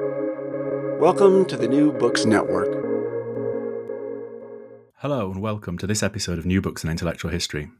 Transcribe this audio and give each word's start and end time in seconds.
Welcome 0.00 1.44
to 1.46 1.56
the 1.56 1.68
New 1.68 1.92
Books 1.92 2.24
Network. 2.24 2.66
Hello, 4.96 5.30
and 5.30 5.40
welcome 5.40 5.78
to 5.78 5.86
this 5.86 6.02
episode 6.02 6.36
of 6.36 6.44
New 6.44 6.60
Books 6.60 6.82
and 6.82 6.90
Intellectual 6.90 7.30
History, 7.30 7.70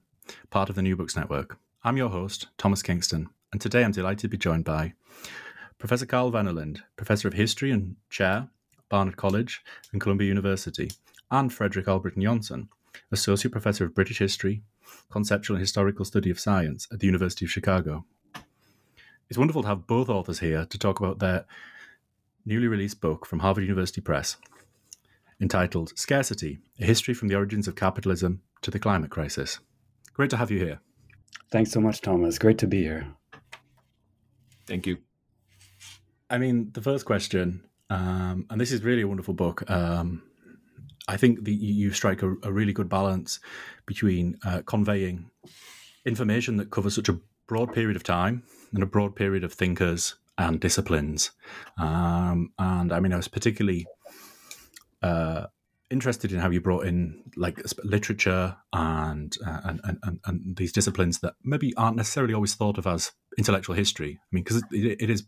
part 0.48 0.69
of 0.69 0.77
the 0.77 0.82
New 0.82 0.95
Books 0.95 1.16
Network. 1.16 1.58
I'm 1.82 1.96
your 1.96 2.11
host, 2.11 2.46
Thomas 2.56 2.85
Kingston, 2.85 3.30
and 3.50 3.61
today 3.61 3.82
I'm 3.82 3.90
delighted 3.90 4.21
to 4.21 4.29
be 4.29 4.37
joined 4.37 4.64
by 4.64 4.92
Professor 5.79 6.06
Carl 6.06 6.30
Wennerlind, 6.30 6.82
Professor 6.96 7.27
of 7.27 7.35
History 7.35 7.72
and 7.72 7.96
Chair, 8.11 8.46
Barnard 8.88 9.17
College 9.17 9.65
and 9.90 10.01
Columbia 10.01 10.28
University, 10.28 10.92
and 11.33 11.53
Fredrik 11.53 11.87
Albritton 11.87 12.22
Jonsson, 12.22 12.69
Associate 13.10 13.51
Professor 13.51 13.85
of 13.85 13.94
British 13.96 14.21
History, 14.21 14.62
Conceptual 15.10 15.56
and 15.56 15.62
Historical 15.62 16.05
Study 16.05 16.30
of 16.30 16.38
Science 16.38 16.87
at 16.92 17.01
the 17.01 17.06
University 17.06 17.45
of 17.45 17.51
Chicago. 17.51 18.05
It's 19.28 19.38
wonderful 19.38 19.62
to 19.62 19.69
have 19.69 19.88
both 19.88 20.09
authors 20.09 20.38
here 20.38 20.65
to 20.66 20.78
talk 20.78 21.01
about 21.01 21.19
their 21.19 21.45
newly 22.45 22.66
released 22.69 23.01
book 23.01 23.27
from 23.27 23.41
Harvard 23.41 23.65
University 23.65 24.01
Press 24.01 24.37
entitled 25.41 25.92
Scarcity 25.98 26.59
A 26.80 26.84
History 26.84 27.14
from 27.14 27.28
the 27.28 27.34
Origins 27.34 27.68
of 27.68 27.77
Capitalism 27.77 28.42
to 28.62 28.70
the 28.70 28.78
Climate 28.78 29.10
Crisis. 29.10 29.59
Great 30.12 30.30
to 30.30 30.37
have 30.37 30.51
you 30.51 30.59
here. 30.59 30.80
Thanks 31.51 31.73
so 31.73 31.80
much, 31.80 32.01
Thomas. 32.01 32.38
Great 32.38 32.59
to 32.59 32.66
be 32.66 32.82
here. 32.82 33.09
Thank 34.66 34.87
you. 34.87 34.98
I 36.30 36.38
mean, 36.38 36.70
the 36.73 36.80
first 36.80 37.04
question, 37.04 37.65
um, 37.91 38.46
and 38.51 38.60
this 38.60 38.73
is 38.73 38.82
really 38.82 39.02
a 39.02 39.09
wonderful 39.09 39.34
book. 39.34 39.68
Um, 39.70 40.23
I 41.06 41.16
think 41.16 41.45
the, 41.45 41.52
you 41.52 41.92
strike 41.92 42.23
a, 42.23 42.34
a, 42.42 42.52
really 42.52 42.73
good 42.73 42.88
balance 42.88 43.40
between 43.84 44.38
uh, 44.45 44.62
conveying 44.65 45.30
information 46.06 46.56
that 46.56 46.70
covers 46.70 46.95
such 46.95 47.10
a 47.10 47.20
broad 47.46 47.74
period 47.74 47.96
of 47.96 48.02
time 48.02 48.42
and 48.73 48.82
a 48.82 48.87
broad 48.87 49.15
period 49.15 49.45
of 49.45 49.52
thinkers 49.52 50.15
and 50.38 50.61
disciplines. 50.61 51.30
Um, 51.79 52.52
and 52.59 52.93
I 52.93 53.01
mean, 53.01 53.12
I 53.12 53.16
was 53.16 53.29
particularly 53.29 53.87
uh, 55.02 55.47
interested 55.91 56.32
in 56.32 56.41
how 56.41 56.51
you 56.51 56.60
brought 56.60 56.87
in 56.87 57.23
like 57.37 57.60
literature 57.85 58.57
and, 58.73 59.37
uh, 59.46 59.60
and, 59.65 59.99
and, 60.02 60.21
and 60.24 60.57
these 60.57 60.73
disciplines 60.73 61.21
that 61.21 61.35
maybe 61.43 61.74
aren't 61.76 61.96
necessarily 61.96 62.35
always 62.35 62.54
thought 62.54 62.79
of 62.79 62.87
as 62.87 63.13
intellectual 63.38 63.76
history. 63.76 64.19
I 64.21 64.27
mean, 64.33 64.45
because 64.45 64.63
it, 64.73 65.03
it 65.03 65.11
is, 65.11 65.25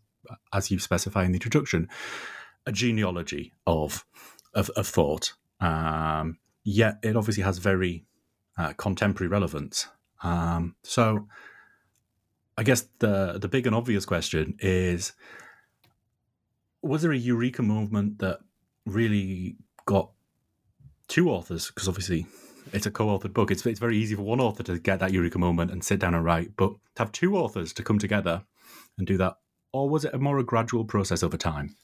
as 0.53 0.71
you 0.71 0.79
specify 0.79 1.25
in 1.25 1.33
the 1.33 1.37
introduction, 1.37 1.89
a 2.67 2.73
genealogy 2.73 3.53
of 3.67 4.05
of, 4.55 4.71
of 4.71 4.87
thought 4.87 5.35
um, 5.61 6.39
yet 6.65 6.99
it 7.03 7.17
obviously 7.17 7.43
has 7.43 7.59
very 7.59 8.05
uh, 8.59 8.73
contemporary 8.75 9.29
relevance. 9.29 9.89
Um, 10.23 10.77
so, 10.83 11.29
I 12.59 12.63
guess 12.63 12.87
the 12.99 13.39
the 13.39 13.49
big 13.49 13.67
and 13.67 13.77
obvious 13.77 14.07
question 14.07 14.57
is: 14.61 15.13
Was 16.83 17.03
there 17.03 17.13
a 17.13 17.17
eureka 17.19 17.63
moment 17.63 18.19
that 18.21 18.41
really 18.87 19.57
got 19.85 20.11
two 21.09 21.31
authors? 21.31 21.67
Because 21.69 21.89
obviously, 21.89 22.27
it's 22.73 22.87
a 22.87 22.91
co-authored 22.91 23.35
book. 23.35 23.51
It's 23.51 23.65
it's 23.67 23.81
very 23.81 23.99
easy 23.99 24.15
for 24.15 24.23
one 24.23 24.41
author 24.41 24.63
to 24.65 24.79
get 24.79 25.01
that 25.01 25.13
eureka 25.13 25.39
moment 25.39 25.71
and 25.71 25.85
sit 25.85 26.01
down 26.01 26.15
and 26.15 26.25
write, 26.25 26.57
but 26.57 26.73
to 26.95 27.03
have 27.03 27.13
two 27.13 27.37
authors 27.37 27.73
to 27.75 27.83
come 27.83 27.99
together 27.99 28.45
and 28.97 29.07
do 29.07 29.17
that, 29.19 29.37
or 29.73 29.89
was 29.89 30.05
it 30.05 30.15
a 30.15 30.19
more 30.19 30.39
a 30.39 30.45
gradual 30.45 30.85
process 30.85 31.23
over 31.23 31.37
time? 31.37 31.77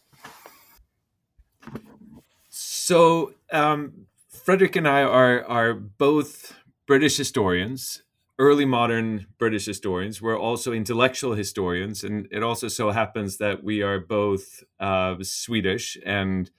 So 2.48 3.34
um, 3.52 4.06
Fredrik 4.28 4.76
and 4.76 4.88
I 4.88 5.02
are 5.02 5.44
are 5.44 5.74
both 5.74 6.54
British 6.86 7.16
historians, 7.16 8.02
early 8.38 8.64
modern 8.64 9.26
British 9.38 9.66
historians. 9.66 10.20
We're 10.20 10.38
also 10.38 10.72
intellectual 10.72 11.34
historians, 11.34 12.02
and 12.04 12.28
it 12.30 12.42
also 12.42 12.68
so 12.68 12.90
happens 12.90 13.38
that 13.38 13.62
we 13.62 13.82
are 13.82 14.00
both 14.00 14.64
uh, 14.80 15.16
Swedish 15.22 15.96
and 16.04 16.50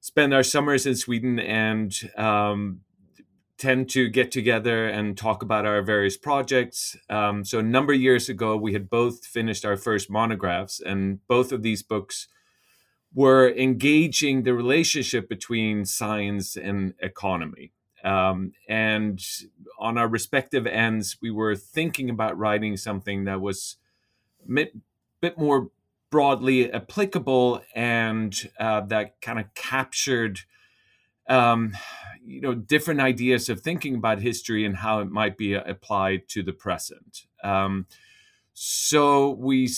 spend 0.00 0.34
our 0.34 0.42
summers 0.42 0.86
in 0.86 0.94
Sweden 0.94 1.38
and 1.38 1.92
um, 2.16 2.80
tend 3.58 3.88
to 3.90 4.08
get 4.08 4.30
together 4.30 4.86
and 4.86 5.16
talk 5.16 5.42
about 5.42 5.64
our 5.64 5.82
various 5.82 6.16
projects. 6.16 6.96
Um, 7.08 7.44
so 7.44 7.58
a 7.58 7.62
number 7.62 7.92
of 7.92 8.00
years 8.00 8.28
ago, 8.28 8.56
we 8.56 8.72
had 8.72 8.90
both 8.90 9.24
finished 9.24 9.64
our 9.64 9.76
first 9.76 10.10
monographs, 10.10 10.80
and 10.80 11.26
both 11.26 11.52
of 11.52 11.62
these 11.62 11.82
books 11.82 12.28
were 13.14 13.48
engaging 13.48 14.42
the 14.42 14.52
relationship 14.52 15.28
between 15.28 15.84
science 15.86 16.56
and 16.56 16.94
economy. 17.00 17.72
Um, 18.06 18.52
and 18.68 19.20
on 19.78 19.98
our 19.98 20.08
respective 20.08 20.66
ends, 20.66 21.16
we 21.20 21.30
were 21.30 21.56
thinking 21.56 22.08
about 22.08 22.38
writing 22.38 22.76
something 22.76 23.24
that 23.24 23.40
was 23.40 23.76
a 24.48 24.52
bit, 24.52 24.76
bit 25.20 25.36
more 25.36 25.70
broadly 26.10 26.72
applicable 26.72 27.62
and 27.74 28.48
uh, 28.60 28.80
that 28.82 29.20
kind 29.20 29.40
of 29.40 29.52
captured 29.54 30.40
um, 31.28 31.76
you 32.24 32.40
know 32.40 32.54
different 32.54 33.00
ideas 33.00 33.48
of 33.48 33.60
thinking 33.60 33.96
about 33.96 34.20
history 34.20 34.64
and 34.64 34.76
how 34.76 35.00
it 35.00 35.10
might 35.10 35.36
be 35.36 35.54
applied 35.54 36.28
to 36.28 36.44
the 36.44 36.52
present 36.52 37.26
um, 37.42 37.86
so 38.52 39.30
we 39.30 39.68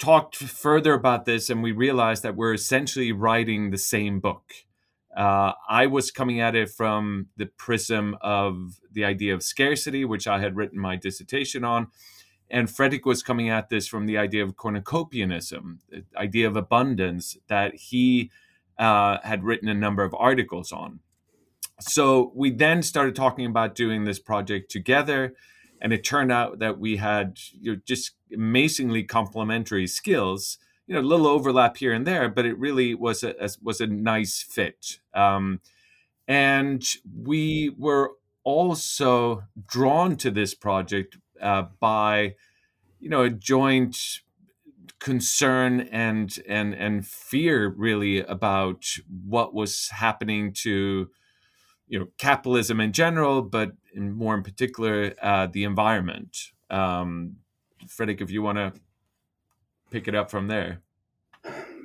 talked 0.00 0.34
further 0.34 0.94
about 0.94 1.26
this 1.26 1.50
and 1.50 1.62
we 1.62 1.72
realized 1.72 2.22
that 2.22 2.34
we're 2.34 2.54
essentially 2.54 3.12
writing 3.12 3.70
the 3.70 3.78
same 3.78 4.18
book. 4.18 4.54
Uh, 5.20 5.52
I 5.68 5.84
was 5.84 6.10
coming 6.10 6.40
at 6.40 6.56
it 6.56 6.70
from 6.70 7.26
the 7.36 7.44
prism 7.44 8.16
of 8.22 8.80
the 8.90 9.04
idea 9.04 9.34
of 9.34 9.42
scarcity, 9.42 10.02
which 10.02 10.26
I 10.26 10.40
had 10.40 10.56
written 10.56 10.80
my 10.80 10.96
dissertation 10.96 11.62
on. 11.62 11.88
And 12.48 12.70
Fredrik 12.70 13.04
was 13.04 13.22
coming 13.22 13.50
at 13.50 13.68
this 13.68 13.86
from 13.86 14.06
the 14.06 14.16
idea 14.16 14.42
of 14.42 14.56
cornucopianism, 14.56 15.80
the 15.90 16.04
idea 16.16 16.48
of 16.48 16.56
abundance 16.56 17.36
that 17.48 17.74
he 17.74 18.30
uh, 18.78 19.18
had 19.22 19.44
written 19.44 19.68
a 19.68 19.74
number 19.74 20.04
of 20.04 20.14
articles 20.14 20.72
on. 20.72 21.00
So 21.80 22.32
we 22.34 22.50
then 22.50 22.82
started 22.82 23.14
talking 23.14 23.44
about 23.44 23.74
doing 23.74 24.06
this 24.06 24.18
project 24.18 24.70
together 24.70 25.34
and 25.82 25.92
it 25.92 26.02
turned 26.02 26.32
out 26.32 26.60
that 26.60 26.78
we 26.78 26.96
had 26.96 27.38
you 27.52 27.74
know, 27.74 27.80
just 27.84 28.12
amazingly 28.32 29.02
complementary 29.02 29.86
skills 29.86 30.56
you 30.90 30.96
know 30.96 31.02
a 31.02 31.06
little 31.06 31.28
overlap 31.28 31.76
here 31.76 31.92
and 31.92 32.04
there 32.04 32.28
but 32.28 32.44
it 32.44 32.58
really 32.58 32.94
was 32.94 33.22
a, 33.22 33.34
was 33.62 33.80
a 33.80 33.86
nice 33.86 34.42
fit 34.42 34.98
um, 35.14 35.60
and 36.26 36.84
we 37.24 37.72
were 37.78 38.10
also 38.42 39.44
drawn 39.68 40.16
to 40.16 40.32
this 40.32 40.52
project 40.52 41.16
uh, 41.40 41.62
by 41.78 42.34
you 42.98 43.08
know 43.08 43.22
a 43.22 43.30
joint 43.30 44.20
concern 44.98 45.80
and 45.92 46.40
and 46.48 46.74
and 46.74 47.06
fear 47.06 47.68
really 47.68 48.18
about 48.24 48.84
what 49.28 49.54
was 49.54 49.88
happening 49.90 50.52
to 50.52 51.08
you 51.90 51.98
know 51.98 52.08
capitalism 52.18 52.80
in 52.80 52.92
general, 52.92 53.42
but 53.42 53.72
in 53.94 54.12
more 54.12 54.34
in 54.34 54.42
particular 54.42 55.14
uh, 55.22 55.46
the 55.46 55.64
environment. 55.64 56.36
Um, 56.68 57.36
Fredrik, 57.86 58.20
if 58.20 58.30
you 58.30 58.42
want 58.42 58.58
to 58.58 58.72
pick 59.90 60.08
it 60.08 60.14
up 60.14 60.30
from 60.30 60.48
there. 60.48 60.82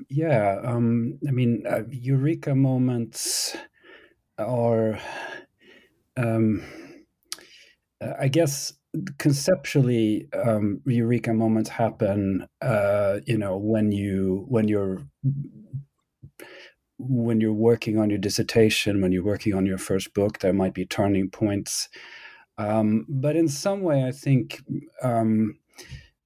Yeah, 0.10 0.60
um, 0.64 1.20
I 1.28 1.32
mean, 1.32 1.64
uh, 1.68 1.84
eureka 1.90 2.54
moments 2.56 3.56
are, 4.38 5.00
um, 6.18 6.64
I 8.20 8.28
guess, 8.28 8.74
conceptually, 9.18 10.28
um, 10.34 10.82
eureka 10.86 11.34
moments 11.34 11.70
happen. 11.70 12.48
Uh, 12.62 13.20
you 13.26 13.38
know, 13.38 13.58
when 13.58 13.92
you 13.92 14.46
when 14.48 14.68
you're 14.68 15.02
when 16.98 17.42
you're 17.42 17.54
working 17.54 17.98
on 17.98 18.10
your 18.10 18.20
dissertation, 18.20 19.02
when 19.02 19.12
you're 19.12 19.24
working 19.24 19.54
on 19.54 19.66
your 19.66 19.78
first 19.78 20.14
book, 20.14 20.40
there 20.40 20.54
might 20.54 20.74
be 20.74 20.86
turning 20.86 21.30
points. 21.30 21.90
Um, 22.58 23.06
but 23.10 23.36
in 23.36 23.48
some 23.48 23.82
way, 23.82 24.06
I 24.06 24.12
think 24.12 24.62
um, 25.02 25.60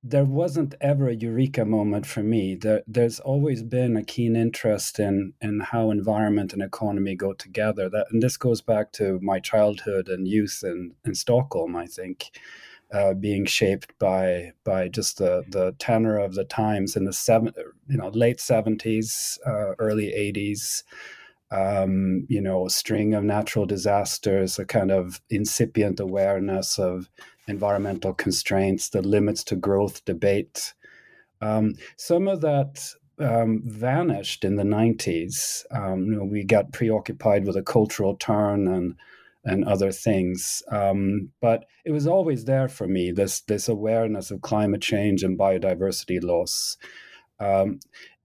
there 0.01 0.25
wasn't 0.25 0.75
ever 0.79 1.09
a 1.09 1.15
eureka 1.15 1.65
moment 1.65 2.05
for 2.05 2.23
me. 2.23 2.55
There, 2.55 2.83
there's 2.87 3.19
always 3.19 3.63
been 3.63 3.97
a 3.97 4.03
keen 4.03 4.35
interest 4.35 4.99
in 4.99 5.33
in 5.41 5.59
how 5.59 5.91
environment 5.91 6.53
and 6.53 6.61
economy 6.61 7.15
go 7.15 7.33
together. 7.33 7.89
That, 7.89 8.07
and 8.11 8.23
this 8.23 8.37
goes 8.37 8.61
back 8.61 8.91
to 8.93 9.19
my 9.21 9.39
childhood 9.39 10.07
and 10.07 10.27
youth 10.27 10.63
in, 10.63 10.93
in 11.05 11.15
Stockholm, 11.15 11.75
I 11.75 11.85
think 11.85 12.31
uh, 12.91 13.13
being 13.13 13.45
shaped 13.45 13.97
by 13.99 14.53
by 14.63 14.87
just 14.87 15.17
the 15.17 15.43
the 15.49 15.75
tenor 15.79 16.17
of 16.17 16.33
the 16.35 16.45
times 16.45 16.95
in 16.95 17.05
the 17.05 17.13
seven 17.13 17.53
you 17.87 17.97
know 17.97 18.09
late 18.09 18.39
seventies, 18.39 19.37
uh, 19.45 19.73
early 19.79 20.13
eighties. 20.13 20.83
Um, 21.51 22.27
you 22.29 22.41
know, 22.41 22.67
a 22.67 22.69
string 22.69 23.15
of 23.15 23.23
natural 23.23 23.65
disasters, 23.65 24.59
a 24.59 24.65
kind 24.65 24.91
of 24.91 25.19
incipient 25.31 25.99
awareness 25.99 26.77
of 26.77 27.09
environmental 27.49 28.13
constraints, 28.13 28.89
the 28.89 29.01
limits 29.01 29.43
to 29.45 29.55
growth 29.55 30.05
debate. 30.05 30.73
Um, 31.41 31.75
some 31.97 32.27
of 32.27 32.41
that 32.41 32.93
um, 33.19 33.61
vanished 33.65 34.45
in 34.45 34.55
the 34.55 34.63
90s. 34.63 35.65
Um, 35.71 36.05
you 36.05 36.17
know, 36.17 36.23
we 36.23 36.43
got 36.43 36.71
preoccupied 36.71 37.45
with 37.45 37.57
a 37.57 37.63
cultural 37.63 38.15
turn 38.15 38.67
and 38.67 38.95
and 39.45 39.63
other 39.65 39.91
things. 39.91 40.61
Um, 40.69 41.31
but 41.41 41.65
it 41.85 41.91
was 41.91 42.05
always 42.05 42.45
there 42.45 42.67
for 42.67 42.87
me 42.87 43.11
this 43.11 43.41
this 43.41 43.69
awareness 43.69 44.31
of 44.31 44.41
climate 44.41 44.81
change 44.81 45.23
and 45.23 45.39
biodiversity 45.39 46.21
loss. 46.21 46.77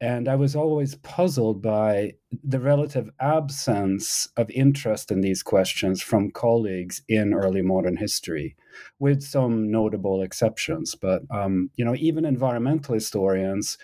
And 0.05 0.29
I 0.29 0.37
was 0.37 0.55
always 0.55 0.97
puzzled 0.97 1.63
by 1.63 2.13
the 2.31 2.61
relative 2.61 3.09
absence 3.21 4.29
of 4.37 4.51
interest 4.51 5.11
in 5.11 5.23
these 5.23 5.43
questions 5.43 6.03
from 6.03 6.31
colleagues 6.31 7.01
in 7.09 7.33
early 7.33 7.63
modern 7.63 7.97
history, 7.97 8.55
with 8.99 9.23
some 9.23 9.71
notable 9.71 10.21
exceptions. 10.21 10.95
But 10.95 11.23
um, 11.31 11.71
you 11.77 11.87
know, 11.87 11.95
even 11.95 12.27
environmental 12.27 12.93
historians 12.93 13.79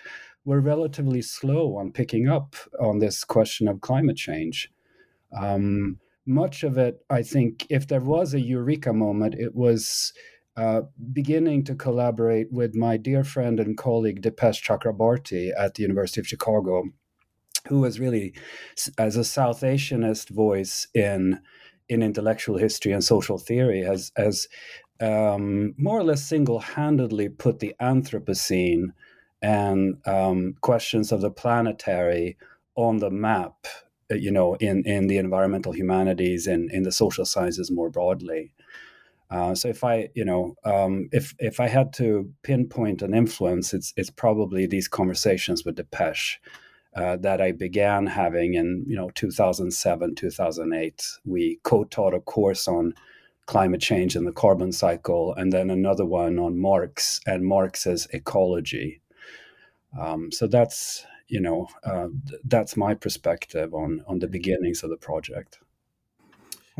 were 0.45 0.61
relatively 0.61 1.23
slow 1.23 1.75
on 1.75 1.91
picking 1.91 2.29
up 2.29 2.55
on 2.79 2.99
this 2.99 3.23
question 3.23 3.67
of 3.67 3.81
climate 3.81 4.17
change. 4.17 4.71
Um, 5.35 5.97
much 6.27 6.61
of 6.61 6.77
it, 6.77 7.03
I 7.09 7.23
think, 7.23 7.65
if 7.71 7.87
there 7.87 7.99
was 7.99 8.35
a 8.35 8.39
eureka 8.39 8.93
moment, 8.93 9.33
it 9.33 9.55
was 9.55 10.13
uh, 10.57 10.81
beginning 11.13 11.63
to 11.65 11.75
collaborate 11.75 12.51
with 12.51 12.75
my 12.75 12.97
dear 12.97 13.23
friend 13.23 13.59
and 13.59 13.77
colleague 13.77 14.21
Dipesh 14.21 14.61
Chakrabarty 14.61 15.51
at 15.57 15.75
the 15.75 15.83
University 15.83 16.19
of 16.19 16.27
Chicago, 16.27 16.83
who 17.67 17.79
was 17.79 17.99
really, 17.99 18.33
as 18.97 19.15
a 19.15 19.23
South 19.23 19.61
Asianist 19.61 20.29
voice 20.29 20.87
in 20.93 21.39
in 21.89 22.01
intellectual 22.01 22.57
history 22.57 22.93
and 22.93 23.03
social 23.03 23.37
theory, 23.37 23.81
has 23.83 24.11
has 24.15 24.47
um, 24.99 25.73
more 25.77 25.99
or 25.99 26.03
less 26.03 26.23
single 26.23 26.59
handedly 26.59 27.27
put 27.29 27.59
the 27.59 27.75
Anthropocene 27.81 28.93
and 29.41 29.95
um, 30.05 30.55
questions 30.61 31.11
of 31.11 31.21
the 31.21 31.31
planetary 31.31 32.37
on 32.75 32.99
the 32.99 33.09
map 33.09 33.65
uh, 34.11 34.15
you 34.15 34.31
know, 34.31 34.55
in, 34.55 34.83
in 34.85 35.07
the 35.07 35.17
environmental 35.17 35.71
humanities 35.71 36.45
and 36.45 36.69
in 36.71 36.83
the 36.83 36.91
social 36.91 37.25
sciences 37.25 37.71
more 37.71 37.89
broadly. 37.89 38.51
Uh, 39.31 39.55
so 39.55 39.69
if 39.69 39.83
I, 39.83 40.09
you 40.13 40.25
know, 40.25 40.55
um, 40.65 41.07
if 41.13 41.33
if 41.39 41.61
I 41.61 41.69
had 41.69 41.93
to 41.93 42.29
pinpoint 42.43 43.01
an 43.01 43.13
influence, 43.13 43.73
it's 43.73 43.93
it's 43.95 44.09
probably 44.09 44.65
these 44.65 44.89
conversations 44.89 45.63
with 45.63 45.77
Dipesh 45.77 46.35
uh, 46.95 47.15
that 47.17 47.41
I 47.41 47.53
began 47.53 48.07
having 48.07 48.55
in 48.55 48.83
you 48.85 48.95
know 48.97 49.09
2007 49.15 50.15
2008. 50.15 51.07
We 51.25 51.59
co-taught 51.63 52.13
a 52.13 52.19
course 52.19 52.67
on 52.67 52.93
climate 53.45 53.81
change 53.81 54.15
and 54.17 54.27
the 54.27 54.33
carbon 54.33 54.73
cycle, 54.73 55.33
and 55.35 55.53
then 55.53 55.69
another 55.69 56.05
one 56.05 56.37
on 56.37 56.59
Marx 56.59 57.21
and 57.25 57.45
Marx's 57.45 58.07
ecology. 58.11 59.01
Um, 59.97 60.31
so 60.33 60.45
that's 60.45 61.05
you 61.27 61.39
know 61.39 61.67
uh, 61.85 62.07
that's 62.43 62.75
my 62.75 62.95
perspective 62.95 63.73
on 63.73 64.03
on 64.07 64.19
the 64.19 64.27
beginnings 64.27 64.83
of 64.83 64.89
the 64.89 64.97
project 64.97 65.59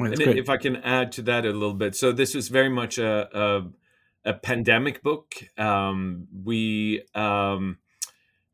and 0.05 0.21
if 0.21 0.49
i 0.49 0.57
can 0.57 0.75
add 0.77 1.11
to 1.11 1.21
that 1.21 1.45
a 1.45 1.51
little 1.51 1.73
bit 1.73 1.95
so 1.95 2.11
this 2.11 2.33
was 2.35 2.47
very 2.47 2.69
much 2.69 2.97
a 2.97 3.29
a, 3.37 3.63
a 4.25 4.33
pandemic 4.33 5.01
book. 5.01 5.35
Um, 5.57 6.27
we 6.43 7.03
um, 7.15 7.77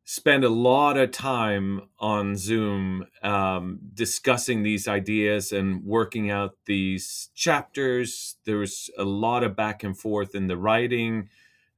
spend 0.06 0.44
a 0.44 0.50
lot 0.50 0.98
of 0.98 1.12
time 1.12 1.82
on 2.00 2.36
zoom 2.36 3.06
um, 3.24 3.80
discussing 3.94 4.64
these 4.64 4.88
ideas 4.88 5.52
and 5.52 5.84
working 5.84 6.32
out 6.32 6.56
these 6.66 7.30
chapters. 7.36 8.38
There 8.46 8.58
was 8.58 8.90
a 8.98 9.04
lot 9.04 9.44
of 9.44 9.56
back 9.56 9.84
and 9.84 9.98
forth 9.98 10.36
in 10.36 10.48
the 10.48 10.58
writing. 10.58 11.30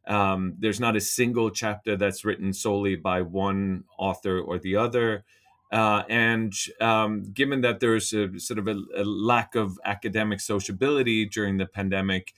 Um, 0.07 0.55
there's 0.57 0.79
not 0.79 0.95
a 0.95 1.01
single 1.01 1.49
chapter 1.49 1.95
that's 1.95 2.25
written 2.25 2.53
solely 2.53 2.95
by 2.95 3.21
one 3.21 3.83
author 3.97 4.39
or 4.39 4.57
the 4.57 4.75
other. 4.75 5.25
Uh, 5.71 6.03
and 6.09 6.53
um, 6.81 7.31
given 7.31 7.61
that 7.61 7.79
there's 7.79 8.11
a 8.13 8.39
sort 8.39 8.57
of 8.57 8.67
a, 8.67 8.75
a, 8.95 9.03
lack 9.03 9.53
of 9.53 9.79
academic 9.85 10.39
sociability 10.39 11.25
during 11.25 11.57
the 11.57 11.65
pandemic, 11.65 12.33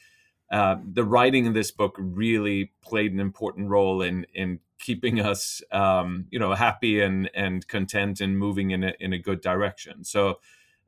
uh, 0.51 0.75
the 0.91 1.05
writing 1.05 1.45
in 1.45 1.53
this 1.53 1.71
book 1.71 1.95
really 1.97 2.73
played 2.81 3.13
an 3.13 3.21
important 3.21 3.69
role 3.69 4.01
in 4.01 4.25
in 4.33 4.59
keeping 4.79 5.21
us, 5.21 5.61
um, 5.71 6.25
you 6.29 6.39
know, 6.39 6.53
happy 6.53 6.99
and 6.99 7.29
and 7.33 7.65
content 7.69 8.19
and 8.19 8.37
moving 8.37 8.71
in 8.71 8.83
a 8.83 8.93
in 8.99 9.13
a 9.13 9.17
good 9.17 9.39
direction. 9.39 10.03
So 10.03 10.39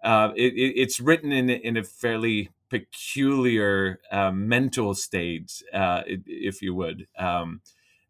uh, 0.03 0.31
it, 0.35 0.53
it's 0.55 0.99
written 0.99 1.31
in 1.31 1.49
in 1.49 1.77
a 1.77 1.83
fairly 1.83 2.49
peculiar 2.69 4.01
uh, 4.11 4.31
mental 4.31 4.95
state, 4.95 5.63
uh, 5.71 6.01
if 6.07 6.61
you 6.61 6.75
would, 6.75 7.07
um, 7.17 7.61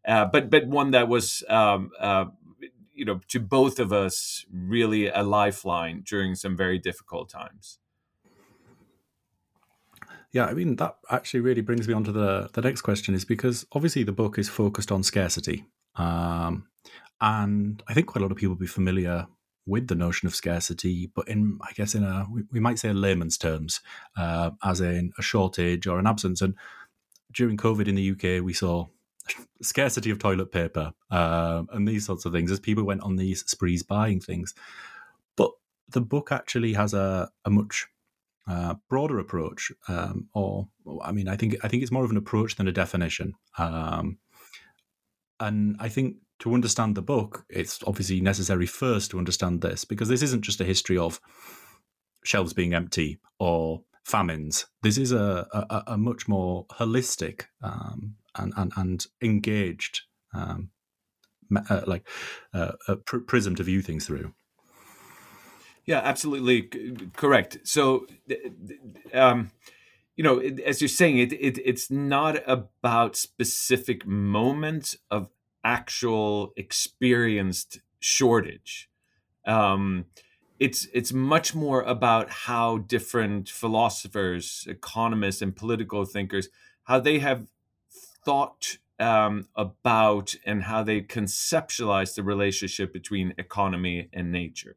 uh, 0.06 0.24
but 0.24 0.50
but 0.50 0.66
one 0.66 0.90
that 0.90 1.08
was, 1.08 1.44
um, 1.48 1.90
uh, 2.00 2.26
you 2.94 3.04
know, 3.04 3.20
to 3.28 3.40
both 3.40 3.78
of 3.78 3.92
us 3.92 4.46
really 4.52 5.08
a 5.08 5.22
lifeline 5.22 6.02
during 6.06 6.34
some 6.34 6.56
very 6.56 6.78
difficult 6.78 7.28
times. 7.28 7.78
Yeah, 10.32 10.46
I 10.46 10.54
mean 10.54 10.76
that 10.76 10.96
actually 11.10 11.40
really 11.40 11.60
brings 11.60 11.86
me 11.86 11.94
on 11.94 12.02
to 12.04 12.12
the 12.12 12.50
the 12.54 12.60
next 12.60 12.82
question 12.82 13.14
is 13.14 13.24
because 13.24 13.64
obviously 13.72 14.02
the 14.02 14.12
book 14.12 14.38
is 14.38 14.48
focused 14.48 14.90
on 14.90 15.04
scarcity, 15.04 15.66
um, 15.94 16.66
and 17.20 17.82
I 17.86 17.94
think 17.94 18.08
quite 18.08 18.20
a 18.20 18.24
lot 18.24 18.32
of 18.32 18.38
people 18.38 18.54
will 18.54 18.60
be 18.60 18.66
familiar 18.66 19.28
with 19.66 19.88
the 19.88 19.94
notion 19.94 20.26
of 20.26 20.34
scarcity, 20.34 21.10
but 21.14 21.28
in 21.28 21.58
I 21.62 21.72
guess 21.72 21.94
in 21.94 22.02
a 22.02 22.26
we, 22.50 22.60
might 22.60 22.78
say 22.78 22.92
layman's 22.92 23.38
terms, 23.38 23.80
uh, 24.16 24.50
as 24.62 24.80
in 24.80 25.12
a 25.18 25.22
shortage 25.22 25.86
or 25.86 25.98
an 25.98 26.06
absence. 26.06 26.42
And 26.42 26.54
during 27.32 27.56
COVID 27.56 27.88
in 27.88 27.94
the 27.94 28.10
UK, 28.10 28.44
we 28.44 28.52
saw 28.52 28.86
scarcity 29.62 30.10
of 30.10 30.18
toilet 30.18 30.52
paper 30.52 30.92
uh, 31.10 31.62
and 31.72 31.88
these 31.88 32.06
sorts 32.06 32.24
of 32.24 32.32
things 32.32 32.50
as 32.50 32.60
people 32.60 32.84
went 32.84 33.02
on 33.02 33.16
these 33.16 33.44
sprees 33.48 33.82
buying 33.82 34.20
things. 34.20 34.54
But 35.36 35.50
the 35.88 36.00
book 36.00 36.30
actually 36.32 36.74
has 36.74 36.94
a, 36.94 37.30
a 37.44 37.50
much 37.50 37.86
uh, 38.46 38.74
broader 38.88 39.18
approach, 39.18 39.72
um, 39.88 40.28
or 40.34 40.68
I 41.02 41.12
mean, 41.12 41.28
I 41.28 41.36
think 41.36 41.56
I 41.62 41.68
think 41.68 41.82
it's 41.82 41.92
more 41.92 42.04
of 42.04 42.10
an 42.10 42.16
approach 42.16 42.56
than 42.56 42.68
a 42.68 42.72
definition. 42.72 43.34
Um, 43.56 44.18
and 45.40 45.76
I 45.80 45.88
think 45.88 46.16
to 46.40 46.52
understand 46.52 46.94
the 46.94 47.02
book, 47.02 47.44
it's 47.48 47.82
obviously 47.86 48.20
necessary 48.20 48.66
first 48.66 49.10
to 49.10 49.18
understand 49.18 49.62
this 49.62 49.84
because 49.84 50.08
this 50.08 50.22
isn't 50.22 50.42
just 50.42 50.60
a 50.60 50.64
history 50.64 50.98
of 50.98 51.20
shelves 52.24 52.52
being 52.52 52.74
empty 52.74 53.18
or 53.38 53.82
famines. 54.04 54.66
This 54.82 54.98
is 54.98 55.12
a, 55.12 55.46
a, 55.52 55.82
a 55.92 55.98
much 55.98 56.28
more 56.28 56.66
holistic 56.66 57.44
um, 57.62 58.16
and, 58.36 58.52
and, 58.56 58.72
and 58.76 59.06
engaged 59.22 60.02
um, 60.32 60.70
uh, 61.70 61.82
like 61.86 62.06
uh, 62.52 62.72
a 62.88 62.96
pr- 62.96 63.18
prism 63.18 63.54
to 63.56 63.62
view 63.62 63.82
things 63.82 64.06
through. 64.06 64.32
Yeah, 65.86 66.00
absolutely 66.02 66.68
c- 66.72 67.10
correct. 67.14 67.58
So, 67.64 68.06
um, 69.12 69.50
you 70.16 70.24
know, 70.24 70.38
as 70.38 70.80
you're 70.80 70.88
saying, 70.88 71.18
it, 71.18 71.32
it 71.32 71.58
it's 71.64 71.90
not 71.90 72.42
about 72.46 73.16
specific 73.16 74.06
moments 74.06 74.96
of 75.10 75.28
actual 75.62 76.52
experienced 76.56 77.80
shortage. 78.00 78.88
Um, 79.46 80.06
it's 80.58 80.88
it's 80.94 81.12
much 81.12 81.54
more 81.54 81.82
about 81.82 82.30
how 82.30 82.78
different 82.78 83.48
philosophers, 83.48 84.64
economists, 84.68 85.42
and 85.42 85.54
political 85.54 86.04
thinkers 86.04 86.48
how 86.84 87.00
they 87.00 87.18
have 87.18 87.46
thought 88.24 88.78
um, 88.98 89.48
about 89.56 90.34
and 90.44 90.64
how 90.64 90.82
they 90.82 91.00
conceptualize 91.00 92.14
the 92.14 92.22
relationship 92.22 92.92
between 92.92 93.34
economy 93.38 94.08
and 94.12 94.30
nature. 94.30 94.76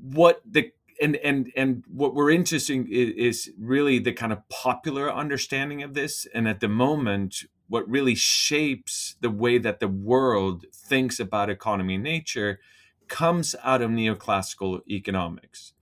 What 0.00 0.42
the 0.44 0.72
and 1.00 1.16
and 1.16 1.50
and 1.56 1.84
what 1.88 2.14
we're 2.14 2.30
interesting 2.30 2.86
is, 2.90 3.10
is 3.16 3.52
really 3.58 3.98
the 3.98 4.12
kind 4.12 4.32
of 4.32 4.48
popular 4.48 5.12
understanding 5.12 5.82
of 5.82 5.94
this, 5.94 6.26
and 6.34 6.46
at 6.46 6.60
the 6.60 6.68
moment 6.68 7.44
what 7.68 7.88
really 7.88 8.14
shapes 8.14 9.16
the 9.22 9.30
way 9.30 9.56
that 9.56 9.80
the 9.80 9.88
world 9.88 10.66
thinks 10.74 11.18
about 11.18 11.48
economy 11.48 11.94
and 11.94 12.04
nature 12.04 12.60
comes 13.08 13.54
out 13.64 13.80
of 13.80 13.90
neoclassical 13.90 14.80
economics. 14.90 15.72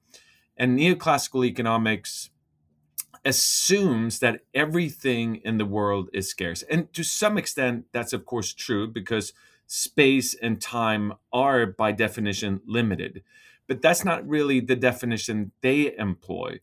And 0.57 0.78
neoclassical 0.78 1.45
economics 1.45 2.30
assumes 3.25 4.21
that 4.21 4.41
everything 4.55 5.37
in 5.37 5.59
the 5.59 5.67
world 5.67 6.09
is 6.12 6.29
scarce. 6.29 6.62
And 6.62 6.93
to 6.95 7.03
some 7.05 7.37
extent, 7.37 7.87
that's 7.93 8.12
of 8.12 8.25
course 8.25 8.53
true 8.53 8.89
because 8.89 9.33
space 9.67 10.35
and 10.35 10.61
time 10.61 11.15
are 11.33 11.67
by 11.67 11.93
definition 11.93 12.61
limited. 12.67 13.23
But 13.67 13.83
that's 13.83 14.05
not 14.05 14.27
really 14.27 14.61
the 14.61 14.77
definition 14.77 15.53
they 15.61 15.97
employ 15.97 16.61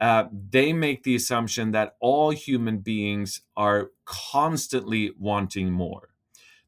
uh, 0.00 0.24
they 0.50 0.72
make 0.72 1.02
the 1.02 1.16
assumption 1.16 1.72
that 1.72 1.96
all 2.00 2.30
human 2.30 2.78
beings 2.78 3.40
are 3.56 3.90
constantly 4.04 5.12
wanting 5.18 5.72
more. 5.72 6.10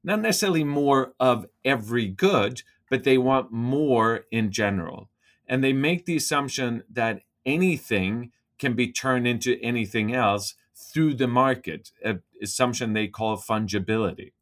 Not 0.02 0.20
necessarily 0.20 0.64
more 0.64 1.14
of 1.20 1.46
every 1.64 2.08
good, 2.08 2.62
but 2.88 3.04
they 3.04 3.18
want 3.18 3.52
more 3.52 4.24
in 4.32 4.50
general. 4.50 5.10
And 5.46 5.62
they 5.62 5.72
make 5.72 6.06
the 6.06 6.16
assumption 6.16 6.82
that 6.90 7.22
anything 7.46 8.32
can 8.60 8.74
be 8.74 8.92
turned 8.92 9.26
into 9.26 9.58
anything 9.60 10.14
else 10.14 10.54
through 10.76 11.14
the 11.14 11.26
market, 11.26 11.90
an 12.04 12.22
assumption 12.40 12.92
they 12.92 13.08
call 13.08 13.36
fungibility. 13.36 14.32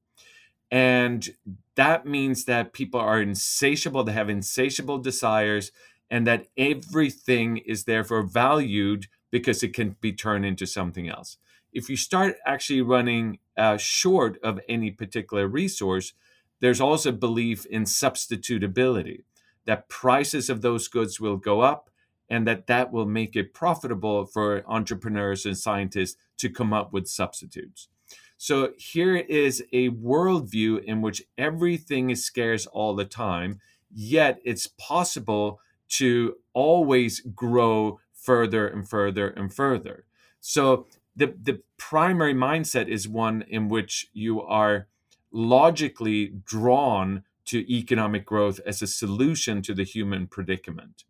And 0.70 1.30
that 1.76 2.04
means 2.04 2.44
that 2.44 2.74
people 2.74 3.00
are 3.00 3.22
insatiable, 3.22 4.04
they 4.04 4.12
have 4.12 4.28
insatiable 4.28 4.98
desires, 4.98 5.72
and 6.10 6.26
that 6.26 6.46
everything 6.56 7.58
is 7.58 7.84
therefore 7.84 8.22
valued 8.22 9.06
because 9.30 9.62
it 9.62 9.72
can 9.74 9.96
be 10.00 10.12
turned 10.12 10.44
into 10.44 10.66
something 10.66 11.08
else. 11.08 11.38
If 11.72 11.88
you 11.88 11.96
start 11.96 12.36
actually 12.46 12.82
running 12.82 13.38
uh, 13.56 13.76
short 13.76 14.38
of 14.42 14.60
any 14.68 14.90
particular 14.90 15.46
resource, 15.46 16.12
there's 16.60 16.80
also 16.80 17.12
belief 17.12 17.66
in 17.66 17.84
substitutability, 17.84 19.22
that 19.64 19.88
prices 19.88 20.48
of 20.50 20.62
those 20.62 20.88
goods 20.88 21.20
will 21.20 21.36
go 21.36 21.60
up 21.60 21.87
and 22.30 22.46
that 22.46 22.66
that 22.66 22.92
will 22.92 23.06
make 23.06 23.36
it 23.36 23.54
profitable 23.54 24.26
for 24.26 24.64
entrepreneurs 24.66 25.46
and 25.46 25.56
scientists 25.56 26.16
to 26.36 26.50
come 26.50 26.72
up 26.72 26.92
with 26.92 27.08
substitutes. 27.08 27.88
So 28.36 28.72
here 28.76 29.16
is 29.16 29.64
a 29.72 29.90
worldview 29.90 30.84
in 30.84 31.02
which 31.02 31.24
everything 31.36 32.10
is 32.10 32.24
scarce 32.24 32.66
all 32.66 32.94
the 32.94 33.04
time, 33.04 33.60
yet 33.92 34.38
it's 34.44 34.68
possible 34.78 35.60
to 35.88 36.36
always 36.52 37.20
grow 37.34 37.98
further 38.12 38.68
and 38.68 38.88
further 38.88 39.28
and 39.28 39.52
further. 39.52 40.04
So 40.40 40.86
the, 41.16 41.34
the 41.42 41.62
primary 41.78 42.34
mindset 42.34 42.86
is 42.88 43.08
one 43.08 43.42
in 43.48 43.68
which 43.68 44.08
you 44.12 44.40
are 44.42 44.86
logically 45.32 46.32
drawn 46.44 47.24
to 47.46 47.72
economic 47.72 48.24
growth 48.24 48.60
as 48.66 48.82
a 48.82 48.86
solution 48.86 49.62
to 49.62 49.74
the 49.74 49.82
human 49.82 50.26
predicament. 50.26 51.04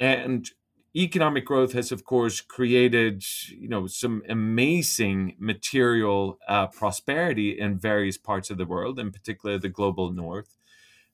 And 0.00 0.50
economic 0.96 1.44
growth 1.44 1.72
has, 1.72 1.92
of 1.92 2.04
course, 2.04 2.40
created 2.40 3.24
you 3.48 3.68
know 3.68 3.86
some 3.86 4.22
amazing 4.28 5.36
material 5.38 6.38
uh, 6.48 6.68
prosperity 6.68 7.58
in 7.58 7.78
various 7.78 8.16
parts 8.16 8.50
of 8.50 8.58
the 8.58 8.66
world, 8.66 8.98
in 8.98 9.10
particular 9.10 9.58
the 9.58 9.68
global 9.68 10.12
north. 10.12 10.56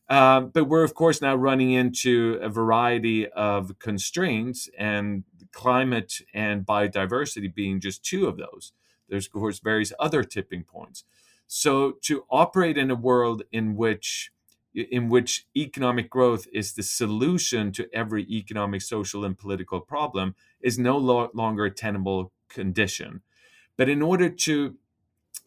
Um, 0.08 0.50
but 0.52 0.64
we're 0.64 0.84
of 0.84 0.94
course 0.94 1.22
now 1.22 1.34
running 1.34 1.72
into 1.72 2.38
a 2.42 2.48
variety 2.50 3.26
of 3.28 3.78
constraints, 3.78 4.68
and 4.78 5.24
climate 5.54 6.20
and 6.34 6.66
biodiversity 6.66 7.54
being 7.54 7.80
just 7.80 8.04
two 8.04 8.26
of 8.26 8.36
those. 8.36 8.72
There's 9.08 9.26
of 9.26 9.32
course 9.32 9.60
various 9.60 9.92
other 9.98 10.22
tipping 10.22 10.64
points. 10.64 11.04
So 11.46 11.92
to 12.02 12.24
operate 12.30 12.76
in 12.76 12.90
a 12.90 12.94
world 12.94 13.44
in 13.52 13.76
which 13.76 14.30
in 14.74 15.08
which 15.08 15.46
economic 15.56 16.10
growth 16.10 16.46
is 16.52 16.72
the 16.72 16.82
solution 16.82 17.72
to 17.72 17.88
every 17.92 18.24
economic, 18.24 18.82
social, 18.82 19.24
and 19.24 19.38
political 19.38 19.80
problem 19.80 20.34
is 20.60 20.78
no 20.78 20.96
lo- 20.96 21.30
longer 21.34 21.64
a 21.64 21.70
tenable 21.70 22.32
condition. 22.48 23.22
But 23.76 23.88
in 23.88 24.02
order 24.02 24.28
to 24.28 24.76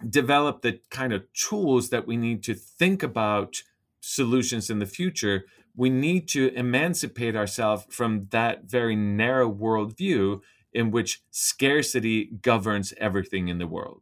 develop 0.09 0.61
the 0.61 0.79
kind 0.89 1.13
of 1.13 1.31
tools 1.33 1.89
that 1.89 2.07
we 2.07 2.17
need 2.17 2.43
to 2.43 2.53
think 2.53 3.03
about 3.03 3.63
solutions 3.99 4.69
in 4.69 4.79
the 4.79 4.85
future, 4.85 5.45
we 5.75 5.89
need 5.89 6.27
to 6.29 6.53
emancipate 6.55 7.35
ourselves 7.35 7.85
from 7.89 8.27
that 8.31 8.65
very 8.65 8.95
narrow 8.95 9.51
worldview 9.51 10.41
in 10.73 10.91
which 10.91 11.21
scarcity 11.31 12.25
governs 12.41 12.93
everything 12.97 13.47
in 13.47 13.57
the 13.57 13.67
world. 13.67 14.01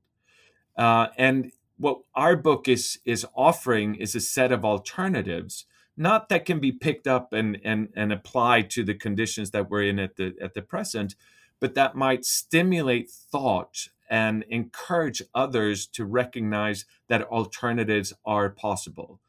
Uh, 0.78 1.08
and 1.18 1.52
what 1.78 2.00
our 2.16 2.36
book 2.36 2.68
is 2.68 3.00
is 3.06 3.26
offering 3.36 3.96
is 3.96 4.16
a 4.16 4.20
set 4.20 4.52
of 4.52 4.66
alternatives 4.66 5.66
not 5.98 6.28
that 6.28 6.46
can 6.46 6.60
be 6.60 6.72
picked 6.72 7.08
up 7.08 7.34
and 7.34 7.60
and 7.64 7.90
and 7.96 8.12
applied 8.12 8.70
to 8.70 8.84
the 8.84 8.94
conditions 8.94 9.52
that 9.52 9.70
we're 9.70 9.84
in 9.84 10.00
at 10.00 10.16
the 10.16 10.34
at 10.42 10.54
the 10.54 10.62
present 10.62 11.16
but 11.60 11.76
that 11.76 11.96
might 11.96 12.26
stimulate 12.26 13.10
thought 13.10 13.88
and 14.10 14.44
encourage 14.50 15.22
others 15.34 15.88
to 15.88 16.06
recognize 16.06 16.86
that 17.08 17.24
alternatives 17.24 18.14
are 18.26 18.50
possible. 18.50 19.20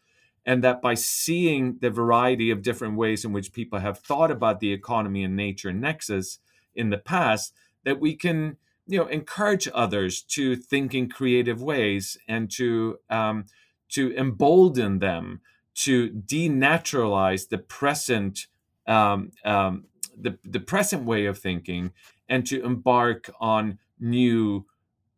And 0.44 0.62
that 0.62 0.80
by 0.80 0.94
seeing 0.94 1.78
the 1.80 1.90
variety 1.90 2.50
of 2.50 2.62
different 2.62 2.96
ways 2.96 3.24
in 3.24 3.32
which 3.32 3.52
people 3.52 3.80
have 3.80 3.98
thought 3.98 4.30
about 4.30 4.60
the 4.60 4.72
economy 4.72 5.24
and 5.24 5.34
nature 5.34 5.72
nexus 5.72 6.38
in 6.74 6.90
the 6.90 6.98
past 6.98 7.52
that 7.84 8.00
we 8.00 8.14
can 8.14 8.56
you 8.86 8.98
know 8.98 9.06
encourage 9.06 9.68
others 9.74 10.22
to 10.22 10.56
think 10.56 10.94
in 10.94 11.08
creative 11.08 11.62
ways 11.62 12.16
and 12.28 12.50
to 12.50 12.98
um, 13.10 13.46
to 13.88 14.16
embolden 14.16 14.98
them 14.98 15.40
to 15.74 16.10
denaturalize 16.10 17.48
the 17.48 17.58
present 17.58 18.46
um, 18.86 19.32
um, 19.44 19.84
the, 20.18 20.38
the 20.44 20.60
present 20.60 21.04
way 21.04 21.26
of 21.26 21.38
thinking 21.38 21.92
and 22.28 22.46
to 22.46 22.64
embark 22.64 23.30
on 23.40 23.78
new 23.98 24.64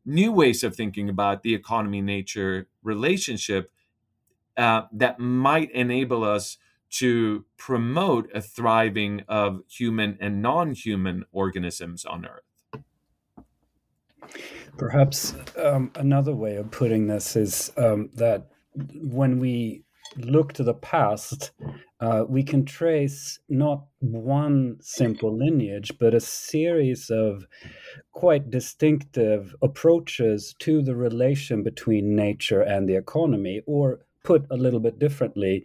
new 0.05 0.33
ways 0.33 0.65
of 0.65 0.75
thinking 0.75 1.09
about 1.09 1.43
the 1.43 1.55
economy 1.55 2.01
nature 2.01 2.69
relationship 2.83 3.71
uh, 4.57 4.83
that 4.91 5.21
might 5.21 5.71
enable 5.73 6.25
us 6.25 6.57
to 6.91 7.45
promote 7.59 8.31
a 8.35 8.41
thriving 8.41 9.23
of 9.29 9.63
human 9.69 10.17
and 10.21 10.41
non-human 10.41 11.23
organisms 11.33 12.05
on 12.07 12.25
earth 12.25 12.48
Perhaps 14.77 15.35
um, 15.57 15.91
another 15.97 16.35
way 16.35 16.57
of 16.57 16.71
putting 16.71 17.07
this 17.07 17.37
is 17.37 17.73
um, 17.77 18.11
that 18.15 18.47
when 18.95 19.39
we 19.39 19.83
look 20.17 20.53
to 20.55 20.63
the 20.63 20.75
past, 20.75 21.51
uh, 22.01 22.25
we 22.29 22.43
can 22.43 22.65
trace 22.65 23.39
not 23.49 23.85
one 24.01 24.77
simple 24.81 25.37
lineage, 25.37 25.93
but 25.99 26.15
a 26.15 26.21
series 26.21 27.11
of 27.11 27.47
quite 28.13 28.51
distinctive 28.51 29.55
approaches 29.63 30.55
to 30.61 30.83
the 30.83 30.95
relation 30.95 31.63
between 31.63 32.15
nature 32.15 32.61
and 32.63 32.89
the 32.89 32.97
economy, 32.97 33.63
or 33.67 34.01
put 34.25 34.47
a 34.51 34.57
little 34.57 34.81
bit 34.81 34.99
differently, 34.99 35.65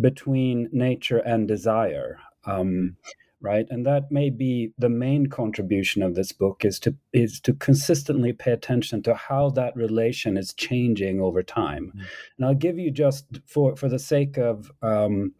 between 0.00 0.68
nature 0.72 1.18
and 1.18 1.48
desire. 1.48 2.18
Um, 2.44 2.96
right 3.40 3.66
and 3.70 3.86
that 3.86 4.10
may 4.10 4.30
be 4.30 4.72
the 4.78 4.88
main 4.88 5.26
contribution 5.26 6.02
of 6.02 6.14
this 6.14 6.32
book 6.32 6.64
is 6.64 6.78
to 6.80 6.94
is 7.12 7.40
to 7.40 7.52
consistently 7.54 8.32
pay 8.32 8.52
attention 8.52 9.02
to 9.02 9.14
how 9.14 9.48
that 9.50 9.74
relation 9.76 10.36
is 10.36 10.52
changing 10.54 11.20
over 11.20 11.42
time 11.42 11.92
mm. 11.96 12.00
and 12.36 12.46
i'll 12.46 12.54
give 12.54 12.78
you 12.78 12.90
just 12.90 13.26
for 13.46 13.76
for 13.76 13.88
the 13.88 13.98
sake 13.98 14.36
of 14.36 14.70
um, 14.82 15.32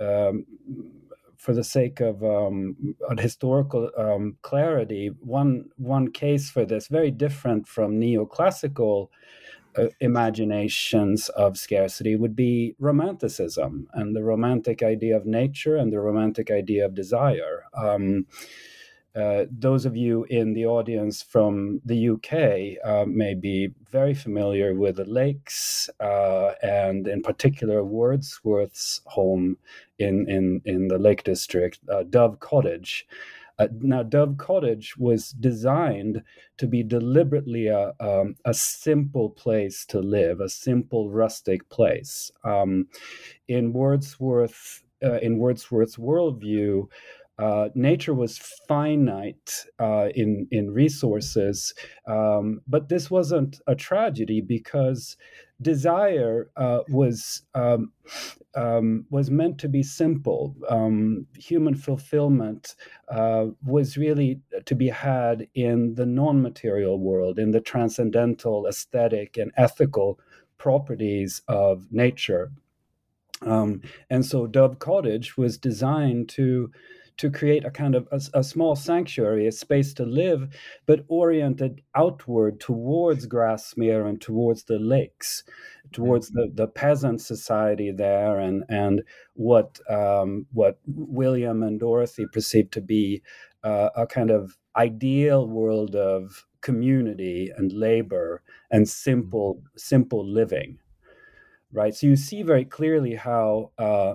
um, 0.00 0.44
for 1.44 1.52
the 1.52 1.62
sake 1.62 2.00
of 2.00 2.24
um, 2.24 2.74
historical 3.18 3.90
um, 3.98 4.38
clarity, 4.40 5.10
one 5.20 5.66
one 5.76 6.10
case 6.10 6.50
for 6.50 6.64
this, 6.64 6.88
very 6.88 7.10
different 7.10 7.68
from 7.68 8.00
neoclassical 8.00 9.08
uh, 9.76 9.86
imaginations 10.00 11.28
of 11.30 11.56
scarcity 11.56 12.16
would 12.16 12.36
be 12.36 12.74
romanticism 12.78 13.88
and 13.94 14.14
the 14.14 14.22
romantic 14.22 14.82
idea 14.82 15.16
of 15.16 15.26
nature 15.26 15.76
and 15.76 15.92
the 15.92 16.00
romantic 16.00 16.50
idea 16.50 16.84
of 16.84 16.94
desire. 16.94 17.64
Um, 17.76 18.26
uh, 19.16 19.44
those 19.48 19.86
of 19.86 19.96
you 19.96 20.24
in 20.24 20.54
the 20.54 20.66
audience 20.66 21.22
from 21.22 21.80
the 21.84 22.08
UK 22.08 22.84
uh, 22.84 23.04
may 23.06 23.32
be 23.32 23.70
very 23.88 24.12
familiar 24.12 24.74
with 24.74 24.96
the 24.96 25.04
lakes 25.04 25.88
uh, 26.00 26.52
and, 26.62 27.06
in 27.06 27.22
particular, 27.22 27.84
Wordsworth's 27.84 29.00
home 29.06 29.56
in, 30.00 30.28
in, 30.28 30.60
in 30.64 30.88
the 30.88 30.98
Lake 30.98 31.22
District, 31.22 31.78
uh, 31.92 32.02
Dove 32.02 32.40
Cottage. 32.40 33.06
Uh, 33.58 33.68
now, 33.80 34.02
Dove 34.02 34.36
Cottage 34.36 34.96
was 34.96 35.30
designed 35.30 36.22
to 36.58 36.66
be 36.66 36.82
deliberately 36.82 37.68
a, 37.68 37.92
um, 38.00 38.34
a 38.44 38.54
simple 38.54 39.30
place 39.30 39.84
to 39.86 40.00
live, 40.00 40.40
a 40.40 40.48
simple 40.48 41.10
rustic 41.10 41.68
place. 41.68 42.30
Um, 42.44 42.88
in 43.48 43.72
Wordsworth, 43.72 44.82
uh, 45.04 45.18
in 45.20 45.38
Wordsworth's 45.38 45.96
worldview, 45.96 46.88
uh, 47.38 47.68
nature 47.74 48.14
was 48.14 48.38
finite 48.68 49.64
uh, 49.80 50.08
in 50.14 50.46
in 50.52 50.70
resources, 50.72 51.74
um, 52.06 52.60
but 52.68 52.88
this 52.88 53.10
wasn't 53.10 53.60
a 53.66 53.74
tragedy 53.74 54.40
because 54.40 55.16
desire 55.64 56.50
uh, 56.56 56.80
was 56.88 57.42
um, 57.54 57.90
um, 58.54 59.06
was 59.10 59.30
meant 59.30 59.58
to 59.58 59.68
be 59.68 59.82
simple. 59.82 60.54
Um, 60.68 61.26
human 61.36 61.74
fulfillment 61.74 62.76
uh, 63.08 63.46
was 63.64 63.96
really 63.96 64.40
to 64.64 64.74
be 64.76 64.88
had 64.88 65.48
in 65.54 65.94
the 65.94 66.06
non-material 66.06 67.00
world, 67.00 67.38
in 67.38 67.50
the 67.50 67.60
transcendental, 67.60 68.66
aesthetic, 68.68 69.36
and 69.36 69.50
ethical 69.56 70.20
properties 70.58 71.42
of 71.48 71.90
nature. 71.90 72.52
Um, 73.42 73.82
and 74.08 74.24
so, 74.24 74.46
Dove 74.46 74.78
Cottage 74.78 75.36
was 75.36 75.58
designed 75.58 76.28
to 76.30 76.70
to 77.16 77.30
create 77.30 77.64
a 77.64 77.70
kind 77.70 77.94
of 77.94 78.08
a, 78.10 78.20
a, 78.38 78.42
small 78.42 78.74
sanctuary, 78.74 79.46
a 79.46 79.52
space 79.52 79.94
to 79.94 80.04
live, 80.04 80.48
but 80.86 81.04
oriented 81.08 81.80
outward 81.94 82.58
towards 82.60 83.26
Grasmere 83.26 84.08
and 84.08 84.20
towards 84.20 84.64
the 84.64 84.78
lakes, 84.78 85.44
towards 85.92 86.30
mm-hmm. 86.30 86.54
the, 86.54 86.64
the 86.64 86.66
peasant 86.66 87.20
society 87.20 87.92
there, 87.92 88.38
and 88.38 88.64
and 88.68 89.02
what 89.34 89.78
um, 89.88 90.46
what 90.52 90.78
William 90.86 91.62
and 91.62 91.78
Dorothy 91.78 92.26
perceived 92.32 92.72
to 92.72 92.80
be 92.80 93.22
uh, 93.62 93.90
a 93.96 94.06
kind 94.06 94.30
of 94.30 94.56
ideal 94.76 95.46
world 95.46 95.94
of 95.94 96.46
community 96.60 97.50
and 97.56 97.72
labor 97.72 98.42
and 98.70 98.88
simple 98.88 99.56
mm-hmm. 99.56 99.66
simple 99.76 100.26
living 100.26 100.78
right 101.72 101.94
so 101.94 102.06
you 102.06 102.16
see 102.16 102.42
very 102.42 102.64
clearly 102.64 103.14
how 103.14 103.70
uh, 103.78 104.14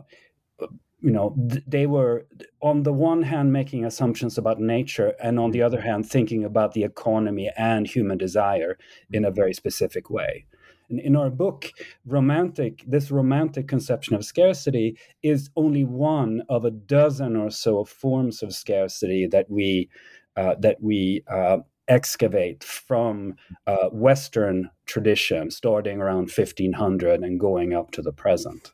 you 1.02 1.12
know 1.12 1.34
they 1.66 1.86
were 1.86 2.26
on 2.62 2.84
the 2.84 2.94
one 2.94 3.24
hand 3.24 3.54
making 3.54 3.86
assumptions 3.86 4.38
about 4.38 4.60
nature 4.60 5.14
and 5.22 5.40
on 5.40 5.52
the 5.52 5.62
other 5.62 5.82
hand 5.82 6.10
thinking 6.10 6.44
about 6.44 6.74
the 6.74 6.84
economy 6.84 7.50
and 7.58 7.88
human 7.88 8.18
desire 8.18 8.78
in 9.12 9.24
a 9.24 9.32
very 9.32 9.54
specific 9.54 10.10
way. 10.10 10.46
And 10.90 11.00
in 11.00 11.16
our 11.16 11.30
book, 11.30 11.72
romantic, 12.06 12.84
this 12.88 13.12
romantic 13.12 13.68
conception 13.68 14.16
of 14.16 14.26
scarcity 14.26 14.98
is 15.22 15.50
only 15.56 15.84
one 15.84 16.42
of 16.50 16.66
a 16.66 16.72
dozen 16.72 17.36
or 17.36 17.52
so 17.52 17.86
forms 17.86 18.42
of 18.42 18.54
scarcity 18.54 19.28
that 19.28 19.50
we 19.50 19.90
uh, 20.36 20.56
that 20.60 20.78
we 20.82 21.24
uh, 21.28 21.58
excavate 21.88 22.64
from 22.64 23.36
uh, 23.68 23.90
Western 23.92 24.70
tradition, 24.86 25.52
starting 25.52 26.00
around 26.00 26.32
1500 26.32 27.22
and 27.22 27.40
going 27.40 27.74
up 27.74 27.92
to 27.92 28.02
the 28.02 28.14
present. 28.14 28.72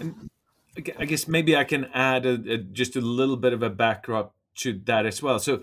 And 0.00 0.30
I 0.76 1.04
guess 1.04 1.28
maybe 1.28 1.56
I 1.56 1.64
can 1.64 1.86
add 1.92 2.24
a, 2.24 2.32
a, 2.52 2.58
just 2.58 2.96
a 2.96 3.00
little 3.00 3.36
bit 3.36 3.52
of 3.52 3.62
a 3.62 3.70
backdrop 3.70 4.34
to 4.56 4.80
that 4.84 5.06
as 5.06 5.22
well. 5.22 5.38
So 5.38 5.62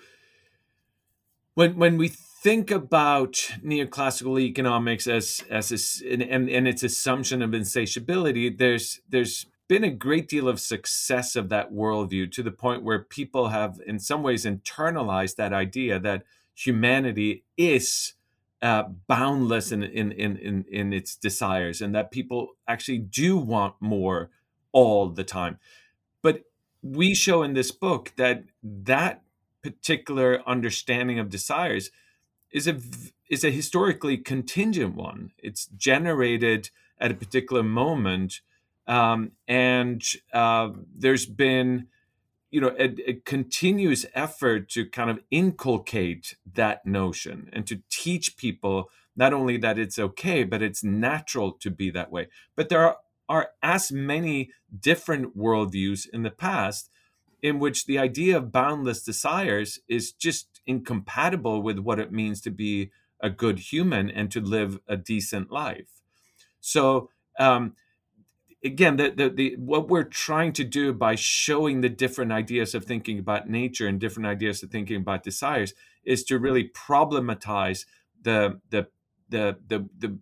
when 1.56 1.78
when 1.78 1.98
we 1.98 2.10
think 2.10 2.72
about 2.72 3.34
neoclassical 3.64 4.40
economics 4.40 5.08
as 5.08 5.44
as 5.50 5.72
a, 6.06 6.14
and, 6.14 6.50
and 6.50 6.68
its 6.68 6.84
assumption 6.84 7.42
of 7.42 7.54
insatiability, 7.54 8.50
there's 8.50 9.02
there's 9.10 9.48
been 9.68 9.84
a 9.84 9.92
great 9.92 10.28
deal 10.28 10.48
of 10.48 10.60
success 10.60 11.36
of 11.36 11.50
that 11.50 11.72
worldview 11.72 12.32
to 12.32 12.42
the 12.42 12.52
point 12.52 12.84
where 12.84 13.00
people 13.00 13.50
have, 13.50 13.80
in 13.86 14.00
some 14.00 14.24
ways, 14.24 14.44
internalized 14.44 15.36
that 15.36 15.54
idea 15.54 16.00
that 16.00 16.24
humanity 16.56 17.44
is 17.56 18.14
uh, 18.64 18.84
boundless 19.08 19.72
in, 19.72 19.84
in, 19.84 20.12
in, 20.12 20.38
in, 20.38 20.66
in 20.70 20.92
its 20.92 21.16
desires 21.16 21.82
and 21.82 21.94
that 21.94 22.12
people 22.12 22.50
actually 22.68 22.98
do 22.98 23.38
want 23.38 23.76
more 23.80 24.32
all 24.72 25.10
the 25.10 25.24
time. 25.24 25.60
But 26.22 26.44
we 26.82 27.14
show 27.14 27.44
in 27.44 27.54
this 27.54 27.72
book 27.72 28.14
that 28.18 28.44
that 28.64 29.24
particular 29.62 30.42
understanding 30.48 31.20
of 31.20 31.30
desires 31.30 31.92
is 32.52 32.68
a 32.68 32.78
is 33.30 33.44
a 33.44 33.52
historically 33.52 34.18
contingent 34.18 34.96
one. 34.96 35.32
It's 35.38 35.68
generated 35.78 36.72
at 37.00 37.12
a 37.12 37.16
particular 37.16 37.64
moment 37.64 38.42
um, 38.90 39.34
and 39.48 40.04
uh, 40.34 40.70
there's 40.96 41.28
been, 41.28 41.88
you 42.50 42.60
know, 42.60 42.76
a, 42.80 42.90
a, 43.08 43.14
continuous 43.24 44.04
effort 44.16 44.68
to 44.70 44.88
kind 44.88 45.12
of 45.12 45.20
inculcate 45.30 46.36
that 46.56 46.88
notion 46.88 47.52
and 47.54 47.68
to 47.68 47.84
teach 47.92 48.36
people 48.36 48.90
not 49.16 49.32
only 49.32 49.58
that 49.58 49.78
it's 49.78 50.00
okay, 50.00 50.44
but 50.44 50.64
it's 50.64 50.84
natural 50.84 51.52
to 51.52 51.70
be 51.70 51.92
that 51.92 52.12
way. 52.12 52.30
But 52.56 52.70
there 52.70 52.82
are, 52.82 52.98
are 53.30 53.52
as 53.64 53.92
many 53.92 54.50
different 54.78 55.38
worldviews 55.38 56.10
in 56.12 56.24
the 56.24 56.32
past 56.32 56.90
in 57.42 57.60
which 57.60 57.86
the 57.86 57.98
idea 57.98 58.36
of 58.36 58.52
boundless 58.52 59.04
desires 59.04 59.80
is 59.88 60.12
just 60.12 60.60
incompatible 60.66 61.62
with 61.62 61.80
what 61.80 62.00
it 62.00 62.12
means 62.12 62.42
to 62.42 62.52
be 62.52 62.92
a 63.22 63.30
good 63.30 63.60
human 63.60 64.10
and 64.10 64.32
to 64.32 64.42
live 64.42 64.80
a 64.88 64.98
decent 64.98 65.52
life. 65.52 66.02
So, 66.60 67.10
um, 67.40 67.76
again 68.64 68.98
the, 68.98 69.10
the, 69.16 69.30
the 69.30 69.56
what 69.58 69.88
we're 69.88 70.04
trying 70.04 70.54
to 70.54 70.64
do 70.64 70.94
by 70.94 71.16
showing 71.16 71.82
the 71.82 71.90
different 71.90 72.32
ideas 72.32 72.76
of 72.76 72.86
thinking 72.86 73.20
about 73.20 73.50
nature 73.50 73.88
and 73.88 74.00
different 74.00 74.28
ideas 74.28 74.62
of 74.64 74.70
thinking 74.70 74.98
about 74.98 75.24
desires 75.24 75.74
is 76.04 76.24
to 76.26 76.38
really 76.38 76.70
problematize 76.70 77.86
the 78.22 78.60
the 78.70 78.88
the 79.30 79.58
the, 79.68 79.88
the 79.98 80.18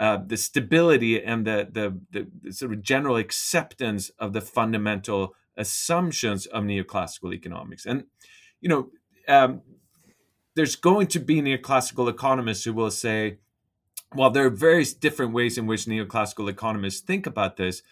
uh, 0.00 0.18
the 0.26 0.36
stability 0.36 1.22
and 1.22 1.46
the, 1.46 1.68
the, 1.70 2.26
the 2.42 2.52
sort 2.52 2.72
of 2.72 2.80
general 2.80 3.16
acceptance 3.16 4.10
of 4.18 4.32
the 4.32 4.40
fundamental 4.40 5.34
assumptions 5.58 6.46
of 6.46 6.64
neoclassical 6.64 7.34
economics, 7.34 7.84
and 7.84 8.04
you 8.62 8.68
know, 8.68 8.90
um, 9.28 9.60
there's 10.54 10.74
going 10.74 11.06
to 11.08 11.20
be 11.20 11.42
neoclassical 11.42 12.08
economists 12.08 12.64
who 12.64 12.72
will 12.72 12.90
say, 12.90 13.38
well, 14.14 14.30
there 14.30 14.46
are 14.46 14.50
various 14.50 14.94
different 14.94 15.32
ways 15.34 15.58
in 15.58 15.66
which 15.66 15.84
neoclassical 15.84 16.48
economists 16.48 17.00
think 17.00 17.26
about 17.26 17.56
this, 17.58 17.82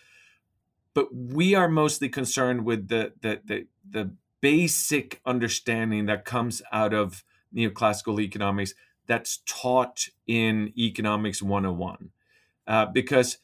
but 0.95 1.15
we 1.15 1.55
are 1.55 1.69
mostly 1.69 2.09
concerned 2.09 2.65
with 2.65 2.89
the 2.89 3.13
the 3.21 3.41
the, 3.45 3.67
the 3.89 4.11
basic 4.41 5.21
understanding 5.27 6.07
that 6.07 6.25
comes 6.25 6.63
out 6.73 6.95
of 6.95 7.23
neoclassical 7.55 8.21
economics 8.21 8.75
that's 9.09 9.41
taught 9.47 10.09
in 10.27 10.73
economics 10.79 11.43
101 11.43 12.11
uh, 12.67 12.87
because 12.87 13.39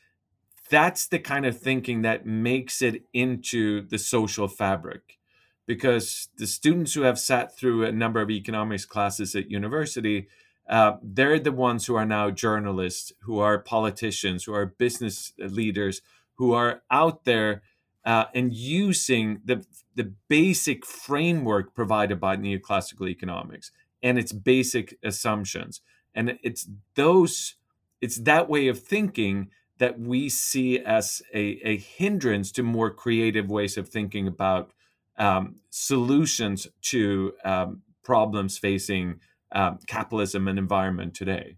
that's 0.70 1.08
the 1.08 1.18
kind 1.18 1.44
of 1.46 1.58
thinking 1.58 2.02
that 2.02 2.26
makes 2.26 2.80
it 2.80 3.02
into 3.12 3.86
the 3.88 3.98
social 3.98 4.46
fabric. 4.48 5.18
Because 5.66 6.28
the 6.36 6.46
students 6.46 6.92
who 6.92 7.02
have 7.02 7.18
sat 7.18 7.56
through 7.56 7.84
a 7.84 7.92
number 7.92 8.20
of 8.20 8.30
economics 8.30 8.84
classes 8.84 9.34
at 9.34 9.50
university 9.50 10.28
uh, 10.68 10.96
they're 11.02 11.38
the 11.38 11.52
ones 11.52 11.86
who 11.86 11.94
are 11.94 12.06
now 12.06 12.30
journalists, 12.30 13.12
who 13.20 13.38
are 13.38 13.58
politicians, 13.58 14.44
who 14.44 14.54
are 14.54 14.66
business 14.66 15.32
leaders, 15.38 16.00
who 16.36 16.52
are 16.52 16.82
out 16.90 17.24
there 17.24 17.62
uh, 18.04 18.24
and 18.34 18.54
using 18.54 19.40
the 19.44 19.64
the 19.94 20.12
basic 20.28 20.84
framework 20.84 21.74
provided 21.74 22.18
by 22.18 22.36
neoclassical 22.36 23.08
economics 23.08 23.70
and 24.04 24.18
its 24.18 24.32
basic 24.32 24.98
assumptions. 25.02 25.80
And 26.14 26.38
it's 26.44 26.68
those, 26.94 27.56
it's 28.00 28.18
that 28.18 28.48
way 28.48 28.68
of 28.68 28.78
thinking 28.78 29.50
that 29.78 29.98
we 29.98 30.28
see 30.28 30.78
as 30.78 31.22
a, 31.32 31.58
a 31.64 31.76
hindrance 31.78 32.52
to 32.52 32.62
more 32.62 32.90
creative 32.90 33.50
ways 33.50 33.76
of 33.76 33.88
thinking 33.88 34.28
about 34.28 34.72
um, 35.16 35.56
solutions 35.70 36.68
to 36.82 37.32
um, 37.44 37.82
problems 38.04 38.58
facing 38.58 39.20
um, 39.52 39.78
capitalism 39.86 40.46
and 40.46 40.58
environment 40.58 41.14
today. 41.14 41.56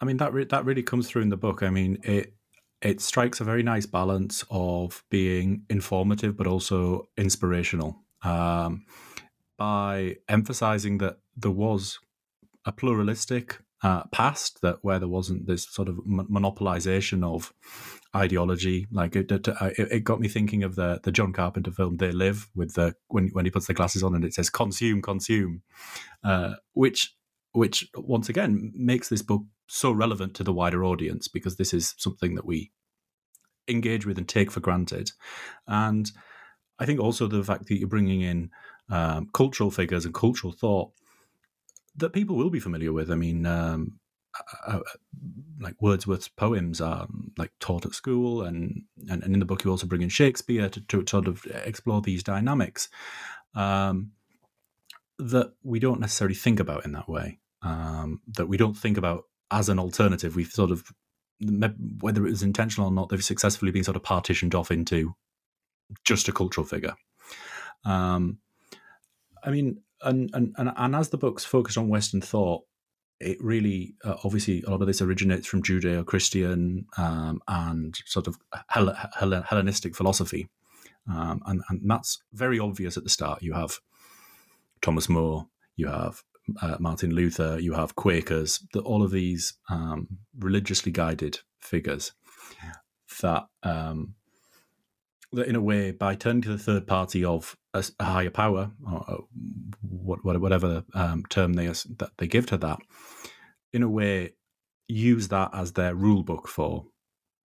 I 0.00 0.04
mean 0.04 0.16
that 0.18 0.32
re- 0.34 0.44
that 0.44 0.64
really 0.64 0.82
comes 0.82 1.08
through 1.08 1.22
in 1.22 1.28
the 1.30 1.36
book. 1.36 1.62
I 1.62 1.70
mean 1.70 1.98
it 2.02 2.34
it 2.82 3.00
strikes 3.00 3.40
a 3.40 3.44
very 3.44 3.62
nice 3.62 3.86
balance 3.86 4.44
of 4.50 5.04
being 5.08 5.64
informative 5.70 6.36
but 6.36 6.46
also 6.46 7.08
inspirational 7.16 8.02
um, 8.22 8.84
by 9.56 10.16
emphasizing 10.28 10.98
that 10.98 11.18
there 11.36 11.50
was 11.50 11.98
a 12.64 12.72
pluralistic 12.72 13.58
uh, 13.84 14.04
past 14.12 14.62
that 14.62 14.78
where 14.80 14.98
there 14.98 15.08
wasn't 15.08 15.46
this 15.46 15.66
sort 15.70 15.88
of 15.88 15.96
monopolization 16.06 17.22
of 17.22 17.52
ideology. 18.16 18.86
Like 18.90 19.14
it, 19.14 19.30
it, 19.30 19.46
it, 19.78 20.04
got 20.04 20.20
me 20.20 20.28
thinking 20.28 20.62
of 20.62 20.74
the 20.74 21.00
the 21.02 21.12
John 21.12 21.34
Carpenter 21.34 21.70
film 21.70 21.98
They 21.98 22.10
Live 22.10 22.48
with 22.54 22.74
the 22.74 22.94
when 23.08 23.28
when 23.28 23.44
he 23.44 23.50
puts 23.50 23.66
the 23.66 23.74
glasses 23.74 24.02
on 24.02 24.14
and 24.14 24.24
it 24.24 24.32
says 24.32 24.48
consume 24.48 25.02
consume, 25.02 25.62
uh, 26.24 26.54
which 26.72 27.14
which 27.52 27.86
once 27.94 28.30
again 28.30 28.72
makes 28.74 29.10
this 29.10 29.22
book 29.22 29.42
so 29.68 29.92
relevant 29.92 30.34
to 30.34 30.44
the 30.44 30.52
wider 30.52 30.82
audience 30.82 31.28
because 31.28 31.56
this 31.56 31.74
is 31.74 31.94
something 31.98 32.34
that 32.36 32.46
we 32.46 32.72
engage 33.68 34.06
with 34.06 34.16
and 34.16 34.28
take 34.28 34.50
for 34.50 34.60
granted, 34.60 35.10
and 35.66 36.10
I 36.78 36.86
think 36.86 37.00
also 37.00 37.26
the 37.26 37.44
fact 37.44 37.66
that 37.66 37.78
you're 37.78 37.88
bringing 37.88 38.22
in 38.22 38.50
um, 38.90 39.28
cultural 39.32 39.70
figures 39.70 40.04
and 40.04 40.14
cultural 40.14 40.52
thought 40.52 40.90
that 41.96 42.12
people 42.12 42.36
will 42.36 42.50
be 42.50 42.60
familiar 42.60 42.92
with. 42.92 43.10
I 43.10 43.14
mean, 43.14 43.46
um, 43.46 43.98
uh, 44.66 44.78
uh, 44.78 44.80
like 45.60 45.80
Wordsworth's 45.80 46.28
poems 46.28 46.80
are 46.80 47.06
like 47.38 47.52
taught 47.60 47.86
at 47.86 47.94
school, 47.94 48.42
and, 48.42 48.84
and, 49.08 49.22
and 49.22 49.34
in 49.34 49.40
the 49.40 49.46
book 49.46 49.64
you 49.64 49.70
also 49.70 49.86
bring 49.86 50.02
in 50.02 50.08
Shakespeare 50.08 50.68
to, 50.68 50.80
to 50.80 51.04
sort 51.08 51.28
of 51.28 51.46
explore 51.64 52.00
these 52.02 52.22
dynamics 52.22 52.88
um, 53.54 54.12
that 55.18 55.52
we 55.62 55.78
don't 55.78 56.00
necessarily 56.00 56.34
think 56.34 56.58
about 56.58 56.84
in 56.84 56.92
that 56.92 57.08
way. 57.08 57.38
Um, 57.62 58.20
that 58.36 58.46
we 58.46 58.58
don't 58.58 58.76
think 58.76 58.98
about 58.98 59.24
as 59.50 59.68
an 59.68 59.78
alternative. 59.78 60.36
We've 60.36 60.48
sort 60.48 60.70
of 60.70 60.92
whether 62.00 62.26
it 62.26 62.30
was 62.30 62.42
intentional 62.42 62.88
or 62.88 62.92
not, 62.92 63.08
they've 63.08 63.24
successfully 63.24 63.72
been 63.72 63.84
sort 63.84 63.96
of 63.96 64.02
partitioned 64.02 64.54
off 64.54 64.70
into 64.70 65.14
just 66.04 66.28
a 66.28 66.32
cultural 66.32 66.66
figure. 66.66 66.94
Um, 67.84 68.38
I 69.44 69.50
mean, 69.50 69.82
and, 70.02 70.30
and 70.34 70.54
and 70.56 70.72
and 70.76 70.96
as 70.96 71.10
the 71.10 71.18
book's 71.18 71.44
focused 71.44 71.78
on 71.78 71.88
Western 71.88 72.20
thought, 72.20 72.64
it 73.20 73.36
really 73.40 73.94
uh, 74.04 74.16
obviously 74.24 74.62
a 74.62 74.70
lot 74.70 74.80
of 74.80 74.86
this 74.86 75.02
originates 75.02 75.46
from 75.46 75.62
Judeo-Christian 75.62 76.86
um, 76.96 77.40
and 77.46 77.96
sort 78.06 78.26
of 78.26 78.38
Hell- 78.68 78.96
Hell- 79.18 79.44
Hellenistic 79.48 79.94
philosophy, 79.94 80.48
um, 81.08 81.42
and, 81.46 81.62
and 81.68 81.80
that's 81.84 82.22
very 82.32 82.58
obvious 82.58 82.96
at 82.96 83.04
the 83.04 83.10
start. 83.10 83.42
You 83.42 83.52
have 83.52 83.78
Thomas 84.82 85.08
More, 85.08 85.46
you 85.76 85.88
have 85.88 86.22
uh, 86.60 86.76
Martin 86.80 87.14
Luther, 87.14 87.58
you 87.60 87.74
have 87.74 87.94
Quakers, 87.96 88.66
the, 88.72 88.80
all 88.80 89.02
of 89.02 89.10
these 89.10 89.54
um, 89.70 90.08
religiously 90.38 90.92
guided 90.92 91.40
figures 91.58 92.12
that 93.20 93.46
um, 93.62 94.14
that 95.32 95.46
in 95.48 95.56
a 95.56 95.60
way, 95.60 95.90
by 95.90 96.14
turning 96.14 96.42
to 96.42 96.50
the 96.50 96.58
third 96.58 96.86
party 96.86 97.24
of 97.24 97.56
a, 97.74 97.84
a 98.00 98.04
higher 98.04 98.30
power, 98.30 98.70
or 98.90 99.24
whatever 99.82 100.84
um, 100.94 101.24
term 101.28 101.54
they 101.54 101.66
that 101.66 102.10
they 102.18 102.26
give 102.26 102.46
to 102.46 102.56
that, 102.58 102.78
in 103.72 103.82
a 103.82 103.90
way, 103.90 104.34
use 104.88 105.28
that 105.28 105.50
as 105.52 105.72
their 105.72 105.94
rule 105.94 106.22
book 106.22 106.48
for 106.48 106.86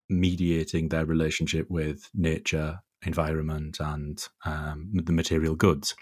mediating 0.09 0.89
their 0.89 1.05
relationship 1.05 1.69
with 1.69 2.09
nature, 2.13 2.79
environment, 3.05 3.77
and 3.79 4.27
um, 4.45 4.91
the 4.93 5.11
material 5.11 5.55
goods. 5.55 5.95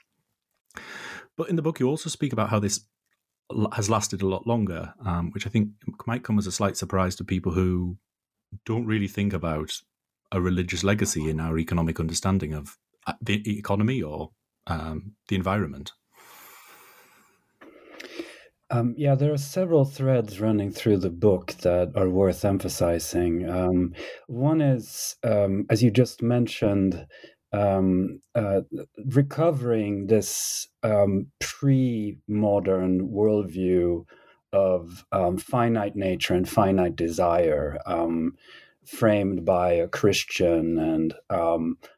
But 1.35 1.49
in 1.49 1.55
the 1.55 1.61
book, 1.61 1.79
you 1.79 1.87
also 1.87 2.09
speak 2.09 2.33
about 2.33 2.49
how 2.49 2.59
this 2.59 2.85
has 3.73 3.89
lasted 3.89 4.21
a 4.21 4.27
lot 4.27 4.45
longer, 4.45 4.93
um, 5.05 5.31
which 5.31 5.47
I 5.47 5.49
think 5.49 5.69
might 6.05 6.23
come 6.23 6.37
as 6.37 6.47
a 6.47 6.51
slight 6.51 6.75
surprise 6.77 7.15
to 7.15 7.23
people 7.23 7.53
who 7.53 7.97
don't 8.65 8.85
really 8.85 9.07
think 9.07 9.33
about 9.33 9.71
a 10.31 10.41
religious 10.41 10.83
legacy 10.83 11.29
in 11.29 11.39
our 11.39 11.57
economic 11.57 11.99
understanding 11.99 12.53
of 12.53 12.77
uh, 12.85 12.86
the 13.21 13.57
economy 13.57 14.01
or 14.01 14.31
um, 14.67 15.13
the 15.27 15.35
environment. 15.35 15.91
Um, 18.69 18.95
yeah, 18.97 19.15
there 19.15 19.31
are 19.31 19.37
several 19.37 19.85
threads 19.85 20.41
running 20.41 20.71
through 20.71 20.97
the 20.97 21.09
book 21.09 21.53
that 21.61 21.93
are 21.95 22.09
worth 22.09 22.43
emphasizing. 22.43 23.49
Um, 23.49 23.93
one 24.27 24.59
is, 24.59 25.15
um, 25.23 25.65
as 25.69 25.81
you 25.81 25.89
just 25.89 26.21
mentioned, 26.21 27.07
um, 27.53 28.21
uh, 28.35 28.61
recovering 29.05 30.07
this 30.07 30.67
um, 30.83 31.27
pre 31.39 32.17
modern 32.27 33.07
worldview 33.07 34.03
of 34.51 35.05
um, 35.13 35.37
finite 35.37 35.95
nature 35.95 36.33
and 36.33 36.47
finite 36.47 36.97
desire, 36.97 37.77
framed 38.87 39.43
by 39.45 39.73
a 39.73 39.87
Christian 39.87 40.79
and 40.79 41.13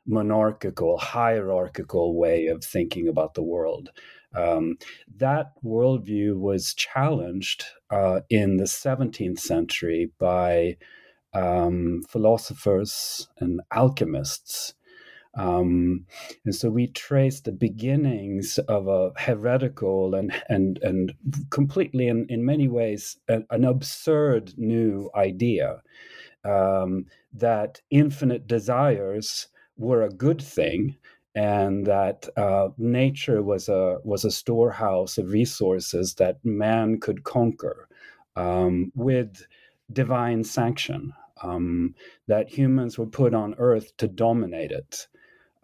monarchical, 0.05 0.97
hierarchical 0.97 2.17
way 2.17 2.47
of 2.47 2.63
thinking 2.63 3.07
about 3.07 3.35
the 3.35 3.43
world. 3.43 3.91
Um, 4.35 4.77
that 5.17 5.53
worldview 5.63 6.37
was 6.37 6.73
challenged 6.73 7.65
uh, 7.89 8.21
in 8.29 8.57
the 8.57 8.65
17th 8.65 9.39
century 9.39 10.11
by 10.19 10.77
um, 11.33 12.03
philosophers 12.07 13.27
and 13.39 13.61
alchemists. 13.71 14.73
Um, 15.35 16.05
and 16.43 16.55
so 16.55 16.69
we 16.69 16.87
trace 16.87 17.41
the 17.41 17.51
beginnings 17.51 18.57
of 18.67 18.87
a 18.87 19.11
heretical 19.15 20.15
and 20.15 20.33
and 20.49 20.79
and 20.81 21.13
completely, 21.51 22.07
in, 22.07 22.25
in 22.29 22.43
many 22.43 22.67
ways, 22.67 23.17
an 23.27 23.63
absurd 23.63 24.53
new 24.57 25.11
idea 25.15 25.81
um, 26.45 27.05
that 27.33 27.81
infinite 27.89 28.47
desires 28.47 29.47
were 29.77 30.03
a 30.03 30.09
good 30.09 30.41
thing 30.41 30.95
and 31.35 31.85
that 31.85 32.27
uh, 32.37 32.69
nature 32.77 33.41
was 33.41 33.69
a 33.69 33.97
was 34.03 34.25
a 34.25 34.31
storehouse 34.31 35.17
of 35.17 35.31
resources 35.31 36.15
that 36.15 36.43
man 36.43 36.99
could 36.99 37.23
conquer 37.23 37.87
um, 38.35 38.91
with 38.95 39.45
divine 39.91 40.43
sanction. 40.43 41.13
Um, 41.41 41.95
that 42.27 42.49
humans 42.49 42.97
were 42.97 43.05
put 43.05 43.33
on 43.33 43.55
earth 43.59 43.95
to 43.95 44.09
dominate 44.09 44.71
it. 44.71 45.07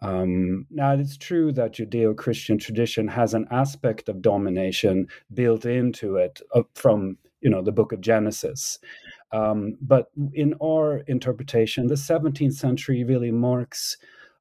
Um, 0.00 0.66
now, 0.70 0.92
it's 0.92 1.18
true 1.18 1.52
that 1.52 1.74
Judeo 1.74 2.16
Christian 2.16 2.56
tradition 2.58 3.08
has 3.08 3.34
an 3.34 3.46
aspect 3.50 4.08
of 4.08 4.22
domination 4.22 5.06
built 5.34 5.66
into 5.66 6.16
it 6.16 6.40
uh, 6.54 6.62
from 6.74 7.18
you 7.40 7.50
know 7.50 7.62
the 7.62 7.72
book 7.72 7.92
of 7.92 8.00
Genesis. 8.00 8.78
Um, 9.32 9.76
but 9.80 10.10
in 10.32 10.54
our 10.62 10.98
interpretation, 11.08 11.88
the 11.88 11.94
17th 11.94 12.54
century 12.54 13.04
really 13.04 13.32
marks 13.32 13.96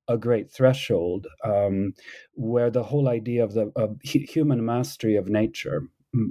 a 0.07 0.17
great 0.17 0.51
threshold 0.51 1.25
um, 1.43 1.93
where 2.33 2.69
the 2.69 2.83
whole 2.83 3.09
idea 3.09 3.43
of 3.43 3.53
the 3.53 3.71
of 3.75 3.97
human 4.03 4.63
mastery 4.63 5.15
of 5.15 5.27
nature 5.27 5.81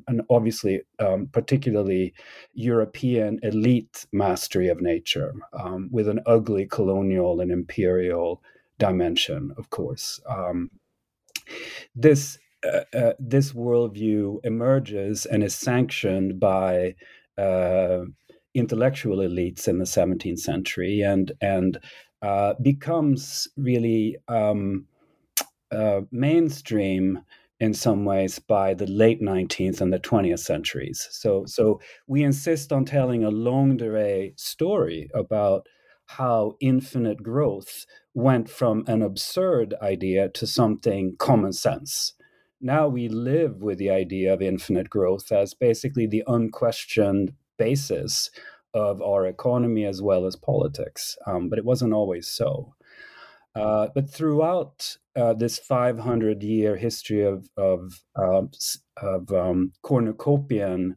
and 0.07 0.22
obviously 0.31 0.81
um, 0.98 1.29
particularly 1.33 2.14
European 2.55 3.38
elite 3.42 4.07
mastery 4.12 4.68
of 4.68 4.81
nature 4.81 5.35
um, 5.53 5.88
with 5.92 6.09
an 6.09 6.20
ugly 6.27 6.66
colonial 6.66 7.40
and 7.40 7.50
imperial 7.50 8.42
dimension, 8.79 9.53
of 9.57 9.70
course. 9.70 10.20
Um, 10.29 10.70
this 11.94 12.38
uh, 12.64 12.96
uh, 12.96 13.12
this 13.18 13.53
worldview 13.53 14.38
emerges 14.44 15.27
and 15.27 15.42
is 15.42 15.55
sanctioned 15.55 16.40
by 16.40 16.94
uh, 17.38 18.00
intellectual 18.55 19.18
elites 19.18 19.66
in 19.68 19.79
the 19.79 19.85
17th 19.85 20.38
century 20.38 21.03
and 21.03 21.33
and 21.40 21.79
uh, 22.22 22.55
becomes 22.62 23.48
really 23.57 24.16
um, 24.29 24.87
uh, 25.70 26.00
mainstream 26.11 27.18
in 27.61 27.74
some 27.74 28.05
ways 28.05 28.38
by 28.38 28.74
the 28.74 28.87
late 28.87 29.20
19th 29.20 29.81
and 29.81 29.92
the 29.92 29.98
20th 29.98 30.40
centuries. 30.40 31.07
So, 31.11 31.44
so 31.46 31.81
we 32.07 32.22
insist 32.22 32.72
on 32.72 32.85
telling 32.85 33.24
a 33.24 33.31
longue 33.31 33.79
durée 33.79 34.38
story 34.38 35.09
about 35.14 35.66
how 36.07 36.57
infinite 36.61 37.22
growth 37.22 37.87
went 38.12 38.48
from 38.48 38.85
an 38.87 39.03
absurd 39.03 39.74
idea 39.81 40.29
to 40.31 40.46
something 40.46 41.16
common 41.18 41.53
sense. 41.53 42.14
Now 42.61 42.88
we 42.88 43.09
live 43.09 43.62
with 43.62 43.79
the 43.79 43.90
idea 43.90 44.33
of 44.33 44.40
infinite 44.40 44.88
growth 44.88 45.31
as 45.33 45.55
basically 45.55 46.07
the 46.07 46.25
unquestioned 46.27 47.33
basis 47.59 48.31
of 48.73 49.01
our 49.03 49.27
economy 49.27 49.85
as 49.85 50.03
well 50.03 50.27
as 50.27 50.37
politics. 50.37 51.17
Um, 51.27 51.49
but 51.49 51.59
it 51.59 51.64
wasn't 51.64 51.93
always 51.93 52.27
so. 52.27 52.75
Uh, 53.55 53.88
but 53.95 54.11
throughout 54.11 54.97
uh, 55.14 55.33
this 55.33 55.59
500 55.59 56.43
year 56.43 56.77
history 56.77 57.23
of, 57.23 57.49
of, 57.57 58.01
uh, 58.17 58.43
of 58.97 59.31
um, 59.33 59.73
cornucopian 59.83 60.97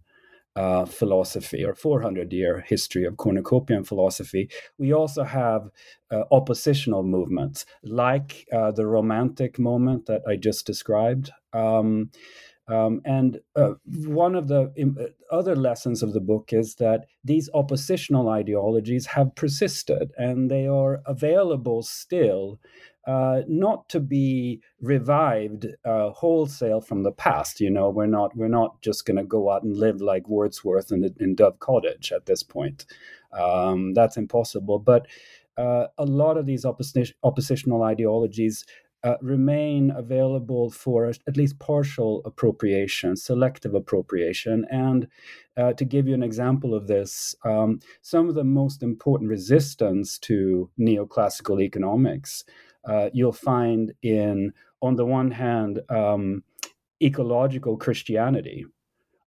uh, 0.58 0.86
philosophy 0.86 1.63
or 1.63 1.76
400 1.76 2.34
year 2.34 2.65
history 2.67 3.06
of 3.06 3.17
cornucopian 3.17 3.84
philosophy, 3.84 4.50
we 4.80 4.91
also 4.91 5.24
have 5.24 5.70
uh, 6.10 6.24
oppositional 6.32 7.04
movements 7.04 7.65
like 7.84 8.48
uh, 8.52 8.72
the 8.72 8.88
Romantic 8.88 9.60
moment 9.60 10.08
that 10.08 10.24
I 10.28 10.36
just 10.36 10.65
described. 10.65 11.32
Um, 11.54 12.10
um, 12.67 13.02
and 13.06 13.39
uh, 13.56 13.76
one 13.86 14.36
of 14.36 14.48
the 14.48 14.74
uh, 15.00 15.36
other 15.36 15.56
lessons 15.56 16.02
of 16.02 16.13
the 16.13 16.20
book 16.20 16.52
is 16.52 16.76
that 16.76 17.06
these 17.24 17.50
oppositional 17.54 18.28
ideologies 18.30 19.06
have 19.06 19.36
persisted 19.36 20.12
and 20.17 20.50
they 20.50 20.67
are 20.67 21.02
available 21.06 21.84
still, 21.84 22.60
uh, 23.08 23.41
not 23.48 23.88
to 23.88 24.02
be 24.02 24.62
revived 24.82 25.65
uh, 25.86 26.10
wholesale 26.10 26.82
from 26.82 27.04
the 27.04 27.12
past. 27.12 27.62
You 27.62 27.70
know, 27.70 27.89
we're 27.89 28.06
not 28.06 28.36
we're 28.36 28.50
not 28.50 28.82
just 28.82 29.06
going 29.06 29.17
to 29.17 29.24
go 29.24 29.50
out 29.50 29.63
and 29.63 29.78
live 29.78 30.02
like 30.02 30.28
Wordsworth 30.28 30.91
in, 30.91 31.10
in 31.20 31.34
Dove 31.34 31.60
Cottage 31.60 32.12
at 32.12 32.26
this 32.26 32.43
point. 32.43 32.86
Um, 33.32 33.93
that's 33.93 34.17
impossible. 34.17 34.80
But 34.80 35.08
uh, 35.58 35.88
a 35.98 36.06
lot 36.06 36.38
of 36.38 36.46
these 36.46 36.65
opposition, 36.65 37.15
oppositional 37.24 37.84
ideologies 37.84 38.65
uh, 39.04 39.15
remain 39.22 39.91
available 39.91 40.70
for 40.70 41.06
at 41.08 41.38
least 41.38 41.60
partial 41.60 42.22
appropriation, 42.26 43.15
selective 43.15 43.74
appropriation. 43.74 44.65
And 44.70 45.08
uh, 45.56 45.74
to 45.74 45.86
give 45.86 46.08
you 46.08 46.13
an 46.13 46.24
example 46.24 46.74
of 46.74 46.88
this, 46.88 47.36
um, 47.46 47.80
some 48.02 48.28
of 48.28 48.36
the 48.36 48.43
most 48.43 48.84
important 48.84 49.30
resistance 49.30 50.17
to 50.20 50.70
neoclassical 50.80 51.62
economics 51.62 52.43
uh, 52.88 53.10
you'll 53.13 53.32
find 53.34 53.93
in, 54.02 54.52
on 54.82 54.95
the 54.95 55.06
one 55.06 55.32
hand, 55.32 55.80
um, 55.89 56.43
ecological 57.02 57.78
Christianity. 57.78 58.65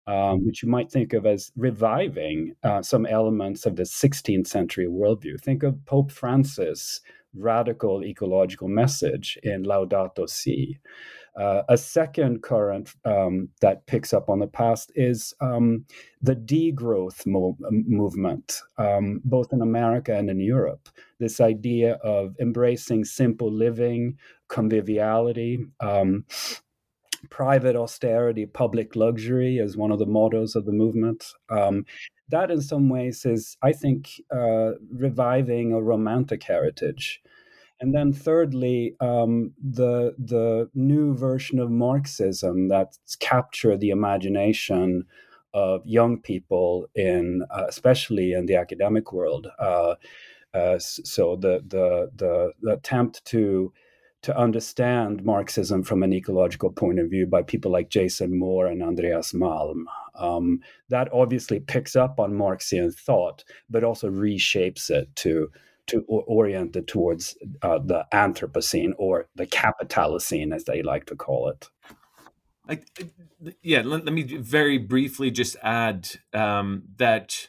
Um, 0.07 0.45
which 0.45 0.65
you 0.65 0.69
might 0.69 0.91
think 0.91 1.13
of 1.13 1.25
as 1.25 1.53
reviving 1.57 2.57
uh, 2.65 2.83
some 2.83 3.07
elements 3.07 3.65
of 3.65 3.77
the 3.77 3.85
16th 3.85 4.49
century 4.49 4.87
worldview. 4.87 5.41
Think 5.41 5.63
of 5.63 5.85
Pope 5.85 6.11
Francis 6.11 7.01
radical 7.35 8.05
ecological 8.05 8.69
message 8.69 9.39
in 9.43 9.65
Laudato 9.65 10.29
Si. 10.29 10.79
Uh, 11.37 11.63
a 11.69 11.77
second 11.77 12.43
current 12.43 12.93
um, 13.05 13.49
that 13.61 13.87
picks 13.87 14.13
up 14.13 14.29
on 14.29 14.39
the 14.39 14.47
past 14.47 14.93
is 14.95 15.33
um, 15.41 15.85
the 16.23 16.37
degrowth 16.37 17.25
mo- 17.27 17.57
movement, 17.71 18.61
um, 18.79 19.21
both 19.25 19.53
in 19.53 19.63
America 19.63 20.15
and 20.15 20.29
in 20.29 20.41
Europe. 20.41 20.89
This 21.19 21.41
idea 21.41 21.95
of 22.03 22.35
embracing 22.41 23.05
simple 23.05 23.51
living, 23.51 24.19
conviviality, 24.49 25.65
um, 25.81 26.25
private 27.29 27.77
austerity, 27.77 28.47
public 28.47 28.97
luxury 28.97 29.59
as 29.59 29.77
one 29.77 29.93
of 29.93 29.99
the 29.99 30.07
mottos 30.07 30.57
of 30.57 30.65
the 30.65 30.73
movement. 30.73 31.33
Um, 31.51 31.85
that 32.31 32.51
in 32.51 32.61
some 32.61 32.89
ways 32.89 33.25
is, 33.27 33.57
I 33.63 33.73
think, 33.73 34.21
uh, 34.33 34.73
reviving 34.93 35.73
a 35.73 35.83
romantic 35.83 36.43
heritage. 36.43 37.21
And 37.81 37.95
then 37.95 38.13
thirdly, 38.13 38.95
um, 39.01 39.53
the 39.63 40.15
the 40.19 40.69
new 40.75 41.15
version 41.15 41.59
of 41.59 41.71
Marxism 41.71 42.69
that's 42.69 43.17
captured 43.17 43.81
the 43.81 43.91
imagination 43.91 45.05
of 45.55 45.87
young 45.87 46.21
people 46.21 46.87
in, 46.95 47.43
uh, 47.51 47.65
especially 47.69 48.33
in 48.33 48.47
the 48.47 48.57
academic 48.57 49.13
world. 49.13 49.49
Uh, 49.59 49.95
uh, 50.53 50.79
so 50.79 51.37
the, 51.37 51.63
the 51.67 52.11
the 52.17 52.53
the 52.61 52.73
attempt 52.73 53.25
to 53.27 53.73
to 54.23 54.37
understand 54.37 55.25
Marxism 55.25 55.83
from 55.83 56.03
an 56.03 56.13
ecological 56.13 56.71
point 56.71 56.99
of 56.99 57.09
view 57.09 57.27
by 57.27 57.43
people 57.43 57.73
like 57.73 57.89
Jason 57.89 58.39
Moore 58.39 58.67
and 58.67 58.83
Andreas 58.83 59.33
Malm. 59.33 59.85
Um, 60.15 60.61
that 60.91 61.09
obviously 61.13 61.61
picks 61.61 61.97
up 61.97 62.21
on 62.21 62.35
Marxian 62.35 62.91
thought, 62.93 63.43
but 63.71 63.85
also 63.85 64.11
reshapes 64.11 64.91
it 64.91 65.09
to 65.17 65.49
to 65.91 66.01
oriented 66.09 66.89
towards 66.89 67.37
uh, 67.63 67.79
the 67.79 68.07
Anthropocene 68.13 68.93
or 68.99 69.29
the 69.35 69.47
Capitalocene, 69.47 70.55
as 70.55 70.65
they 70.65 70.83
like 70.83 71.07
to 71.07 71.17
call 71.17 71.49
it. 71.49 71.69
I, 72.69 72.81
yeah, 73.63 73.83
let, 73.85 74.05
let, 74.05 74.15
me 74.15 74.23
very 74.23 74.79
briefly 74.79 75.31
just 75.31 75.57
add 75.63 76.09
um, 76.33 76.85
that 76.97 77.49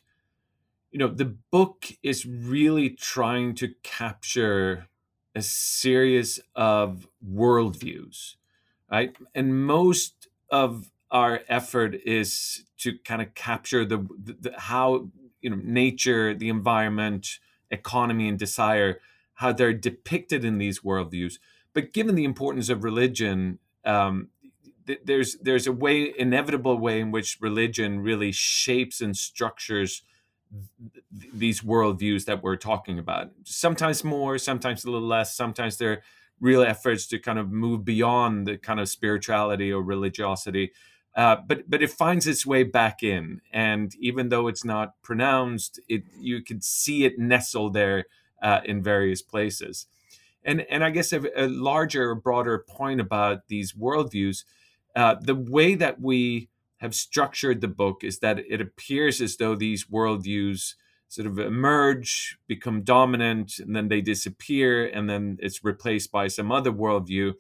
you 0.92 1.00
know 1.00 1.08
the 1.08 1.36
book 1.52 1.86
is 2.02 2.26
really 2.26 2.90
trying 2.90 3.54
to 3.56 3.74
capture 3.84 4.88
a 5.36 5.42
series 5.42 6.40
of 6.56 7.08
worldviews, 7.26 8.36
right? 8.92 9.16
And 9.36 9.66
most 9.66 10.28
of 10.50 10.92
our 11.12 11.42
effort 11.48 11.96
is 12.06 12.64
to 12.80 12.98
kind 13.00 13.22
of 13.22 13.34
capture 13.36 13.86
the, 13.86 13.98
the, 14.24 14.38
the 14.40 14.60
how 14.60 15.10
you 15.42 15.50
know 15.50 15.60
nature, 15.64 16.34
the 16.34 16.50
environment, 16.50 17.40
economy, 17.72 18.28
and 18.28 18.38
desire 18.38 19.00
how 19.36 19.52
they're 19.52 19.74
depicted 19.74 20.46
in 20.46 20.58
these 20.58 20.82
worldviews. 20.82 21.40
But 21.74 21.94
given 21.94 22.16
the 22.16 22.26
importance 22.26 22.70
of 22.70 22.84
religion, 22.84 23.60
um, 23.86 24.30
th- 24.86 25.02
there's 25.06 25.38
there's 25.38 25.68
a 25.68 25.72
way, 25.72 26.14
inevitable 26.18 26.78
way 26.78 27.00
in 27.00 27.12
which 27.12 27.38
religion 27.42 28.02
really 28.02 28.32
shapes 28.32 29.02
and 29.02 29.16
structures 29.16 30.04
these 31.12 31.62
worldviews 31.62 32.26
that 32.26 32.44
we're 32.44 32.58
talking 32.58 33.00
about. 33.00 33.32
Sometimes 33.44 34.04
more, 34.04 34.38
sometimes 34.38 34.84
a 34.84 34.92
little 34.92 35.08
less. 35.08 35.36
Sometimes 35.36 35.78
they're 35.78 36.04
real 36.42 36.62
efforts 36.62 37.08
to 37.08 37.20
kind 37.20 37.40
of 37.40 37.52
move 37.52 37.86
beyond 37.86 38.48
the 38.48 38.58
kind 38.58 38.80
of 38.80 38.90
spirituality 38.90 39.72
or 39.72 39.82
religiosity. 39.82 40.72
Uh, 41.16 41.36
but 41.46 41.70
but 41.70 41.84
it 41.84 41.90
finds 41.90 42.26
its 42.26 42.46
way 42.46 42.64
back 42.64 43.04
in, 43.04 43.42
and 43.52 43.94
even 44.00 44.30
though 44.30 44.48
it's 44.48 44.64
not 44.64 44.94
pronounced, 45.02 45.80
it 45.90 46.04
you 46.20 46.42
can 46.42 46.62
see 46.62 47.04
it 47.04 47.20
nestled 47.20 47.74
there 47.74 48.06
uh, 48.42 48.62
in 48.64 48.82
various 48.82 49.22
places. 49.22 49.88
And 50.44 50.62
and 50.70 50.84
I 50.84 50.90
guess 50.90 51.12
a, 51.12 51.22
a 51.36 51.48
larger, 51.48 52.16
broader 52.16 52.66
point 52.68 53.02
about 53.02 53.48
these 53.50 53.74
worldviews, 53.74 54.46
uh, 54.96 55.16
the 55.22 55.36
way 55.36 55.76
that 55.76 56.00
we 56.00 56.50
have 56.78 56.96
structured 56.96 57.62
the 57.62 57.68
book 57.68 58.04
is 58.04 58.20
that 58.20 58.40
it 58.40 58.62
appears 58.62 59.22
as 59.22 59.38
though 59.38 59.56
these 59.56 59.86
worldviews 59.86 60.76
sort 61.10 61.28
of 61.28 61.38
emerge, 61.38 62.38
become 62.48 62.84
dominant, 62.84 63.60
and 63.60 63.76
then 63.76 63.90
they 63.90 64.00
disappear, 64.00 64.88
and 64.88 65.10
then 65.10 65.38
it's 65.42 65.64
replaced 65.64 66.10
by 66.10 66.28
some 66.30 66.52
other 66.54 66.72
worldview. 66.72 67.34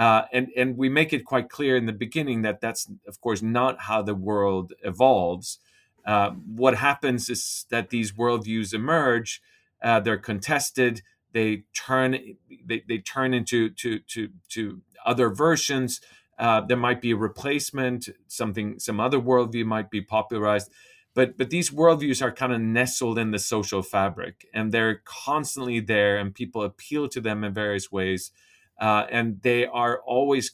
Uh, 0.00 0.24
and 0.32 0.48
and 0.56 0.78
we 0.78 0.88
make 0.88 1.12
it 1.12 1.26
quite 1.26 1.50
clear 1.50 1.76
in 1.76 1.86
the 1.86 1.94
beginning 2.06 2.42
that 2.42 2.60
that's 2.62 2.88
of 3.06 3.20
course 3.20 3.42
not 3.42 3.82
how 3.82 4.02
the 4.02 4.16
world 4.16 4.72
evolves. 4.82 5.60
Uh, 6.06 6.30
what 6.30 6.76
happens 6.76 7.30
is 7.30 7.66
that 7.70 7.90
these 7.90 8.12
worldviews 8.12 8.74
emerge, 8.74 9.42
uh, 9.84 10.00
they're 10.00 10.18
contested, 10.18 11.02
they 11.32 11.64
turn 11.74 12.18
they, 12.66 12.82
they 12.88 12.98
turn 12.98 13.34
into 13.34 13.70
to 13.70 14.00
to 14.00 14.30
to 14.50 14.82
other 15.06 15.30
versions 15.30 16.00
uh, 16.40 16.62
there 16.62 16.78
might 16.78 17.02
be 17.02 17.12
a 17.12 17.16
replacement, 17.16 18.08
something, 18.26 18.78
some 18.78 18.98
other 18.98 19.20
worldview 19.20 19.66
might 19.66 19.90
be 19.90 20.00
popularized, 20.00 20.70
but 21.14 21.36
but 21.38 21.50
these 21.50 21.70
worldviews 21.70 22.22
are 22.22 22.32
kind 22.32 22.52
of 22.52 22.60
nestled 22.62 23.18
in 23.18 23.30
the 23.30 23.38
social 23.38 23.82
fabric, 23.82 24.46
and 24.54 24.72
they're 24.72 25.02
constantly 25.04 25.80
there, 25.80 26.16
and 26.16 26.34
people 26.34 26.62
appeal 26.62 27.08
to 27.10 27.20
them 27.20 27.44
in 27.44 27.52
various 27.52 27.92
ways, 27.92 28.32
uh, 28.80 29.06
and 29.10 29.40
they 29.42 29.66
are 29.66 30.00
always, 30.00 30.52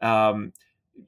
um, 0.00 0.52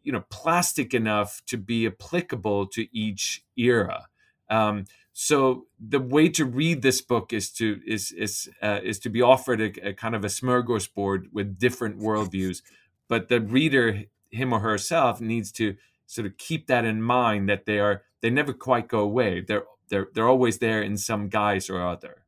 you 0.03 0.13
know, 0.13 0.25
plastic 0.31 0.95
enough 0.95 1.43
to 1.47 1.59
be 1.59 1.87
applicable 1.87 2.67
to 2.69 2.87
each 2.97 3.45
era. 3.57 4.07
Um, 4.49 4.87
so 5.13 5.67
the 5.79 6.01
way 6.01 6.29
to 6.31 6.45
read 6.45 6.83
this 6.83 7.01
book 7.01 7.33
is 7.33 7.51
to 7.53 7.81
is 7.87 8.13
is 8.13 8.49
uh, 8.63 8.81
is 8.83 8.99
to 9.01 9.11
be 9.11 9.23
offered 9.23 9.61
a, 9.61 9.89
a, 9.89 9.93
kind 9.93 10.15
of 10.15 10.25
a 10.25 10.29
smorgasbord 10.29 11.33
with 11.33 11.59
different 11.59 11.99
worldviews. 11.99 12.63
But 13.09 13.29
the 13.29 13.41
reader 13.41 14.05
him 14.31 14.53
or 14.53 14.61
herself 14.61 15.21
needs 15.21 15.53
to 15.53 15.77
sort 16.07 16.27
of 16.27 16.37
keep 16.37 16.67
that 16.67 16.85
in 16.85 17.01
mind 17.01 17.49
that 17.49 17.65
they 17.65 17.79
are 17.79 18.03
they 18.23 18.31
never 18.31 18.53
quite 18.53 18.89
go 18.89 19.01
away. 19.01 19.41
They're 19.41 19.65
they're 19.89 20.09
they're 20.15 20.29
always 20.29 20.59
there 20.59 20.83
in 20.83 20.97
some 20.97 21.29
guise 21.29 21.71
or 21.71 21.87
other. 21.87 22.25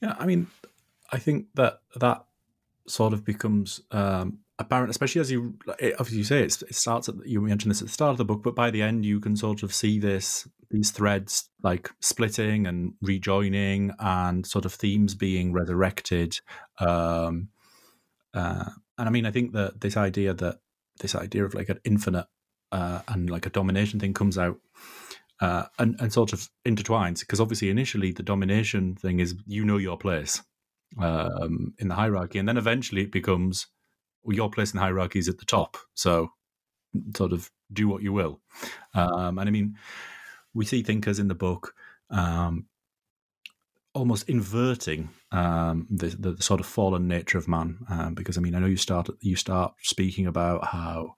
Yeah 0.00 0.14
i 0.18 0.26
mean 0.26 0.46
i 1.10 1.18
think 1.18 1.46
that 1.54 1.80
that 1.96 2.24
sort 2.86 3.12
of 3.12 3.24
becomes 3.24 3.80
um 3.90 4.38
apparent 4.58 4.90
especially 4.90 5.20
as 5.20 5.30
you 5.30 5.56
obviously 5.98 6.18
you 6.18 6.24
say 6.24 6.42
it 6.42 6.74
starts 6.74 7.08
at 7.08 7.14
you 7.24 7.40
mentioned 7.40 7.70
this 7.70 7.80
at 7.80 7.86
the 7.86 7.92
start 7.92 8.10
of 8.10 8.18
the 8.18 8.24
book 8.24 8.42
but 8.42 8.54
by 8.54 8.70
the 8.70 8.82
end 8.82 9.04
you 9.04 9.20
can 9.20 9.36
sort 9.36 9.62
of 9.62 9.72
see 9.72 9.98
this 9.98 10.48
these 10.70 10.90
threads 10.90 11.48
like 11.62 11.90
splitting 12.00 12.66
and 12.66 12.92
rejoining 13.00 13.92
and 14.00 14.46
sort 14.46 14.64
of 14.64 14.74
themes 14.74 15.14
being 15.14 15.52
resurrected 15.52 16.40
um 16.80 17.48
uh, 18.34 18.70
and 18.96 19.08
I 19.08 19.10
mean, 19.10 19.26
I 19.26 19.30
think 19.30 19.52
that 19.52 19.80
this 19.80 19.96
idea 19.96 20.34
that 20.34 20.58
this 21.00 21.14
idea 21.14 21.44
of 21.44 21.54
like 21.54 21.68
an 21.68 21.80
infinite 21.84 22.26
uh, 22.72 23.00
and 23.08 23.30
like 23.30 23.46
a 23.46 23.50
domination 23.50 24.00
thing 24.00 24.14
comes 24.14 24.36
out 24.36 24.58
uh, 25.40 25.64
and, 25.78 25.96
and 26.00 26.12
sort 26.12 26.32
of 26.32 26.48
intertwines 26.66 27.20
because 27.20 27.40
obviously 27.40 27.70
initially 27.70 28.12
the 28.12 28.22
domination 28.22 28.96
thing 28.96 29.20
is 29.20 29.34
you 29.46 29.64
know 29.64 29.76
your 29.76 29.96
place 29.96 30.42
um, 30.96 31.74
in 31.78 31.88
the 31.88 31.94
hierarchy, 31.94 32.38
and 32.38 32.48
then 32.48 32.56
eventually 32.56 33.02
it 33.02 33.12
becomes 33.12 33.66
well, 34.22 34.36
your 34.36 34.50
place 34.50 34.72
in 34.72 34.76
the 34.76 34.82
hierarchy 34.82 35.18
is 35.18 35.28
at 35.28 35.38
the 35.38 35.44
top, 35.44 35.76
so 35.94 36.32
sort 37.16 37.32
of 37.32 37.50
do 37.72 37.88
what 37.88 38.02
you 38.02 38.12
will. 38.12 38.40
Um, 38.94 39.38
and 39.38 39.48
I 39.48 39.50
mean, 39.50 39.76
we 40.54 40.64
see 40.64 40.82
thinkers 40.82 41.18
in 41.18 41.28
the 41.28 41.34
book 41.34 41.74
um, 42.10 42.66
almost 43.94 44.28
inverting 44.28 45.10
um, 45.32 45.86
the, 45.90 46.08
the, 46.08 46.42
sort 46.42 46.60
of 46.60 46.66
fallen 46.66 47.08
nature 47.08 47.38
of 47.38 47.48
man. 47.48 47.78
Um, 47.88 48.14
because 48.14 48.38
I 48.38 48.40
mean, 48.40 48.54
I 48.54 48.60
know 48.60 48.66
you 48.66 48.76
start 48.76 49.08
you 49.20 49.36
start 49.36 49.74
speaking 49.82 50.26
about 50.26 50.66
how 50.66 51.16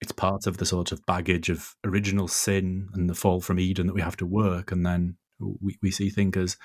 it's 0.00 0.12
part 0.12 0.46
of 0.46 0.56
the 0.56 0.66
sort 0.66 0.90
of 0.90 1.04
baggage 1.06 1.48
of 1.48 1.76
original 1.84 2.28
sin 2.28 2.88
and 2.94 3.08
the 3.08 3.14
fall 3.14 3.40
from 3.40 3.60
Eden 3.60 3.86
that 3.86 3.94
we 3.94 4.00
have 4.00 4.16
to 4.18 4.26
work, 4.26 4.72
and 4.72 4.84
then 4.84 5.16
we, 5.60 5.78
we 5.82 5.90
see 5.90 6.10
thinkers 6.10 6.56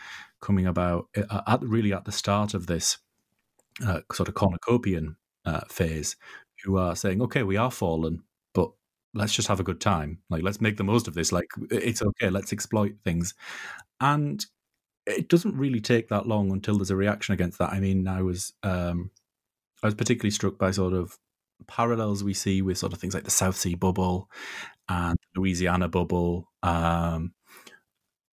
coming 0.41 0.65
about 0.67 1.07
uh, 1.17 1.41
at 1.47 1.61
really 1.63 1.93
at 1.93 2.05
the 2.05 2.11
start 2.11 2.53
of 2.53 2.67
this 2.67 2.97
uh, 3.85 4.01
sort 4.13 4.29
of 4.29 4.35
cornucopian 4.35 5.17
uh, 5.45 5.61
phase, 5.69 6.15
who 6.63 6.77
are 6.77 6.95
saying, 6.95 7.21
"Okay, 7.21 7.43
we 7.43 7.57
are 7.57 7.71
fallen, 7.71 8.23
but." 8.53 8.71
Let's 9.13 9.33
just 9.33 9.47
have 9.47 9.59
a 9.59 9.63
good 9.63 9.81
time. 9.81 10.19
Like, 10.29 10.43
let's 10.43 10.61
make 10.61 10.77
the 10.77 10.83
most 10.83 11.07
of 11.07 11.15
this. 11.15 11.31
Like, 11.31 11.47
it's 11.71 12.03
okay. 12.03 12.29
Let's 12.29 12.53
exploit 12.53 12.97
things. 13.03 13.33
And 13.99 14.45
it 15.07 15.29
doesn't 15.29 15.55
really 15.57 15.79
take 15.79 16.09
that 16.09 16.27
long 16.27 16.51
until 16.51 16.77
there's 16.77 16.91
a 16.91 16.95
reaction 16.95 17.33
against 17.33 17.57
that. 17.59 17.71
I 17.71 17.79
mean, 17.79 18.07
I 18.07 18.21
was 18.21 18.53
um, 18.63 19.09
I 19.83 19.87
was 19.87 19.95
particularly 19.95 20.31
struck 20.31 20.57
by 20.57 20.71
sort 20.71 20.93
of 20.93 21.17
parallels 21.67 22.23
we 22.23 22.33
see 22.33 22.61
with 22.61 22.77
sort 22.77 22.93
of 22.93 22.99
things 22.99 23.13
like 23.13 23.23
the 23.23 23.31
South 23.31 23.55
Sea 23.55 23.75
bubble 23.75 24.29
and 24.89 25.17
Louisiana 25.35 25.87
bubble. 25.87 26.51
Um, 26.63 27.33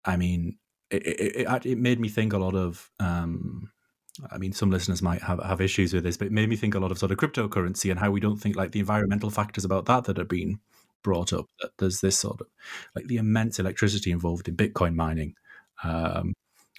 I 0.04 0.16
mean, 0.16 0.58
it, 0.90 1.06
it, 1.06 1.66
it, 1.66 1.78
made 1.78 2.00
me 2.00 2.08
think 2.08 2.32
a 2.32 2.38
lot 2.38 2.54
of. 2.54 2.90
Um, 3.00 3.70
I 4.30 4.38
mean, 4.38 4.52
some 4.52 4.70
listeners 4.70 5.02
might 5.02 5.22
have, 5.22 5.42
have 5.42 5.60
issues 5.60 5.92
with 5.92 6.04
this, 6.04 6.16
but 6.16 6.26
it 6.28 6.32
made 6.32 6.48
me 6.48 6.54
think 6.54 6.76
a 6.76 6.78
lot 6.78 6.92
of 6.92 6.98
sort 6.98 7.10
of 7.10 7.18
cryptocurrency 7.18 7.90
and 7.90 7.98
how 7.98 8.12
we 8.12 8.20
don't 8.20 8.36
think 8.36 8.54
like 8.54 8.70
the 8.70 8.78
environmental 8.78 9.28
factors 9.28 9.64
about 9.64 9.86
that 9.86 10.04
that 10.04 10.18
have 10.18 10.28
been 10.28 10.60
brought 11.02 11.32
up. 11.32 11.46
That 11.60 11.72
there's 11.78 12.00
this 12.00 12.18
sort 12.18 12.40
of 12.40 12.46
like 12.94 13.06
the 13.06 13.16
immense 13.16 13.58
electricity 13.58 14.12
involved 14.12 14.46
in 14.46 14.56
Bitcoin 14.56 14.94
mining. 14.94 15.34
Um, 15.82 16.34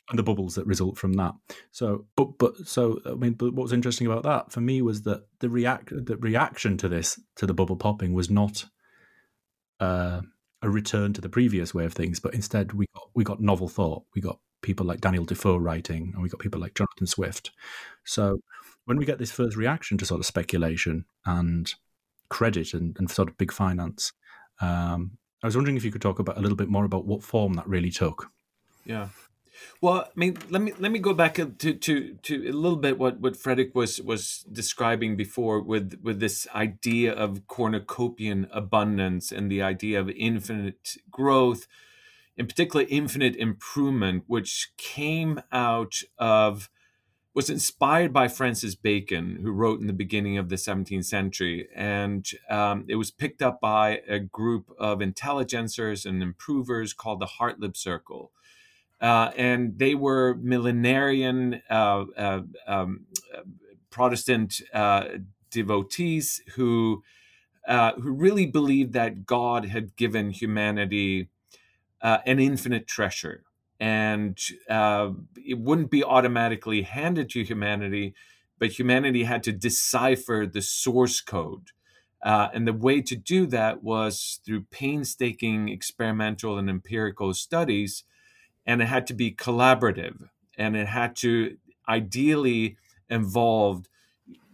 and 0.09 0.19
the 0.19 0.23
bubbles 0.23 0.55
that 0.55 0.67
result 0.67 0.97
from 0.97 1.13
that. 1.13 1.33
So, 1.71 2.05
but 2.15 2.37
but 2.37 2.55
so 2.67 2.99
I 3.05 3.15
mean, 3.15 3.33
but 3.33 3.53
what 3.53 3.63
was 3.63 3.73
interesting 3.73 4.07
about 4.07 4.23
that 4.23 4.51
for 4.51 4.61
me 4.61 4.81
was 4.81 5.01
that 5.03 5.25
the 5.39 5.49
react 5.49 5.89
the 5.89 6.17
reaction 6.17 6.77
to 6.77 6.87
this 6.87 7.19
to 7.37 7.47
the 7.47 7.53
bubble 7.53 7.75
popping 7.75 8.13
was 8.13 8.29
not 8.29 8.65
uh, 9.79 10.21
a 10.61 10.69
return 10.69 11.13
to 11.13 11.21
the 11.21 11.29
previous 11.29 11.73
way 11.73 11.85
of 11.85 11.93
things, 11.93 12.19
but 12.19 12.33
instead 12.33 12.73
we 12.73 12.87
got 12.93 13.09
we 13.13 13.23
got 13.23 13.41
novel 13.41 13.67
thought. 13.67 14.03
We 14.15 14.21
got 14.21 14.39
people 14.61 14.85
like 14.85 15.01
Daniel 15.01 15.25
Defoe 15.25 15.57
writing, 15.57 16.11
and 16.13 16.23
we 16.23 16.29
got 16.29 16.39
people 16.39 16.59
like 16.59 16.75
Jonathan 16.75 17.07
Swift. 17.07 17.51
So 18.03 18.39
when 18.85 18.97
we 18.97 19.05
get 19.05 19.19
this 19.19 19.31
first 19.31 19.55
reaction 19.55 19.97
to 19.97 20.05
sort 20.05 20.19
of 20.19 20.25
speculation 20.25 21.05
and 21.25 21.73
credit 22.29 22.73
and, 22.73 22.95
and 22.97 23.09
sort 23.09 23.29
of 23.29 23.37
big 23.37 23.51
finance, 23.51 24.13
um, 24.61 25.17
I 25.43 25.47
was 25.47 25.55
wondering 25.55 25.77
if 25.77 25.83
you 25.83 25.91
could 25.91 26.01
talk 26.01 26.19
about 26.19 26.37
a 26.37 26.41
little 26.41 26.55
bit 26.55 26.69
more 26.69 26.85
about 26.85 27.05
what 27.05 27.23
form 27.23 27.53
that 27.53 27.67
really 27.67 27.91
took. 27.91 28.31
Yeah. 28.85 29.09
Well, 29.81 30.05
I 30.05 30.11
mean, 30.15 30.37
let 30.49 30.61
me 30.61 30.73
let 30.79 30.91
me 30.91 30.99
go 30.99 31.13
back 31.13 31.35
to 31.35 31.45
to 31.73 32.13
to 32.13 32.49
a 32.49 32.51
little 32.51 32.77
bit 32.77 32.97
what 32.97 33.19
what 33.19 33.37
Fredrik 33.37 33.75
was 33.75 34.01
was 34.01 34.45
describing 34.51 35.15
before 35.15 35.61
with 35.61 35.99
with 36.01 36.19
this 36.19 36.47
idea 36.53 37.13
of 37.13 37.47
cornucopian 37.47 38.47
abundance 38.51 39.31
and 39.31 39.51
the 39.51 39.61
idea 39.61 39.99
of 39.99 40.09
infinite 40.09 40.97
growth, 41.11 41.67
in 42.37 42.47
particular 42.47 42.85
infinite 42.89 43.35
improvement, 43.35 44.23
which 44.27 44.71
came 44.77 45.41
out 45.51 46.01
of 46.17 46.69
was 47.33 47.49
inspired 47.49 48.13
by 48.13 48.29
Francis 48.29 48.75
Bacon, 48.75 49.39
who 49.41 49.51
wrote 49.51 49.81
in 49.81 49.87
the 49.87 49.93
beginning 49.93 50.37
of 50.37 50.47
the 50.47 50.55
17th 50.55 51.03
century, 51.03 51.67
and 51.75 52.25
um, 52.49 52.85
it 52.87 52.95
was 52.95 53.11
picked 53.11 53.41
up 53.41 53.59
by 53.59 54.01
a 54.07 54.19
group 54.19 54.71
of 54.79 54.99
intelligencers 54.99 56.05
and 56.05 56.23
improvers 56.23 56.93
called 56.93 57.19
the 57.19 57.25
Hartlib 57.25 57.75
Circle 57.75 58.31
uh, 59.01 59.31
and 59.37 59.77
they 59.77 59.95
were 59.95 60.35
millenarian 60.35 61.61
uh, 61.69 62.05
uh, 62.17 62.41
um, 62.67 63.05
Protestant 63.89 64.61
uh, 64.73 65.05
devotees 65.51 66.41
who 66.55 67.03
uh, 67.67 67.93
who 67.93 68.11
really 68.11 68.45
believed 68.45 68.93
that 68.93 69.25
God 69.25 69.65
had 69.65 69.95
given 69.95 70.29
humanity 70.29 71.29
an 72.01 72.39
infinite 72.39 72.85
treasure, 72.85 73.43
and 73.79 74.37
it 74.69 75.57
wouldn't 75.57 75.89
be 75.89 76.03
automatically 76.03 76.83
handed 76.83 77.31
to 77.31 77.43
humanity, 77.43 78.13
but 78.59 78.77
humanity 78.77 79.23
had 79.23 79.41
to 79.43 79.51
decipher 79.51 80.45
the 80.45 80.61
source 80.61 81.19
code. 81.19 81.71
Uh, 82.25 82.49
and 82.53 82.67
the 82.67 82.73
way 82.73 83.01
to 83.01 83.15
do 83.15 83.45
that 83.45 83.83
was 83.83 84.39
through 84.43 84.65
painstaking 84.71 85.69
experimental 85.69 86.57
and 86.57 86.69
empirical 86.69 87.33
studies, 87.35 88.03
and 88.65 88.81
it 88.81 88.85
had 88.85 89.07
to 89.07 89.13
be 89.13 89.31
collaborative, 89.31 90.29
and 90.57 90.75
it 90.75 90.87
had 90.87 91.15
to 91.17 91.57
ideally 91.87 92.77
involve 93.09 93.87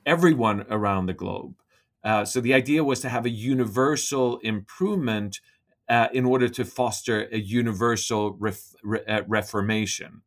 everyone 0.06 0.66
around 0.70 1.06
the 1.06 1.14
globe. 1.14 1.56
Uh, 2.04 2.26
so 2.26 2.42
the 2.42 2.54
idea 2.54 2.84
was 2.84 3.00
to 3.02 3.10
have 3.10 3.26
a 3.26 3.30
universal 3.30 4.38
improvement 4.40 5.40
uh, 5.88 6.08
in 6.14 6.26
order 6.26 6.50
to 6.50 6.66
foster 6.66 7.28
a 7.32 7.38
universal 7.38 8.34
ref, 8.40 8.74
re, 8.84 9.00
uh, 9.08 9.22
reformation. 9.28 10.22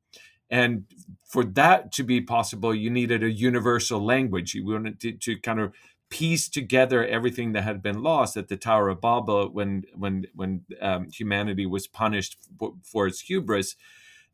And 0.50 0.84
for 1.26 1.44
that 1.44 1.90
to 1.92 2.04
be 2.04 2.20
possible, 2.20 2.74
you 2.74 2.90
needed 2.90 3.24
a 3.24 3.30
universal 3.30 4.04
language. 4.04 4.54
You 4.54 4.66
wanted 4.66 5.00
to, 5.00 5.12
to 5.12 5.40
kind 5.40 5.58
of 5.58 5.72
piece 6.14 6.48
together 6.48 7.04
everything 7.04 7.54
that 7.54 7.64
had 7.64 7.82
been 7.82 8.00
lost 8.00 8.36
at 8.36 8.46
the 8.46 8.56
Tower 8.56 8.88
of 8.88 9.00
Babel 9.00 9.48
when 9.48 9.82
when 9.96 10.26
when 10.32 10.64
um, 10.80 11.08
humanity 11.10 11.66
was 11.66 11.88
punished 11.88 12.38
for, 12.56 12.74
for 12.84 13.08
its 13.08 13.22
hubris. 13.22 13.74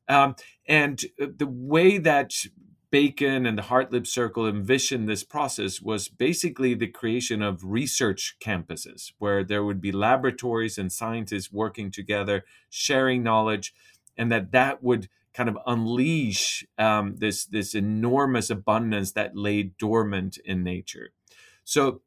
Um, 0.06 0.36
and 0.68 1.02
the 1.16 1.46
way 1.46 1.96
that 1.96 2.34
Bacon 2.90 3.46
and 3.46 3.56
the 3.56 3.62
Hartlib 3.62 4.06
Circle 4.06 4.46
envisioned 4.46 5.08
this 5.08 5.24
process 5.24 5.80
was 5.80 6.08
basically 6.08 6.74
the 6.74 6.86
creation 6.86 7.40
of 7.40 7.64
research 7.64 8.36
campuses 8.44 9.12
where 9.18 9.42
there 9.42 9.64
would 9.64 9.80
be 9.80 9.90
laboratories 9.90 10.76
and 10.76 10.92
scientists 10.92 11.50
working 11.50 11.90
together, 11.90 12.44
sharing 12.68 13.22
knowledge, 13.22 13.72
and 14.18 14.30
that 14.30 14.52
that 14.52 14.82
would 14.82 15.08
kind 15.32 15.48
of 15.48 15.56
unleash 15.66 16.62
um, 16.76 17.16
this 17.16 17.46
this 17.46 17.74
enormous 17.74 18.50
abundance 18.50 19.12
that 19.12 19.34
lay 19.34 19.62
dormant 19.62 20.36
in 20.44 20.62
nature. 20.62 21.12
So 21.70 22.00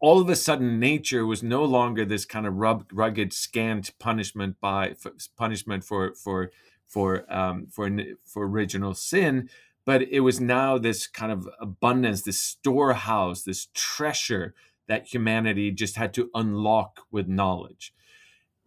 all 0.00 0.20
of 0.20 0.30
a 0.30 0.36
sudden, 0.36 0.78
nature 0.78 1.26
was 1.26 1.42
no 1.42 1.64
longer 1.64 2.04
this 2.04 2.24
kind 2.24 2.46
of 2.46 2.54
rugged, 2.92 3.32
scant 3.32 3.90
punishment 3.98 4.60
by 4.60 4.94
punishment 5.36 5.82
for 5.82 6.14
for 6.14 6.52
for 6.86 7.24
um, 7.28 7.66
for 7.72 7.90
for 8.24 8.46
original 8.46 8.94
sin, 8.94 9.48
but 9.84 10.02
it 10.02 10.20
was 10.20 10.40
now 10.40 10.78
this 10.78 11.08
kind 11.08 11.32
of 11.32 11.48
abundance, 11.60 12.22
this 12.22 12.38
storehouse, 12.38 13.42
this 13.42 13.66
treasure 13.74 14.54
that 14.86 15.12
humanity 15.12 15.72
just 15.72 15.96
had 15.96 16.14
to 16.14 16.30
unlock 16.32 17.00
with 17.10 17.26
knowledge. 17.26 17.92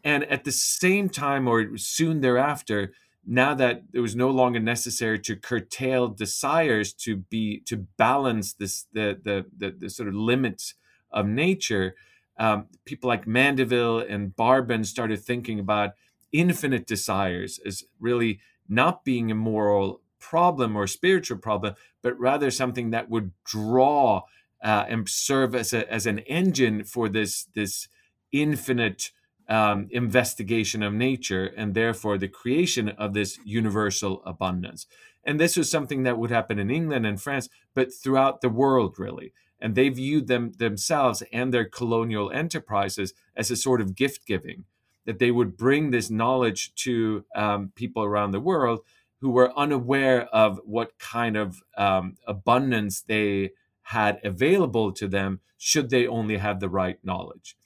And 0.03 0.25
at 0.25 0.43
the 0.43 0.51
same 0.51 1.07
time, 1.07 1.47
or 1.47 1.77
soon 1.77 2.19
thereafter, 2.19 2.91
now 3.27 3.53
that 3.53 3.83
it 3.93 3.99
was 3.99 4.15
no 4.15 4.29
longer 4.29 4.59
necessary 4.59 5.19
to 5.19 5.35
curtail 5.35 6.07
desires 6.07 6.93
to 6.93 7.17
be 7.17 7.59
to 7.65 7.85
balance 7.97 8.53
this 8.53 8.85
the 8.93 9.19
the 9.21 9.45
the, 9.55 9.75
the 9.77 9.89
sort 9.89 10.07
of 10.07 10.15
limits 10.15 10.75
of 11.11 11.27
nature, 11.27 11.95
um, 12.39 12.67
people 12.85 13.07
like 13.07 13.27
Mandeville 13.27 13.99
and 13.99 14.35
Barbon 14.35 14.83
started 14.83 15.21
thinking 15.21 15.59
about 15.59 15.91
infinite 16.31 16.85
desires 16.85 17.59
as 17.65 17.83
really 17.99 18.39
not 18.67 19.03
being 19.03 19.31
a 19.31 19.35
moral 19.35 20.01
problem 20.19 20.75
or 20.75 20.87
spiritual 20.87 21.37
problem, 21.37 21.75
but 22.01 22.19
rather 22.19 22.51
something 22.51 22.91
that 22.91 23.09
would 23.09 23.31
draw 23.45 24.21
uh, 24.63 24.85
and 24.87 25.07
serve 25.07 25.55
as, 25.55 25.73
a, 25.73 25.91
as 25.91 26.05
an 26.05 26.19
engine 26.19 26.83
for 26.83 27.07
this, 27.07 27.45
this 27.55 27.87
infinite 28.31 29.11
um, 29.49 29.87
investigation 29.91 30.83
of 30.83 30.93
nature 30.93 31.45
and 31.57 31.73
therefore 31.73 32.17
the 32.17 32.27
creation 32.27 32.89
of 32.89 33.13
this 33.13 33.39
universal 33.45 34.21
abundance. 34.25 34.87
And 35.23 35.39
this 35.39 35.57
was 35.57 35.69
something 35.69 36.03
that 36.03 36.17
would 36.17 36.31
happen 36.31 36.59
in 36.59 36.69
England 36.69 37.05
and 37.05 37.21
France, 37.21 37.49
but 37.73 37.93
throughout 37.93 38.41
the 38.41 38.49
world, 38.49 38.97
really. 38.97 39.33
And 39.59 39.75
they 39.75 39.89
viewed 39.89 40.27
them 40.27 40.53
themselves 40.53 41.23
and 41.33 41.53
their 41.53 41.65
colonial 41.65 42.31
enterprises 42.31 43.13
as 43.35 43.51
a 43.51 43.55
sort 43.55 43.81
of 43.81 43.95
gift 43.95 44.25
giving, 44.25 44.65
that 45.05 45.19
they 45.19 45.31
would 45.31 45.57
bring 45.57 45.91
this 45.91 46.09
knowledge 46.09 46.73
to 46.75 47.25
um, 47.35 47.71
people 47.75 48.03
around 48.03 48.31
the 48.31 48.39
world 48.39 48.81
who 49.19 49.31
were 49.31 49.57
unaware 49.57 50.27
of 50.27 50.59
what 50.63 50.97
kind 50.99 51.35
of 51.35 51.61
um, 51.77 52.15
abundance 52.27 53.01
they 53.01 53.51
had 53.81 54.19
available 54.23 54.91
to 54.91 55.07
them 55.07 55.39
should 55.57 55.89
they 55.89 56.05
only 56.05 56.37
have 56.37 56.59
the 56.59 56.69
right 56.69 56.99
knowledge. 57.03 57.57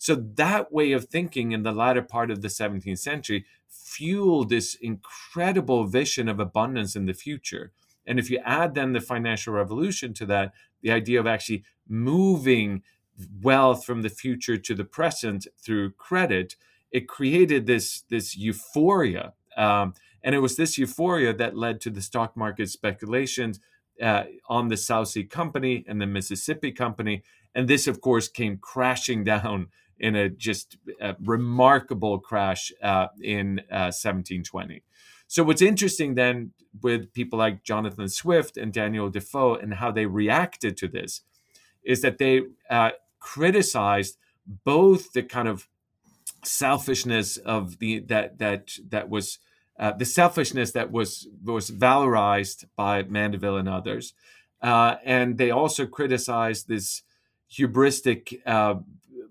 So 0.00 0.14
that 0.14 0.72
way 0.72 0.92
of 0.92 1.04
thinking 1.04 1.52
in 1.52 1.62
the 1.62 1.72
latter 1.72 2.00
part 2.00 2.30
of 2.30 2.40
the 2.40 2.48
17th 2.48 2.98
century 2.98 3.44
fueled 3.68 4.48
this 4.48 4.74
incredible 4.74 5.84
vision 5.84 6.26
of 6.26 6.40
abundance 6.40 6.96
in 6.96 7.04
the 7.04 7.12
future. 7.12 7.70
And 8.06 8.18
if 8.18 8.30
you 8.30 8.40
add 8.42 8.74
then 8.74 8.94
the 8.94 9.02
financial 9.02 9.52
revolution 9.52 10.14
to 10.14 10.24
that, 10.24 10.54
the 10.80 10.90
idea 10.90 11.20
of 11.20 11.26
actually 11.26 11.64
moving 11.86 12.82
wealth 13.42 13.84
from 13.84 14.00
the 14.00 14.08
future 14.08 14.56
to 14.56 14.74
the 14.74 14.86
present 14.86 15.46
through 15.62 15.90
credit, 15.90 16.56
it 16.90 17.06
created 17.06 17.66
this, 17.66 18.00
this 18.08 18.34
euphoria. 18.34 19.34
Um, 19.54 19.92
and 20.24 20.34
it 20.34 20.38
was 20.38 20.56
this 20.56 20.78
euphoria 20.78 21.34
that 21.34 21.58
led 21.58 21.78
to 21.82 21.90
the 21.90 22.00
stock 22.00 22.38
market 22.38 22.70
speculations 22.70 23.60
uh, 24.00 24.24
on 24.48 24.68
the 24.68 24.78
South 24.78 25.08
Sea 25.08 25.24
Company 25.24 25.84
and 25.86 26.00
the 26.00 26.06
Mississippi 26.06 26.72
Company. 26.72 27.22
And 27.54 27.68
this, 27.68 27.86
of 27.86 28.00
course, 28.00 28.28
came 28.28 28.56
crashing 28.56 29.24
down 29.34 29.68
in 30.00 30.16
a 30.16 30.28
just 30.28 30.76
uh, 31.00 31.12
remarkable 31.22 32.18
crash 32.18 32.72
uh, 32.82 33.08
in 33.22 33.60
1720. 33.68 34.76
Uh, 34.76 34.78
so, 35.28 35.44
what's 35.44 35.62
interesting 35.62 36.14
then 36.14 36.52
with 36.82 37.12
people 37.12 37.38
like 37.38 37.62
Jonathan 37.62 38.08
Swift 38.08 38.56
and 38.56 38.72
Daniel 38.72 39.10
Defoe 39.10 39.54
and 39.54 39.74
how 39.74 39.92
they 39.92 40.06
reacted 40.06 40.76
to 40.78 40.88
this 40.88 41.22
is 41.84 42.02
that 42.02 42.18
they 42.18 42.42
uh, 42.68 42.90
criticized 43.20 44.16
both 44.64 45.12
the 45.12 45.22
kind 45.22 45.46
of 45.46 45.68
selfishness 46.42 47.36
of 47.36 47.78
the 47.78 48.00
that 48.00 48.38
that 48.38 48.70
that 48.88 49.08
was 49.08 49.38
uh, 49.78 49.92
the 49.92 50.04
selfishness 50.04 50.72
that 50.72 50.90
was 50.90 51.28
was 51.44 51.70
valorized 51.70 52.64
by 52.76 53.02
Mandeville 53.02 53.56
and 53.56 53.68
others, 53.68 54.14
uh, 54.62 54.96
and 55.04 55.38
they 55.38 55.50
also 55.50 55.86
criticized 55.86 56.66
this 56.66 57.02
hubristic 57.50 58.40
uh, 58.46 58.74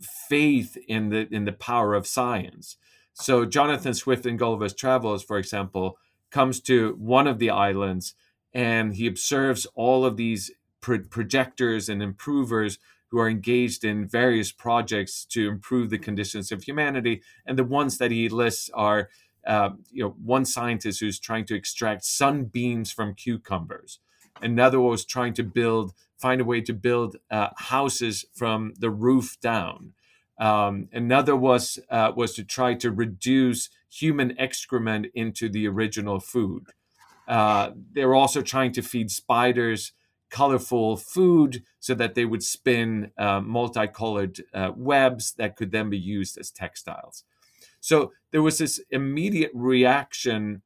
faith 0.01 0.77
in 0.87 1.09
the 1.09 1.27
in 1.33 1.45
the 1.45 1.51
power 1.51 1.93
of 1.93 2.07
science. 2.07 2.77
So 3.13 3.45
Jonathan 3.45 3.93
Swift 3.93 4.25
in 4.25 4.37
Gulliver's 4.37 4.73
Travels, 4.73 5.23
for 5.23 5.37
example, 5.37 5.97
comes 6.31 6.59
to 6.61 6.95
one 6.99 7.27
of 7.27 7.39
the 7.39 7.49
islands 7.49 8.13
and 8.53 8.95
he 8.95 9.07
observes 9.07 9.67
all 9.75 10.05
of 10.05 10.17
these 10.17 10.51
pro- 10.81 10.99
projectors 10.99 11.89
and 11.89 12.01
improvers 12.01 12.79
who 13.09 13.19
are 13.19 13.29
engaged 13.29 13.83
in 13.83 14.07
various 14.07 14.51
projects 14.51 15.25
to 15.25 15.49
improve 15.49 15.89
the 15.89 15.97
conditions 15.97 16.51
of 16.51 16.63
humanity. 16.63 17.21
And 17.45 17.57
the 17.57 17.63
ones 17.63 17.97
that 17.97 18.11
he 18.11 18.29
lists 18.29 18.69
are 18.73 19.09
uh, 19.47 19.71
you 19.91 20.03
know, 20.03 20.15
one 20.23 20.45
scientist 20.45 20.99
who's 20.99 21.19
trying 21.19 21.45
to 21.45 21.55
extract 21.55 22.03
sunbeams 22.03 22.91
from 22.91 23.15
cucumbers. 23.15 23.99
Another 24.41 24.79
was 24.79 25.05
trying 25.05 25.33
to 25.33 25.43
build, 25.43 25.93
find 26.17 26.41
a 26.41 26.45
way 26.45 26.61
to 26.61 26.73
build 26.73 27.17
uh, 27.29 27.49
houses 27.57 28.25
from 28.33 28.73
the 28.77 28.89
roof 28.89 29.37
down. 29.41 29.93
Um, 30.39 30.87
another 30.93 31.35
was 31.35 31.79
uh, 31.89 32.13
was 32.15 32.33
to 32.35 32.43
try 32.43 32.73
to 32.75 32.91
reduce 32.91 33.69
human 33.89 34.39
excrement 34.39 35.07
into 35.13 35.49
the 35.49 35.67
original 35.67 36.19
food. 36.19 36.67
Uh, 37.27 37.71
they 37.93 38.05
were 38.05 38.15
also 38.15 38.41
trying 38.41 38.71
to 38.73 38.81
feed 38.81 39.11
spiders 39.11 39.91
colorful 40.29 40.95
food 40.95 41.63
so 41.79 41.93
that 41.95 42.15
they 42.15 42.25
would 42.25 42.43
spin 42.43 43.11
uh, 43.17 43.41
multicolored 43.41 44.41
uh, 44.53 44.71
webs 44.75 45.33
that 45.33 45.55
could 45.55 45.71
then 45.71 45.89
be 45.89 45.97
used 45.97 46.37
as 46.37 46.51
textiles. 46.51 47.23
So 47.79 48.11
there 48.31 48.41
was 48.41 48.57
this 48.57 48.79
immediate 48.91 49.51
reaction 49.53 50.61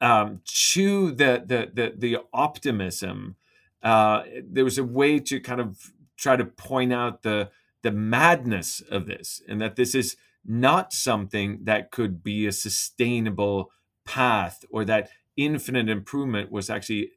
um, 0.00 0.40
to 0.44 1.12
the, 1.12 1.42
the 1.44 1.70
the 1.72 1.92
the, 1.96 2.18
optimism. 2.32 3.36
Uh, 3.82 4.24
there 4.44 4.64
was 4.64 4.78
a 4.78 4.84
way 4.84 5.18
to 5.18 5.40
kind 5.40 5.60
of 5.60 5.92
try 6.16 6.36
to 6.36 6.44
point 6.44 6.92
out 6.92 7.22
the 7.22 7.50
the 7.82 7.90
madness 7.90 8.82
of 8.90 9.06
this, 9.06 9.42
and 9.48 9.60
that 9.60 9.76
this 9.76 9.94
is 9.94 10.16
not 10.44 10.92
something 10.92 11.60
that 11.64 11.90
could 11.90 12.22
be 12.22 12.46
a 12.46 12.52
sustainable 12.52 13.70
path, 14.04 14.64
or 14.70 14.84
that 14.84 15.10
infinite 15.36 15.88
improvement 15.88 16.50
was 16.50 16.68
actually 16.68 17.12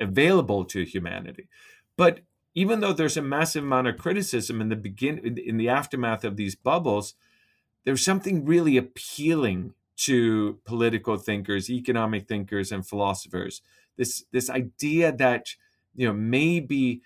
available 0.00 0.64
to 0.64 0.84
humanity. 0.84 1.48
But 1.96 2.20
even 2.54 2.80
though 2.80 2.92
there's 2.92 3.16
a 3.16 3.22
massive 3.22 3.64
amount 3.64 3.88
of 3.88 3.98
criticism 3.98 4.60
in 4.60 4.68
the 4.68 4.76
begin 4.76 5.18
in 5.38 5.56
the 5.56 5.68
aftermath 5.68 6.24
of 6.24 6.36
these 6.36 6.54
bubbles, 6.54 7.14
there's 7.84 8.04
something 8.04 8.44
really 8.44 8.76
appealing 8.76 9.74
to 9.96 10.58
political 10.64 11.16
thinkers, 11.16 11.70
economic 11.70 12.26
thinkers, 12.26 12.72
and 12.72 12.86
philosophers. 12.86 13.62
This 13.96 14.24
this 14.32 14.50
idea 14.50 15.12
that 15.12 15.54
you 15.94 16.06
know 16.06 16.12
maybe 16.12 17.02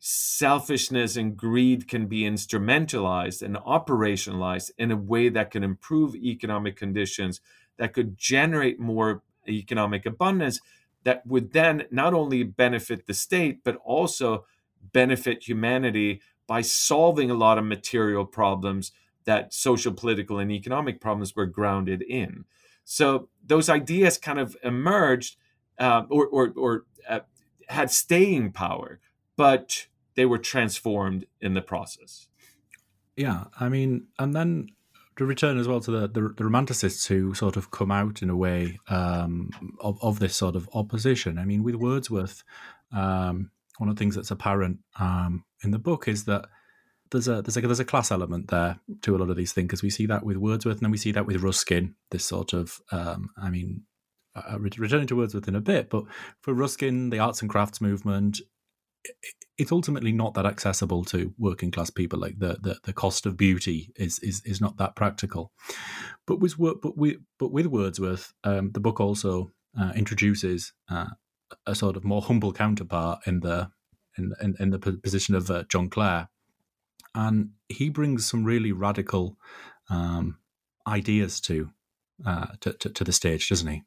selfishness 0.00 1.16
and 1.16 1.36
greed 1.36 1.86
can 1.86 2.06
be 2.06 2.22
instrumentalized 2.22 3.42
and 3.42 3.56
operationalized 3.56 4.70
in 4.78 4.90
a 4.90 4.96
way 4.96 5.28
that 5.28 5.50
can 5.50 5.62
improve 5.62 6.14
economic 6.16 6.74
conditions, 6.74 7.40
that 7.76 7.92
could 7.92 8.16
generate 8.16 8.80
more 8.80 9.22
economic 9.46 10.06
abundance, 10.06 10.60
that 11.04 11.26
would 11.26 11.52
then 11.52 11.84
not 11.90 12.14
only 12.14 12.42
benefit 12.42 13.06
the 13.06 13.14
state, 13.14 13.62
but 13.62 13.76
also 13.84 14.46
benefit 14.92 15.46
humanity 15.46 16.22
by 16.46 16.62
solving 16.62 17.30
a 17.30 17.34
lot 17.34 17.58
of 17.58 17.64
material 17.64 18.24
problems 18.24 18.92
that 19.24 19.52
social, 19.52 19.92
political, 19.92 20.38
and 20.38 20.50
economic 20.50 21.00
problems 21.00 21.36
were 21.36 21.46
grounded 21.46 22.02
in. 22.02 22.44
So 22.84 23.28
those 23.44 23.68
ideas 23.68 24.18
kind 24.18 24.38
of 24.38 24.56
emerged 24.62 25.36
uh, 25.78 26.02
or, 26.10 26.26
or, 26.26 26.52
or 26.56 26.84
uh, 27.08 27.20
had 27.68 27.90
staying 27.90 28.52
power, 28.52 29.00
but 29.36 29.86
they 30.14 30.26
were 30.26 30.38
transformed 30.38 31.24
in 31.40 31.54
the 31.54 31.62
process. 31.62 32.28
Yeah, 33.16 33.44
I 33.58 33.68
mean, 33.68 34.06
and 34.18 34.34
then 34.34 34.68
to 35.16 35.26
return 35.26 35.58
as 35.58 35.68
well 35.68 35.80
to 35.80 35.90
the, 35.90 36.08
the, 36.08 36.20
the 36.36 36.44
romanticists 36.44 37.06
who 37.06 37.34
sort 37.34 37.56
of 37.56 37.70
come 37.70 37.90
out 37.90 38.22
in 38.22 38.30
a 38.30 38.36
way 38.36 38.78
um, 38.88 39.50
of, 39.80 40.02
of 40.02 40.18
this 40.18 40.34
sort 40.34 40.56
of 40.56 40.68
opposition. 40.72 41.38
I 41.38 41.44
mean, 41.44 41.62
with 41.62 41.74
Wordsworth, 41.74 42.42
um, 42.92 43.50
one 43.78 43.88
of 43.88 43.96
the 43.96 43.98
things 43.98 44.14
that's 44.14 44.30
apparent 44.30 44.78
um, 44.98 45.44
in 45.62 45.70
the 45.70 45.78
book 45.78 46.08
is 46.08 46.24
that 46.24 46.46
there's 47.10 47.28
a 47.28 47.42
there's 47.42 47.56
a 47.56 47.60
there's 47.60 47.80
a 47.80 47.84
class 47.84 48.10
element 48.10 48.48
there 48.48 48.78
to 49.02 49.16
a 49.16 49.18
lot 49.18 49.30
of 49.30 49.36
these 49.36 49.52
thinkers. 49.52 49.82
We 49.82 49.90
see 49.90 50.06
that 50.06 50.24
with 50.24 50.36
Wordsworth, 50.36 50.76
and 50.76 50.82
then 50.82 50.90
we 50.90 50.96
see 50.96 51.12
that 51.12 51.26
with 51.26 51.42
Ruskin. 51.42 51.94
This 52.10 52.24
sort 52.24 52.52
of, 52.52 52.80
um, 52.92 53.30
I 53.36 53.50
mean, 53.50 53.82
uh, 54.34 54.58
returning 54.58 55.06
to 55.08 55.16
Wordsworth 55.16 55.48
in 55.48 55.56
a 55.56 55.60
bit, 55.60 55.90
but 55.90 56.04
for 56.42 56.54
Ruskin, 56.54 57.10
the 57.10 57.18
arts 57.18 57.42
and 57.42 57.50
crafts 57.50 57.80
movement, 57.80 58.40
it's 59.58 59.72
ultimately 59.72 60.12
not 60.12 60.34
that 60.34 60.46
accessible 60.46 61.04
to 61.06 61.34
working 61.38 61.70
class 61.70 61.90
people. 61.90 62.18
Like 62.18 62.38
the, 62.38 62.58
the, 62.60 62.78
the 62.84 62.92
cost 62.92 63.26
of 63.26 63.36
beauty 63.36 63.92
is, 63.96 64.18
is 64.20 64.42
is 64.44 64.60
not 64.60 64.76
that 64.78 64.96
practical. 64.96 65.52
But 66.26 66.40
with 66.40 66.56
but 66.58 66.96
with 66.96 67.16
but 67.38 67.52
with 67.52 67.66
Wordsworth, 67.66 68.32
um, 68.44 68.70
the 68.72 68.80
book 68.80 69.00
also 69.00 69.50
uh, 69.78 69.92
introduces 69.96 70.72
uh, 70.88 71.08
a 71.66 71.74
sort 71.74 71.96
of 71.96 72.04
more 72.04 72.22
humble 72.22 72.52
counterpart 72.52 73.20
in 73.26 73.40
the 73.40 73.70
in 74.16 74.32
in, 74.40 74.54
in 74.60 74.70
the 74.70 74.78
position 74.78 75.34
of 75.34 75.50
uh, 75.50 75.64
John 75.68 75.88
Clare, 75.88 76.28
and 77.14 77.50
he 77.68 77.88
brings 77.88 78.26
some 78.26 78.44
really 78.44 78.72
radical 78.72 79.36
um, 79.88 80.38
ideas 80.86 81.40
to, 81.40 81.70
uh, 82.24 82.46
to, 82.60 82.72
to 82.74 82.90
to 82.90 83.04
the 83.04 83.12
stage, 83.12 83.48
doesn't 83.48 83.68
he? 83.68 83.82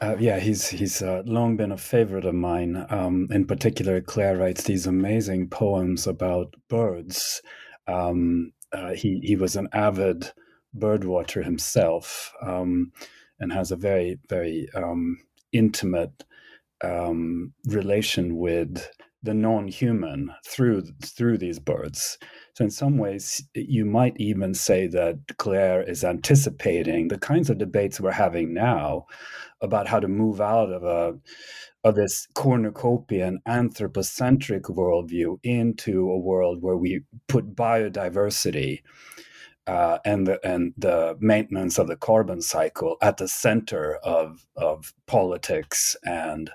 Uh, 0.00 0.16
yeah, 0.18 0.38
he's 0.38 0.68
he's 0.68 1.00
uh, 1.02 1.22
long 1.24 1.56
been 1.56 1.72
a 1.72 1.78
favorite 1.78 2.26
of 2.26 2.34
mine. 2.34 2.84
Um, 2.90 3.28
in 3.30 3.46
particular, 3.46 4.00
Clare 4.00 4.36
writes 4.36 4.64
these 4.64 4.86
amazing 4.86 5.48
poems 5.48 6.06
about 6.06 6.54
birds. 6.68 7.40
Um, 7.86 8.52
uh, 8.72 8.92
he 8.92 9.20
he 9.22 9.36
was 9.36 9.56
an 9.56 9.68
avid 9.72 10.32
birdwatcher 10.76 11.44
himself, 11.44 12.32
um, 12.42 12.92
and 13.38 13.52
has 13.52 13.70
a 13.70 13.76
very 13.76 14.18
very 14.28 14.68
um, 14.74 15.18
intimate 15.52 16.24
um, 16.82 17.54
relation 17.66 18.36
with 18.36 18.86
the 19.24 19.34
non-human 19.34 20.30
through 20.46 20.82
through 21.02 21.38
these 21.38 21.58
birds. 21.58 22.18
So 22.54 22.64
in 22.64 22.70
some 22.70 22.98
ways, 22.98 23.42
you 23.54 23.84
might 23.84 24.14
even 24.18 24.54
say 24.54 24.86
that 24.88 25.18
Clare 25.38 25.82
is 25.82 26.04
anticipating 26.04 27.08
the 27.08 27.18
kinds 27.18 27.50
of 27.50 27.58
debates 27.58 28.00
we're 28.00 28.12
having 28.12 28.54
now 28.54 29.06
about 29.60 29.88
how 29.88 29.98
to 29.98 30.08
move 30.08 30.40
out 30.40 30.70
of 30.70 30.84
a 30.84 31.18
of 31.82 31.96
this 31.96 32.28
cornucopian 32.34 33.40
anthropocentric 33.46 34.64
worldview 34.64 35.38
into 35.42 36.10
a 36.10 36.18
world 36.18 36.62
where 36.62 36.76
we 36.76 37.02
put 37.28 37.56
biodiversity 37.56 38.82
uh, 39.66 39.98
and 40.04 40.26
the 40.26 40.38
and 40.46 40.74
the 40.76 41.16
maintenance 41.20 41.78
of 41.78 41.88
the 41.88 41.96
carbon 41.96 42.42
cycle 42.42 42.96
at 43.00 43.16
the 43.16 43.28
center 43.28 43.96
of 43.96 44.46
of 44.56 44.92
politics 45.06 45.96
and 46.04 46.50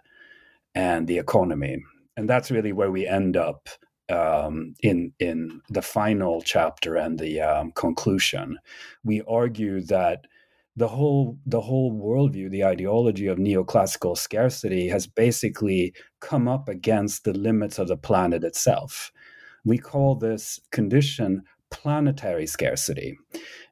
and 0.76 1.08
the 1.08 1.18
economy, 1.18 1.84
and 2.18 2.30
that's 2.30 2.52
really 2.52 2.74
where 2.74 2.92
we 2.92 3.08
end 3.08 3.38
up 3.38 3.70
um, 4.10 4.74
in 4.82 5.14
in 5.20 5.62
the 5.70 5.82
final 5.82 6.42
chapter 6.42 6.96
and 6.96 7.20
the 7.20 7.42
um, 7.42 7.72
conclusion. 7.74 8.58
We 9.04 9.22
argue 9.28 9.82
that 9.86 10.26
the 10.76 10.88
whole 10.88 11.38
the 11.46 11.62
whole 11.62 11.94
worldview, 11.94 12.50
the 12.50 12.64
ideology 12.64 13.28
of 13.28 13.38
neoclassical 13.38 14.18
scarcity, 14.18 14.88
has 14.90 15.08
basically 15.08 15.94
come 16.22 16.48
up 16.48 16.70
against 16.70 17.24
the 17.24 17.34
limits 17.34 17.80
of 17.80 17.88
the 17.88 17.98
planet 17.98 18.44
itself. 18.44 19.12
We 19.66 19.78
call 19.78 20.16
this 20.16 20.60
condition 20.72 21.44
planetary 21.72 22.48
scarcity, 22.48 23.18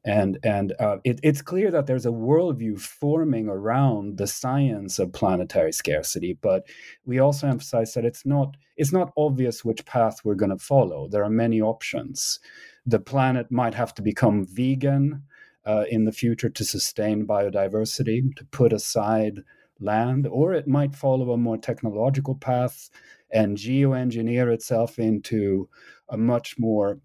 and 0.05 0.37
and 0.43 0.73
uh, 0.79 0.97
it, 1.03 1.19
it's 1.23 1.41
clear 1.41 1.71
that 1.71 1.87
there's 1.87 2.05
a 2.05 2.09
worldview 2.09 2.79
forming 2.79 3.47
around 3.47 4.17
the 4.17 4.27
science 4.27 4.99
of 4.99 5.13
planetary 5.13 5.71
scarcity. 5.71 6.37
But 6.41 6.67
we 7.05 7.19
also 7.19 7.47
emphasize 7.47 7.93
that 7.93 8.05
it's 8.05 8.25
not 8.25 8.57
it's 8.75 8.93
not 8.93 9.13
obvious 9.17 9.65
which 9.65 9.85
path 9.85 10.21
we're 10.23 10.35
going 10.35 10.57
to 10.57 10.63
follow. 10.63 11.07
There 11.07 11.23
are 11.23 11.29
many 11.29 11.61
options. 11.61 12.39
The 12.85 12.99
planet 12.99 13.51
might 13.51 13.73
have 13.73 13.93
to 13.95 14.01
become 14.01 14.45
vegan 14.45 15.23
uh, 15.65 15.83
in 15.89 16.05
the 16.05 16.11
future 16.11 16.49
to 16.49 16.63
sustain 16.63 17.27
biodiversity, 17.27 18.35
to 18.37 18.45
put 18.45 18.71
aside 18.71 19.43
land, 19.79 20.25
or 20.25 20.53
it 20.53 20.67
might 20.67 20.95
follow 20.95 21.31
a 21.31 21.37
more 21.37 21.57
technological 21.57 22.35
path 22.35 22.89
and 23.31 23.57
geoengineer 23.57 24.53
itself 24.53 24.97
into 24.97 25.67
a 26.09 26.17
much 26.17 26.57
more 26.57 26.99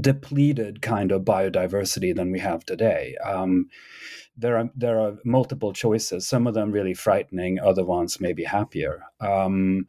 depleted 0.00 0.82
kind 0.82 1.12
of 1.12 1.22
biodiversity 1.22 2.14
than 2.14 2.32
we 2.32 2.38
have 2.40 2.64
today. 2.64 3.16
Um, 3.24 3.68
there 4.36 4.56
are 4.56 4.70
there 4.74 4.98
are 4.98 5.18
multiple 5.24 5.72
choices. 5.72 6.26
Some 6.26 6.46
of 6.46 6.54
them 6.54 6.72
really 6.72 6.94
frightening. 6.94 7.60
Other 7.60 7.84
ones 7.84 8.20
maybe 8.20 8.44
happier. 8.44 9.04
Um, 9.20 9.86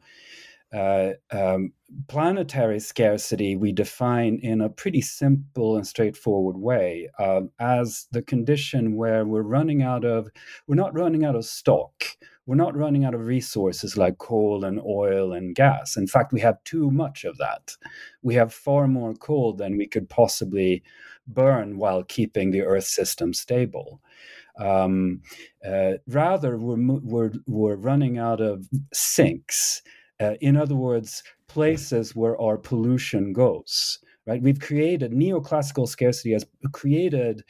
uh, 0.74 1.12
um, 1.30 1.72
planetary 2.08 2.80
scarcity 2.80 3.54
we 3.54 3.70
define 3.70 4.40
in 4.42 4.60
a 4.60 4.68
pretty 4.68 5.00
simple 5.00 5.76
and 5.76 5.86
straightforward 5.86 6.56
way 6.56 7.08
uh, 7.18 7.42
as 7.60 8.08
the 8.10 8.22
condition 8.22 8.96
where 8.96 9.24
we're 9.24 9.42
running 9.42 9.82
out 9.82 10.04
of 10.04 10.28
we're 10.66 10.74
not 10.74 10.94
running 10.94 11.24
out 11.24 11.36
of 11.36 11.44
stock. 11.44 12.04
We're 12.46 12.56
not 12.56 12.76
running 12.76 13.04
out 13.04 13.14
of 13.14 13.26
resources 13.26 13.96
like 13.96 14.18
coal 14.18 14.64
and 14.64 14.80
oil 14.84 15.32
and 15.32 15.54
gas. 15.54 15.96
In 15.96 16.08
fact 16.08 16.32
we 16.32 16.40
have 16.40 16.62
too 16.64 16.90
much 16.90 17.24
of 17.24 17.38
that. 17.38 17.76
We 18.22 18.34
have 18.34 18.52
far 18.52 18.88
more 18.88 19.14
coal 19.14 19.54
than 19.54 19.78
we 19.78 19.86
could 19.86 20.08
possibly 20.08 20.82
burn 21.28 21.78
while 21.78 22.02
keeping 22.02 22.50
the 22.50 22.62
earth 22.62 22.84
system 22.84 23.32
stable. 23.32 24.00
Um, 24.58 25.22
uh, 25.66 25.94
rather 26.06 26.58
we're, 26.58 27.00
we're, 27.00 27.32
we're 27.46 27.76
running 27.76 28.18
out 28.18 28.40
of 28.40 28.68
sinks 28.92 29.82
uh, 30.24 30.34
in 30.40 30.56
other 30.56 30.74
words, 30.74 31.22
places 31.48 32.16
where 32.16 32.40
our 32.40 32.56
pollution 32.56 33.32
goes. 33.32 33.98
Right? 34.26 34.42
We've 34.42 34.60
created 34.60 35.12
neoclassical 35.12 35.86
scarcity 35.86 36.32
has 36.32 36.46
created 36.72 37.44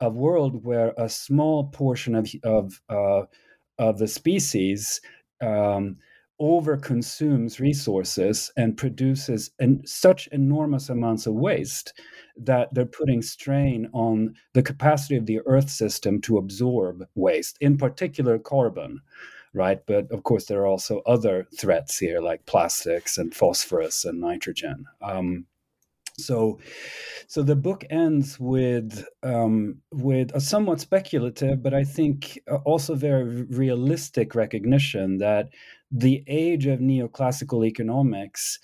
a 0.00 0.10
world 0.10 0.62
where 0.62 0.92
a 0.98 1.08
small 1.08 1.68
portion 1.68 2.14
of 2.14 2.28
of 2.44 2.80
uh, 2.90 3.22
of 3.78 3.98
the 3.98 4.08
species 4.08 5.00
um, 5.40 5.96
overconsumes 6.40 7.58
resources 7.58 8.52
and 8.56 8.76
produces 8.76 9.50
such 9.84 10.28
enormous 10.28 10.88
amounts 10.88 11.26
of 11.26 11.34
waste 11.34 11.92
that 12.36 12.72
they're 12.72 12.86
putting 12.86 13.22
strain 13.22 13.88
on 13.92 14.34
the 14.54 14.62
capacity 14.62 15.16
of 15.16 15.26
the 15.26 15.40
Earth 15.46 15.68
system 15.68 16.20
to 16.20 16.38
absorb 16.38 17.04
waste, 17.16 17.56
in 17.60 17.76
particular 17.76 18.38
carbon 18.38 19.00
right? 19.58 19.80
But 19.86 20.10
of 20.10 20.22
course, 20.22 20.46
there 20.46 20.60
are 20.62 20.66
also 20.66 21.02
other 21.04 21.46
threats 21.58 21.98
here, 21.98 22.20
like 22.20 22.46
plastics 22.46 23.18
and 23.18 23.34
phosphorus 23.34 24.04
and 24.04 24.20
nitrogen. 24.20 24.86
Um, 25.02 25.46
so, 26.18 26.58
so 27.26 27.42
the 27.42 27.56
book 27.56 27.84
ends 27.90 28.40
with 28.40 29.06
um, 29.22 29.82
with 29.92 30.34
a 30.34 30.40
somewhat 30.40 30.80
speculative, 30.80 31.62
but 31.62 31.74
I 31.74 31.84
think 31.84 32.40
uh, 32.50 32.56
also 32.64 32.94
very 32.94 33.42
realistic 33.44 34.34
recognition 34.34 35.18
that 35.18 35.50
the 35.90 36.24
age 36.26 36.66
of 36.66 36.80
neoclassical 36.80 37.66
economics 37.66 38.58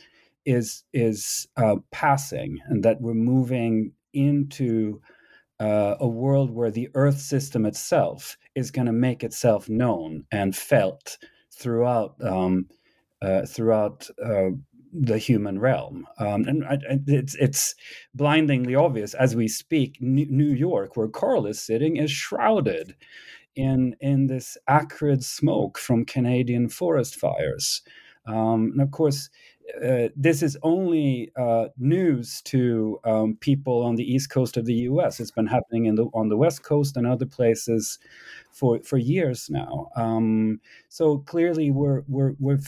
is 0.44 0.84
is 0.92 1.48
uh, 1.56 1.76
passing, 1.90 2.58
and 2.66 2.82
that 2.82 3.00
we're 3.00 3.14
moving 3.14 3.92
into 4.12 5.00
uh, 5.64 5.96
a 6.00 6.06
world 6.06 6.50
where 6.50 6.70
the 6.70 6.90
Earth 6.94 7.18
system 7.18 7.64
itself 7.64 8.36
is 8.54 8.70
going 8.70 8.86
to 8.86 8.92
make 8.92 9.24
itself 9.24 9.68
known 9.68 10.24
and 10.30 10.54
felt 10.54 11.16
throughout 11.50 12.14
um, 12.22 12.68
uh, 13.22 13.46
throughout 13.46 14.08
uh, 14.22 14.50
the 14.92 15.16
human 15.16 15.58
realm. 15.58 16.06
Um, 16.18 16.44
and 16.44 16.64
it's 17.08 17.34
it's 17.36 17.74
blindingly 18.14 18.74
obvious 18.74 19.14
as 19.14 19.34
we 19.34 19.48
speak. 19.48 19.96
New 20.00 20.52
York, 20.52 20.96
where 20.96 21.08
Carl 21.08 21.46
is 21.46 21.60
sitting, 21.60 21.96
is 21.96 22.10
shrouded 22.10 22.94
in 23.56 23.96
in 24.00 24.26
this 24.26 24.58
acrid 24.68 25.24
smoke 25.24 25.78
from 25.78 26.04
Canadian 26.04 26.68
forest 26.68 27.16
fires. 27.16 27.80
Um, 28.26 28.70
and 28.72 28.80
of 28.82 28.90
course, 28.90 29.30
uh, 29.82 30.08
this 30.14 30.42
is 30.42 30.56
only 30.62 31.30
uh, 31.36 31.66
news 31.78 32.42
to 32.42 32.98
um, 33.04 33.36
people 33.40 33.82
on 33.82 33.96
the 33.96 34.04
east 34.04 34.30
coast 34.30 34.56
of 34.56 34.66
the 34.66 34.74
U.S. 34.74 35.20
It's 35.20 35.30
been 35.30 35.46
happening 35.46 35.86
in 35.86 35.94
the 35.94 36.04
on 36.14 36.28
the 36.28 36.36
west 36.36 36.62
coast 36.62 36.96
and 36.96 37.06
other 37.06 37.26
places 37.26 37.98
for 38.52 38.80
for 38.82 38.98
years 38.98 39.48
now. 39.50 39.88
Um, 39.96 40.60
so 40.88 41.18
clearly, 41.18 41.70
we're 41.70 42.02
we're 42.08 42.34
we're 42.38 42.60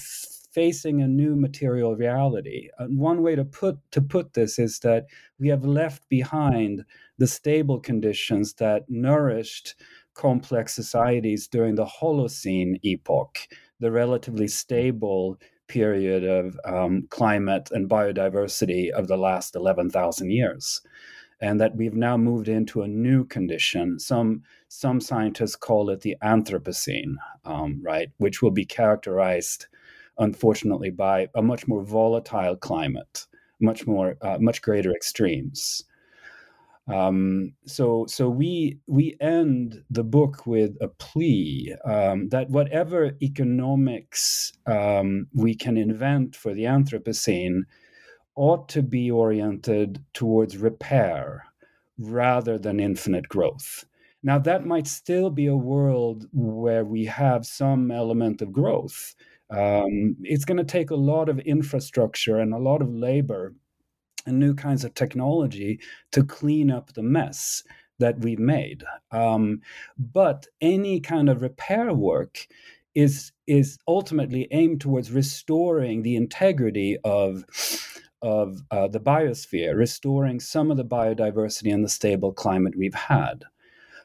facing 0.56 1.02
a 1.02 1.06
new 1.06 1.36
material 1.36 1.94
reality. 1.96 2.70
And 2.78 2.98
one 2.98 3.22
way 3.22 3.36
to 3.36 3.44
put 3.44 3.78
to 3.90 4.00
put 4.00 4.32
this 4.32 4.58
is 4.58 4.78
that 4.78 5.04
we 5.38 5.48
have 5.48 5.66
left 5.66 6.08
behind 6.08 6.82
the 7.18 7.26
stable 7.26 7.78
conditions 7.78 8.54
that 8.54 8.88
nourished 8.88 9.74
complex 10.14 10.74
societies 10.74 11.46
during 11.46 11.74
the 11.74 11.84
Holocene 11.84 12.80
epoch, 12.82 13.38
the 13.80 13.92
relatively 13.92 14.48
stable 14.48 15.38
period 15.68 16.24
of 16.24 16.58
um, 16.64 17.06
climate 17.10 17.70
and 17.70 17.88
biodiversity 17.88 18.90
of 18.90 19.08
the 19.08 19.16
last 19.16 19.54
11,000 19.54 20.30
years. 20.30 20.80
And 21.40 21.60
that 21.60 21.76
we've 21.76 21.94
now 21.94 22.16
moved 22.16 22.48
into 22.48 22.82
a 22.82 22.88
new 22.88 23.24
condition. 23.24 23.98
Some 23.98 24.42
some 24.68 25.00
scientists 25.00 25.54
call 25.54 25.90
it 25.90 26.00
the 26.00 26.16
Anthropocene, 26.22 27.16
um, 27.44 27.80
right, 27.82 28.10
which 28.16 28.40
will 28.42 28.50
be 28.50 28.64
characterized, 28.64 29.66
unfortunately, 30.18 30.90
by 30.90 31.28
a 31.34 31.42
much 31.42 31.68
more 31.68 31.82
volatile 31.82 32.56
climate, 32.56 33.26
much 33.60 33.86
more, 33.86 34.16
uh, 34.22 34.38
much 34.40 34.62
greater 34.62 34.92
extremes. 34.92 35.84
Um, 36.92 37.54
so 37.66 38.06
so 38.08 38.28
we 38.28 38.78
we 38.86 39.16
end 39.20 39.82
the 39.90 40.04
book 40.04 40.46
with 40.46 40.76
a 40.80 40.88
plea 40.88 41.74
um, 41.84 42.28
that 42.28 42.48
whatever 42.48 43.12
economics 43.20 44.52
um, 44.66 45.26
we 45.34 45.54
can 45.54 45.76
invent 45.76 46.36
for 46.36 46.54
the 46.54 46.62
Anthropocene 46.64 47.62
ought 48.36 48.68
to 48.68 48.82
be 48.82 49.10
oriented 49.10 50.04
towards 50.12 50.58
repair 50.58 51.44
rather 51.98 52.58
than 52.58 52.78
infinite 52.78 53.28
growth. 53.28 53.84
Now 54.22 54.38
that 54.40 54.66
might 54.66 54.86
still 54.86 55.30
be 55.30 55.46
a 55.46 55.56
world 55.56 56.26
where 56.32 56.84
we 56.84 57.04
have 57.06 57.46
some 57.46 57.90
element 57.90 58.42
of 58.42 58.52
growth. 58.52 59.14
Um, 59.50 60.16
it's 60.22 60.44
going 60.44 60.58
to 60.58 60.64
take 60.64 60.90
a 60.90 60.96
lot 60.96 61.28
of 61.28 61.38
infrastructure 61.40 62.38
and 62.38 62.52
a 62.52 62.58
lot 62.58 62.82
of 62.82 62.92
labor 62.92 63.54
and 64.26 64.38
new 64.38 64.54
kinds 64.54 64.84
of 64.84 64.94
technology 64.94 65.80
to 66.12 66.24
clean 66.24 66.70
up 66.70 66.92
the 66.92 67.02
mess 67.02 67.62
that 67.98 68.18
we've 68.20 68.38
made. 68.38 68.84
Um, 69.10 69.60
but 69.98 70.46
any 70.60 71.00
kind 71.00 71.28
of 71.28 71.42
repair 71.42 71.92
work 71.92 72.46
is 72.94 73.32
is 73.46 73.78
ultimately 73.86 74.48
aimed 74.50 74.80
towards 74.80 75.12
restoring 75.12 76.02
the 76.02 76.16
integrity 76.16 76.96
of 77.04 77.44
of 78.22 78.62
uh, 78.70 78.88
the 78.88 78.98
biosphere, 79.00 79.76
restoring 79.76 80.40
some 80.40 80.70
of 80.70 80.76
the 80.76 80.84
biodiversity 80.84 81.72
and 81.72 81.84
the 81.84 81.88
stable 81.88 82.32
climate 82.32 82.74
we've 82.76 82.94
had. 82.94 83.44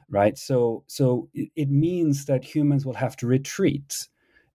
Right. 0.10 0.38
So 0.38 0.84
so 0.88 1.30
it 1.34 1.70
means 1.70 2.26
that 2.26 2.44
humans 2.44 2.86
will 2.86 2.96
have 2.96 3.16
to 3.18 3.28
retreat 3.28 4.08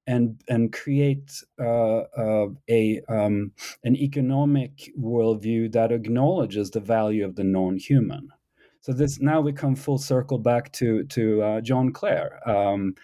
and 0.06 0.40
and 0.48 0.72
create 0.72 1.42
uh, 1.60 2.02
uh, 2.16 2.48
a 2.68 3.00
um, 3.08 3.52
an 3.84 3.96
economic 3.96 4.92
worldview 4.98 5.72
that 5.72 5.92
acknowledges 5.92 6.70
the 6.70 6.80
value 6.80 7.24
of 7.24 7.36
the 7.36 7.44
non-human. 7.44 8.30
So 8.80 8.92
this 8.92 9.20
now 9.20 9.40
we 9.40 9.52
come 9.52 9.74
full 9.74 9.98
circle 9.98 10.38
back 10.38 10.72
to 10.74 11.04
to 11.04 11.42
uh, 11.42 11.60
John 11.60 11.92
Clare. 11.92 12.40
Um, 12.48 12.94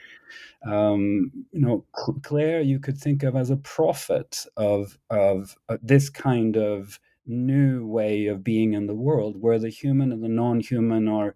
um, 0.64 1.32
you 1.50 1.60
know, 1.60 1.84
Clare 2.22 2.60
you 2.60 2.78
could 2.78 2.96
think 2.96 3.24
of 3.24 3.34
as 3.34 3.50
a 3.50 3.56
prophet 3.56 4.46
of 4.56 4.98
of 5.10 5.56
uh, 5.68 5.78
this 5.82 6.08
kind 6.08 6.56
of 6.56 7.00
new 7.26 7.86
way 7.86 8.26
of 8.26 8.44
being 8.44 8.74
in 8.74 8.86
the 8.86 8.94
world, 8.94 9.36
where 9.40 9.58
the 9.58 9.68
human 9.68 10.12
and 10.12 10.22
the 10.22 10.28
non-human 10.28 11.08
are 11.08 11.34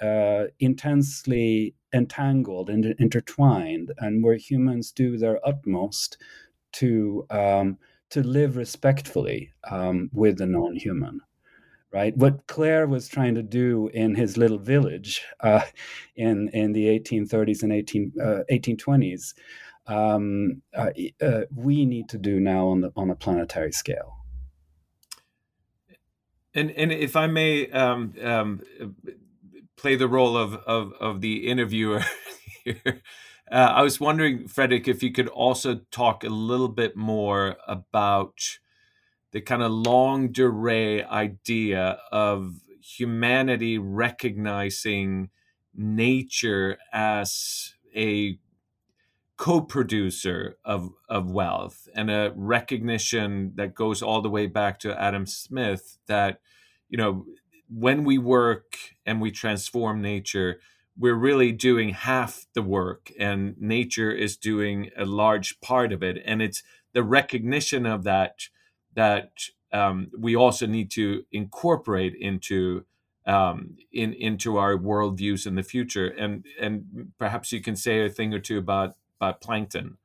uh, 0.00 0.46
intensely 0.58 1.74
entangled 1.92 2.70
and 2.70 2.84
intertwined, 2.98 3.92
and 3.98 4.22
where 4.22 4.36
humans 4.36 4.92
do 4.92 5.16
their 5.16 5.40
utmost 5.46 6.18
to 6.72 7.26
um, 7.30 7.78
to 8.10 8.22
live 8.22 8.56
respectfully 8.56 9.52
um, 9.70 10.10
with 10.12 10.38
the 10.38 10.46
non-human. 10.46 11.20
Right, 11.92 12.16
what 12.16 12.46
Clare 12.46 12.86
was 12.86 13.08
trying 13.08 13.34
to 13.34 13.42
do 13.42 13.88
in 13.92 14.14
his 14.14 14.36
little 14.36 14.58
village 14.58 15.22
uh, 15.40 15.62
in 16.14 16.48
in 16.50 16.72
the 16.72 16.86
1830s 16.86 17.64
and 17.64 17.72
18, 17.72 18.12
uh, 18.22 18.40
1820s, 18.48 19.34
um, 19.88 20.62
uh, 20.72 20.90
uh, 21.20 21.40
we 21.52 21.84
need 21.84 22.08
to 22.10 22.18
do 22.18 22.38
now 22.38 22.68
on 22.68 22.80
the 22.80 22.92
on 22.94 23.10
a 23.10 23.16
planetary 23.16 23.72
scale. 23.72 24.18
And 26.54 26.70
and 26.72 26.92
if 26.92 27.16
I 27.16 27.26
may 27.26 27.68
um, 27.70 28.14
um, 28.22 28.62
play 29.80 29.96
the 29.96 30.08
role 30.08 30.36
of 30.36 30.54
of, 30.54 30.92
of 31.00 31.20
the 31.20 31.46
interviewer 31.48 32.04
here. 32.64 33.02
Uh, 33.50 33.72
I 33.74 33.82
was 33.82 33.98
wondering, 33.98 34.46
Fredrik, 34.46 34.86
if 34.86 35.02
you 35.02 35.10
could 35.10 35.26
also 35.28 35.80
talk 35.90 36.22
a 36.22 36.28
little 36.28 36.68
bit 36.68 36.96
more 36.96 37.56
about 37.66 38.58
the 39.32 39.40
kind 39.40 39.62
of 39.62 39.72
longue 39.72 40.32
durée 40.32 41.06
idea 41.08 41.98
of 42.12 42.60
humanity 42.80 43.78
recognizing 43.78 45.30
nature 45.74 46.78
as 46.92 47.74
a 47.94 48.38
co-producer 49.36 50.58
of, 50.64 50.90
of 51.08 51.30
wealth 51.30 51.88
and 51.94 52.10
a 52.10 52.32
recognition 52.36 53.52
that 53.54 53.74
goes 53.74 54.02
all 54.02 54.20
the 54.20 54.28
way 54.28 54.46
back 54.46 54.78
to 54.78 55.00
Adam 55.00 55.26
Smith 55.26 55.96
that 56.06 56.40
you 56.88 56.98
know 56.98 57.24
when 57.72 58.04
we 58.04 58.18
work 58.18 58.76
and 59.06 59.20
we 59.20 59.30
transform 59.30 60.02
nature, 60.02 60.60
we're 60.98 61.14
really 61.14 61.52
doing 61.52 61.90
half 61.90 62.46
the 62.54 62.62
work, 62.62 63.10
and 63.18 63.54
nature 63.58 64.10
is 64.10 64.36
doing 64.36 64.90
a 64.96 65.04
large 65.04 65.60
part 65.60 65.92
of 65.92 66.02
it. 66.02 66.20
And 66.24 66.42
it's 66.42 66.62
the 66.92 67.02
recognition 67.02 67.86
of 67.86 68.04
that 68.04 68.48
that 68.94 69.30
um, 69.72 70.10
we 70.18 70.34
also 70.34 70.66
need 70.66 70.90
to 70.92 71.24
incorporate 71.32 72.14
into 72.14 72.84
um, 73.26 73.76
in 73.92 74.12
into 74.14 74.56
our 74.56 74.76
worldviews 74.76 75.46
in 75.46 75.54
the 75.54 75.62
future. 75.62 76.08
And 76.08 76.44
and 76.60 77.12
perhaps 77.18 77.52
you 77.52 77.60
can 77.60 77.76
say 77.76 78.04
a 78.04 78.10
thing 78.10 78.34
or 78.34 78.40
two 78.40 78.58
about 78.58 78.96
about 79.20 79.40
plankton. 79.40 79.98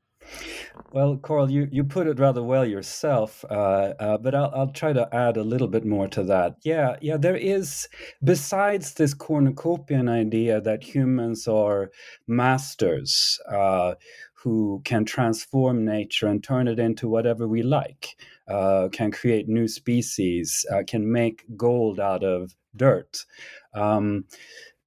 Well, 0.91 1.17
Carl, 1.17 1.51
you, 1.51 1.67
you 1.71 1.83
put 1.83 2.07
it 2.07 2.19
rather 2.19 2.43
well 2.43 2.65
yourself, 2.65 3.43
uh, 3.49 3.93
uh, 3.99 4.17
but 4.17 4.33
I'll, 4.33 4.51
I'll 4.55 4.71
try 4.71 4.93
to 4.93 5.13
add 5.13 5.35
a 5.37 5.43
little 5.43 5.67
bit 5.67 5.85
more 5.85 6.07
to 6.09 6.23
that. 6.23 6.57
Yeah, 6.63 6.95
yeah, 7.01 7.17
there 7.17 7.35
is, 7.35 7.87
besides 8.23 8.93
this 8.93 9.13
cornucopian 9.13 10.07
idea 10.07 10.61
that 10.61 10.83
humans 10.83 11.47
are 11.47 11.91
masters 12.27 13.39
uh, 13.51 13.95
who 14.33 14.81
can 14.85 15.05
transform 15.05 15.83
nature 15.83 16.27
and 16.27 16.43
turn 16.43 16.67
it 16.67 16.79
into 16.79 17.09
whatever 17.09 17.47
we 17.47 17.63
like, 17.63 18.15
uh, 18.47 18.87
can 18.91 19.11
create 19.11 19.49
new 19.49 19.67
species, 19.67 20.65
uh, 20.71 20.83
can 20.87 21.11
make 21.11 21.43
gold 21.57 21.99
out 21.99 22.23
of 22.23 22.55
dirt. 22.75 23.25
Um, 23.73 24.25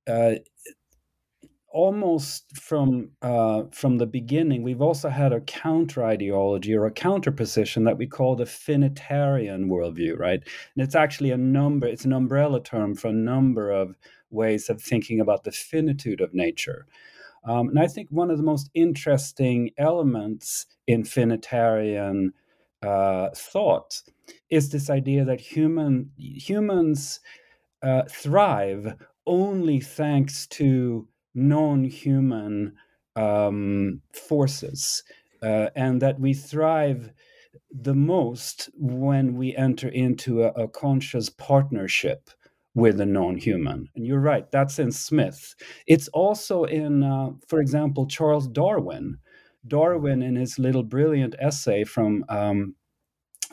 uh, 0.08 0.36
almost 1.70 2.56
from 2.56 3.10
uh, 3.22 3.64
from 3.72 3.98
the 3.98 4.06
beginning, 4.06 4.62
we've 4.62 4.82
also 4.82 5.08
had 5.08 5.32
a 5.32 5.40
counter 5.40 6.04
ideology 6.04 6.74
or 6.74 6.86
a 6.86 6.90
counter 6.90 7.30
position 7.30 7.84
that 7.84 7.98
we 7.98 8.06
call 8.06 8.36
the 8.36 8.44
finitarian 8.44 9.66
worldview, 9.66 10.18
right? 10.18 10.42
And 10.42 10.84
it's 10.84 10.94
actually 10.94 11.30
a 11.30 11.36
number; 11.36 11.86
it's 11.86 12.04
an 12.04 12.12
umbrella 12.12 12.62
term 12.62 12.94
for 12.94 13.08
a 13.08 13.12
number 13.12 13.70
of 13.70 13.96
ways 14.30 14.68
of 14.68 14.80
thinking 14.82 15.20
about 15.20 15.44
the 15.44 15.52
finitude 15.52 16.20
of 16.20 16.34
nature. 16.34 16.86
Um, 17.44 17.68
and 17.68 17.78
I 17.78 17.86
think 17.86 18.08
one 18.10 18.30
of 18.30 18.36
the 18.36 18.42
most 18.42 18.70
interesting 18.74 19.70
elements 19.78 20.66
in 20.86 21.02
finitarian 21.04 22.30
uh, 22.82 23.30
thought 23.34 24.02
is 24.50 24.70
this 24.70 24.90
idea 24.90 25.24
that 25.24 25.40
human 25.40 26.10
humans 26.16 27.20
uh, 27.82 28.02
thrive 28.10 28.94
only 29.26 29.80
thanks 29.80 30.46
to 30.46 31.06
non-human 31.34 32.74
um, 33.16 34.00
forces, 34.12 35.02
uh, 35.42 35.68
and 35.74 36.02
that 36.02 36.20
we 36.20 36.34
thrive 36.34 37.12
the 37.70 37.94
most 37.94 38.70
when 38.74 39.36
we 39.36 39.56
enter 39.56 39.88
into 39.88 40.42
a, 40.42 40.48
a 40.52 40.68
conscious 40.68 41.28
partnership 41.30 42.30
with 42.74 42.98
the 42.98 43.06
non-human. 43.06 43.88
And 43.96 44.06
you're 44.06 44.20
right, 44.20 44.50
that's 44.52 44.78
in 44.78 44.92
Smith. 44.92 45.54
It's 45.86 46.08
also 46.08 46.64
in, 46.64 47.02
uh, 47.02 47.30
for 47.48 47.60
example, 47.60 48.06
Charles 48.06 48.46
Darwin. 48.48 49.18
Darwin, 49.66 50.22
in 50.22 50.36
his 50.36 50.58
little 50.58 50.84
brilliant 50.84 51.34
essay 51.40 51.84
from 51.84 52.24
um, 52.28 52.74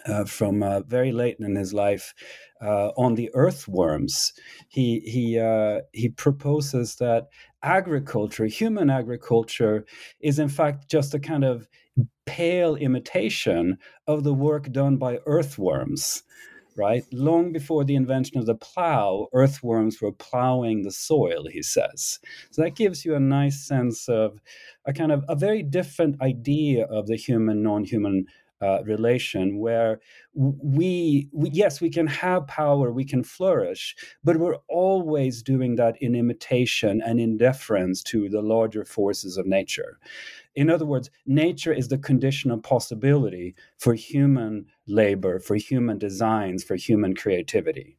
uh, 0.05 0.25
from 0.25 0.61
uh, 0.61 0.81
very 0.81 1.11
late 1.11 1.37
in 1.39 1.55
his 1.55 1.73
life 1.73 2.13
uh, 2.61 2.89
on 2.95 3.15
the 3.15 3.31
earthworms, 3.33 4.33
he 4.67 4.99
he 4.99 5.39
uh, 5.39 5.81
he 5.91 6.09
proposes 6.09 6.95
that 6.97 7.27
agriculture, 7.65 8.45
human 8.45 8.89
agriculture, 8.89 9.85
is 10.21 10.39
in 10.39 10.49
fact 10.49 10.89
just 10.89 11.13
a 11.13 11.19
kind 11.19 11.43
of 11.43 11.67
pale 12.25 12.75
imitation 12.75 13.77
of 14.07 14.23
the 14.23 14.33
work 14.33 14.71
done 14.71 14.97
by 14.97 15.19
earthworms 15.25 16.23
right? 16.75 17.03
Long 17.11 17.51
before 17.51 17.83
the 17.83 17.95
invention 17.95 18.37
of 18.37 18.45
the 18.45 18.55
plow, 18.55 19.27
earthworms 19.33 20.01
were 20.01 20.11
plowing 20.11 20.83
the 20.83 20.91
soil, 20.91 21.45
he 21.49 21.61
says. 21.61 22.19
So 22.51 22.61
that 22.61 22.75
gives 22.75 23.05
you 23.05 23.15
a 23.15 23.19
nice 23.19 23.65
sense 23.65 24.09
of 24.09 24.39
a 24.85 24.93
kind 24.93 25.11
of 25.11 25.23
a 25.29 25.35
very 25.35 25.63
different 25.63 26.21
idea 26.21 26.85
of 26.85 27.07
the 27.07 27.15
human 27.15 27.63
non 27.63 27.85
human 27.85 28.25
uh, 28.65 28.81
relation 28.83 29.59
where 29.59 29.99
we, 30.33 31.29
we, 31.31 31.49
yes 31.51 31.79
we 31.79 31.89
can 31.89 32.07
have 32.07 32.47
power 32.47 32.91
we 32.91 33.05
can 33.05 33.23
flourish 33.23 33.95
but 34.23 34.37
we're 34.37 34.57
always 34.67 35.43
doing 35.43 35.75
that 35.75 35.95
in 36.01 36.15
imitation 36.15 37.01
and 37.05 37.19
in 37.19 37.37
deference 37.37 38.01
to 38.03 38.27
the 38.29 38.41
larger 38.41 38.83
forces 38.85 39.37
of 39.37 39.45
nature. 39.45 39.99
In 40.55 40.69
other 40.69 40.85
words 40.85 41.09
nature 41.25 41.73
is 41.73 41.89
the 41.89 41.97
condition 41.97 42.49
of 42.51 42.63
possibility 42.63 43.55
for 43.77 43.93
human 43.93 44.65
labor 44.87 45.39
for 45.39 45.55
human 45.55 45.97
designs 45.97 46.63
for 46.63 46.75
human 46.75 47.13
creativity. 47.15 47.97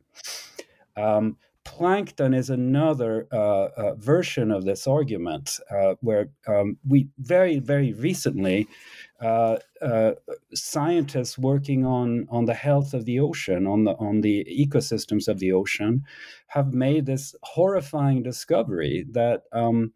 Um, 0.97 1.37
plankton 1.67 2.33
is 2.33 2.49
another 2.49 3.27
uh, 3.33 3.69
uh, 3.77 3.95
version 3.97 4.51
of 4.51 4.65
this 4.65 4.87
argument 4.87 5.59
uh, 5.71 5.95
where 6.01 6.29
um, 6.47 6.79
we 6.89 7.09
very 7.19 7.59
very 7.59 7.93
recently 7.93 8.69
uh, 9.21 9.57
uh, 9.81 10.13
scientists 10.55 11.39
working 11.39 11.85
on 11.87 12.27
on 12.31 12.45
the 12.45 12.55
health 12.55 12.95
of 12.95 13.05
the 13.05 13.21
ocean, 13.21 13.67
on 13.67 13.85
the 13.85 13.93
on 13.97 14.21
the 14.21 14.45
ecosystems 14.45 15.29
of 15.29 15.39
the 15.39 15.53
ocean, 15.53 16.05
have 16.49 16.75
made 16.75 17.07
this 17.07 17.35
horrifying 17.43 18.23
discovery 18.23 19.07
that 19.11 19.45
um, 19.53 19.93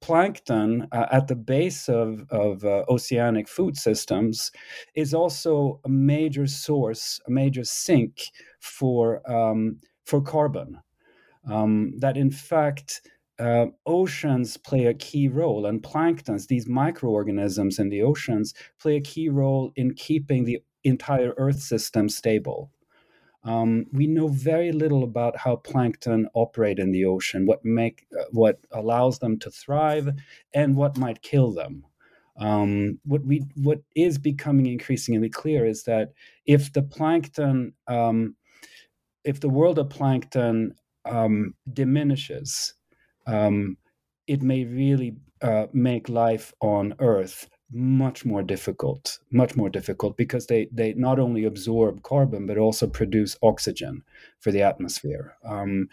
plankton 0.00 0.88
uh, 0.92 1.06
at 1.12 1.28
the 1.28 1.36
base 1.36 1.88
of, 1.88 2.26
of 2.30 2.64
uh, 2.64 2.84
oceanic 2.88 3.48
food 3.48 3.76
systems 3.76 4.50
is 4.94 5.14
also 5.14 5.80
a 5.84 5.88
major 5.88 6.46
source, 6.46 7.20
a 7.26 7.30
major 7.30 7.64
sink 7.64 8.30
for 8.60 9.22
um, 9.30 9.78
for 10.04 10.20
carbon. 10.20 10.78
Um, 11.50 11.98
that 11.98 12.16
in 12.16 12.30
fact 12.30 13.02
uh, 13.42 13.66
oceans 13.86 14.56
play 14.56 14.86
a 14.86 14.94
key 14.94 15.26
role, 15.28 15.66
and 15.66 15.82
planktons, 15.82 16.46
these 16.46 16.68
microorganisms 16.68 17.78
in 17.78 17.88
the 17.88 18.02
oceans, 18.02 18.54
play 18.80 18.96
a 18.96 19.00
key 19.00 19.28
role 19.28 19.72
in 19.74 19.94
keeping 19.94 20.44
the 20.44 20.62
entire 20.84 21.34
Earth 21.36 21.60
system 21.60 22.08
stable. 22.08 22.70
Um, 23.44 23.86
we 23.92 24.06
know 24.06 24.28
very 24.28 24.70
little 24.70 25.02
about 25.02 25.36
how 25.36 25.56
plankton 25.56 26.28
operate 26.34 26.78
in 26.78 26.92
the 26.92 27.04
ocean, 27.04 27.44
what 27.44 27.64
make 27.64 28.06
uh, 28.16 28.24
what 28.30 28.60
allows 28.70 29.18
them 29.18 29.38
to 29.40 29.50
thrive, 29.50 30.08
and 30.54 30.76
what 30.76 30.96
might 30.96 31.22
kill 31.22 31.52
them. 31.52 31.84
Um, 32.36 33.00
what 33.04 33.24
we 33.24 33.44
what 33.56 33.80
is 33.96 34.18
becoming 34.18 34.66
increasingly 34.66 35.28
clear 35.28 35.66
is 35.66 35.82
that 35.84 36.12
if 36.46 36.72
the 36.72 36.82
plankton, 36.82 37.72
um, 37.88 38.36
if 39.24 39.40
the 39.40 39.48
world 39.48 39.80
of 39.80 39.90
plankton 39.90 40.74
um, 41.04 41.54
diminishes, 41.72 42.74
um, 43.26 43.76
it 44.26 44.42
may 44.42 44.64
really 44.64 45.16
uh, 45.42 45.66
make 45.72 46.08
life 46.08 46.52
on 46.60 46.94
Earth 46.98 47.48
much 47.72 48.24
more 48.24 48.42
difficult, 48.42 49.18
much 49.30 49.56
more 49.56 49.70
difficult 49.70 50.16
because 50.16 50.46
they, 50.46 50.68
they 50.70 50.92
not 50.94 51.18
only 51.18 51.44
absorb 51.44 52.02
carbon 52.02 52.46
but 52.46 52.58
also 52.58 52.86
produce 52.86 53.36
oxygen 53.42 54.02
for 54.40 54.52
the 54.52 54.62
atmosphere. 54.62 55.34
Um, 55.44 55.88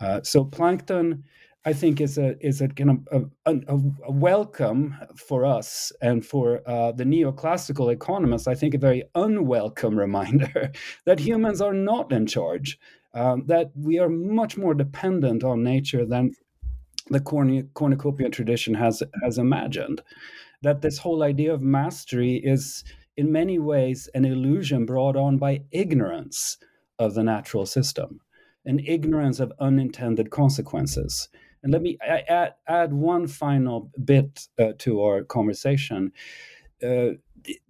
uh, 0.00 0.22
so 0.22 0.44
plankton, 0.44 1.24
I 1.64 1.72
think, 1.74 2.00
is 2.00 2.16
a 2.18 2.34
is 2.44 2.60
a 2.60 2.68
kind 2.68 3.04
of 3.12 3.30
a, 3.44 3.54
a, 3.54 3.78
a 4.06 4.12
welcome 4.12 4.96
for 5.16 5.44
us 5.44 5.92
and 6.00 6.24
for 6.24 6.62
uh, 6.66 6.92
the 6.92 7.04
neoclassical 7.04 7.92
economists. 7.92 8.46
I 8.46 8.54
think 8.54 8.74
a 8.74 8.78
very 8.78 9.02
unwelcome 9.14 9.98
reminder 10.06 10.72
that 11.04 11.20
humans 11.20 11.60
are 11.60 11.74
not 11.74 12.12
in 12.12 12.26
charge. 12.26 12.78
Um, 13.14 13.44
that 13.46 13.70
we 13.74 13.98
are 13.98 14.10
much 14.10 14.56
more 14.58 14.74
dependent 14.74 15.42
on 15.42 15.62
nature 15.62 16.04
than 16.04 16.32
the 17.10 17.20
cornucopia 17.74 18.30
tradition 18.30 18.74
has 18.74 19.02
has 19.22 19.38
imagined. 19.38 20.02
That 20.62 20.82
this 20.82 20.98
whole 20.98 21.22
idea 21.22 21.54
of 21.54 21.62
mastery 21.62 22.36
is 22.36 22.84
in 23.16 23.32
many 23.32 23.58
ways 23.58 24.08
an 24.14 24.24
illusion 24.24 24.86
brought 24.86 25.16
on 25.16 25.38
by 25.38 25.62
ignorance 25.70 26.58
of 26.98 27.14
the 27.14 27.22
natural 27.22 27.66
system 27.66 28.20
and 28.64 28.80
ignorance 28.86 29.40
of 29.40 29.52
unintended 29.60 30.30
consequences. 30.30 31.28
And 31.62 31.72
let 31.72 31.82
me 31.82 31.98
add, 32.02 32.54
add 32.66 32.92
one 32.92 33.26
final 33.26 33.90
bit 34.04 34.48
uh, 34.58 34.72
to 34.78 35.02
our 35.02 35.22
conversation. 35.22 36.12
Uh, 36.82 37.10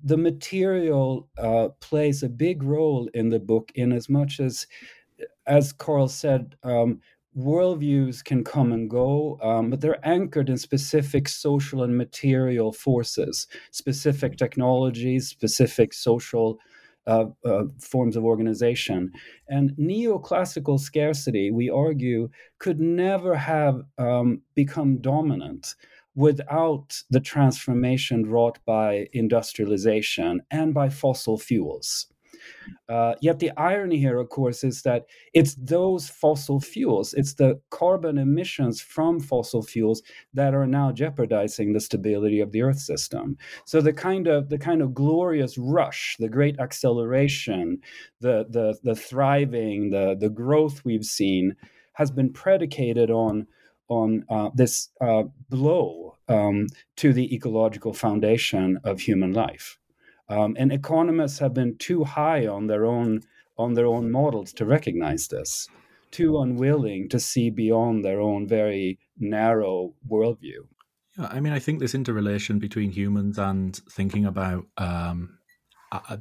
the 0.03 0.17
material 0.17 1.29
uh, 1.39 1.69
plays 1.81 2.23
a 2.23 2.29
big 2.29 2.63
role 2.63 3.09
in 3.15 3.29
the 3.29 3.39
book 3.39 3.71
in 3.75 3.93
as 3.93 4.09
much 4.09 4.41
as 4.41 4.67
as 5.47 5.73
Carl 5.73 6.09
said 6.09 6.55
um, 6.63 7.01
worldviews 7.37 8.25
can 8.25 8.45
come 8.45 8.73
and 8.73 8.89
go, 8.89 9.39
um, 9.43 9.71
but 9.71 9.81
they're 9.81 10.07
anchored 10.07 10.49
in 10.49 10.57
specific 10.57 11.29
social 11.29 11.83
and 11.83 11.97
material 11.97 12.73
forces, 12.73 13.47
specific 13.71 14.37
technologies, 14.37 15.29
specific 15.29 15.93
social 15.93 16.59
uh, 17.07 17.27
uh, 17.45 17.65
forms 17.81 18.17
of 18.17 18.25
organization. 18.25 19.11
And 19.49 19.71
neoclassical 19.79 20.79
scarcity, 20.79 21.51
we 21.51 21.71
argue, 21.71 22.29
could 22.59 22.81
never 22.81 23.35
have 23.35 23.81
um, 23.97 24.43
become 24.55 24.99
dominant 24.99 25.75
without 26.15 27.01
the 27.11 27.21
transformation 27.21 28.27
wrought 28.27 28.59
by 28.67 29.07
industrialization 29.13 30.43
and 30.51 30.75
by 30.75 30.89
fossil 30.89 31.39
fuels. 31.39 32.09
Uh, 32.89 33.15
yet 33.21 33.39
the 33.39 33.51
irony 33.57 33.99
here, 33.99 34.19
of 34.19 34.29
course, 34.29 34.65
is 34.65 34.83
that 34.83 35.07
it's 35.35 35.55
those 35.55 36.09
fossil 36.09 36.61
fuels, 36.61 37.15
it's 37.15 37.35
the 37.35 37.61
carbon 37.71 38.19
emissions 38.19 38.81
from 38.81 39.21
fossil 39.21 39.63
fuels 39.63 40.03
that 40.35 40.55
are 40.55 40.67
now 40.67 40.93
jeopardizing 40.93 41.73
the 41.73 41.81
stability 41.81 42.41
of 42.41 42.53
the 42.53 42.63
Earth 42.63 42.79
system. 42.79 43.37
So 43.67 43.81
the 43.81 43.93
kind 43.93 44.27
of 44.27 44.49
the 44.49 44.59
kind 44.59 44.83
of 44.83 44.95
glorious 44.95 45.59
rush, 45.59 46.17
the 46.19 46.29
great 46.29 46.59
acceleration, 46.59 47.81
the 48.21 48.47
the 48.49 48.79
the 48.83 48.95
thriving, 48.95 49.91
the 49.91 50.17
the 50.19 50.31
growth 50.31 50.85
we've 50.85 51.05
seen 51.05 51.57
has 51.95 52.11
been 52.11 52.33
predicated 52.33 53.11
on 53.11 53.47
on 53.89 54.25
uh, 54.29 54.51
this 54.55 54.91
uh, 55.01 55.25
blow 55.49 56.15
um, 56.29 56.67
to 56.97 57.13
the 57.13 57.35
ecological 57.35 57.93
foundation 57.93 58.79
of 58.85 59.01
human 59.01 59.33
life. 59.33 59.79
Um, 60.29 60.57
and 60.59 60.73
economists 60.73 61.39
have 61.39 61.55
been 61.55 61.77
too 61.77 62.05
high 62.05 62.47
on 62.47 62.67
their 62.67 62.85
own 62.85 63.23
on 63.57 63.75
their 63.75 63.87
own 63.87 64.11
models 64.11 64.53
to 64.53 64.65
recognize 64.65 65.27
this, 65.29 65.69
too 66.13 66.39
unwilling 66.39 67.09
to 67.09 67.19
see 67.19 67.51
beyond 67.51 68.05
their 68.05 68.21
own 68.21 68.47
very 68.47 68.99
narrow 69.19 69.95
worldview. 70.09 70.67
Yeah, 71.19 71.27
I 71.31 71.41
mean, 71.41 71.53
I 71.53 71.59
think 71.59 71.81
this 71.81 71.95
interrelation 71.95 72.61
between 72.61 72.93
humans 72.93 73.37
and 73.39 73.75
thinking 73.91 74.25
about 74.25 74.67
um, 74.77 75.39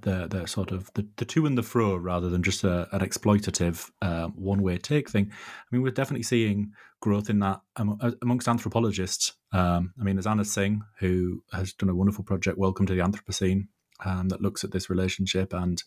the 0.01 0.27
the 0.27 0.47
sort 0.47 0.71
of 0.71 0.89
the, 0.93 1.07
the 1.17 1.25
to 1.25 1.45
and 1.45 1.57
the 1.57 1.63
fro 1.63 1.95
rather 1.95 2.29
than 2.29 2.41
just 2.41 2.63
a, 2.63 2.87
an 2.95 3.01
exploitative 3.01 3.89
uh, 4.01 4.27
one 4.27 4.61
way 4.61 4.77
take 4.77 5.09
thing. 5.09 5.31
I 5.31 5.65
mean, 5.71 5.81
we're 5.81 5.91
definitely 5.91 6.23
seeing 6.23 6.71
growth 7.01 7.29
in 7.29 7.39
that 7.39 7.61
amongst 7.75 8.47
anthropologists. 8.47 9.33
Um, 9.51 9.93
I 9.99 10.03
mean, 10.03 10.15
there's 10.15 10.27
Anna 10.27 10.43
Tsing 10.43 10.81
who 10.99 11.43
has 11.51 11.73
done 11.73 11.89
a 11.89 11.95
wonderful 11.95 12.23
project, 12.23 12.57
Welcome 12.57 12.85
to 12.87 12.95
the 12.95 13.01
Anthropocene, 13.01 13.67
um, 14.03 14.29
that 14.29 14.41
looks 14.41 14.63
at 14.63 14.71
this 14.71 14.89
relationship 14.89 15.53
and 15.53 15.83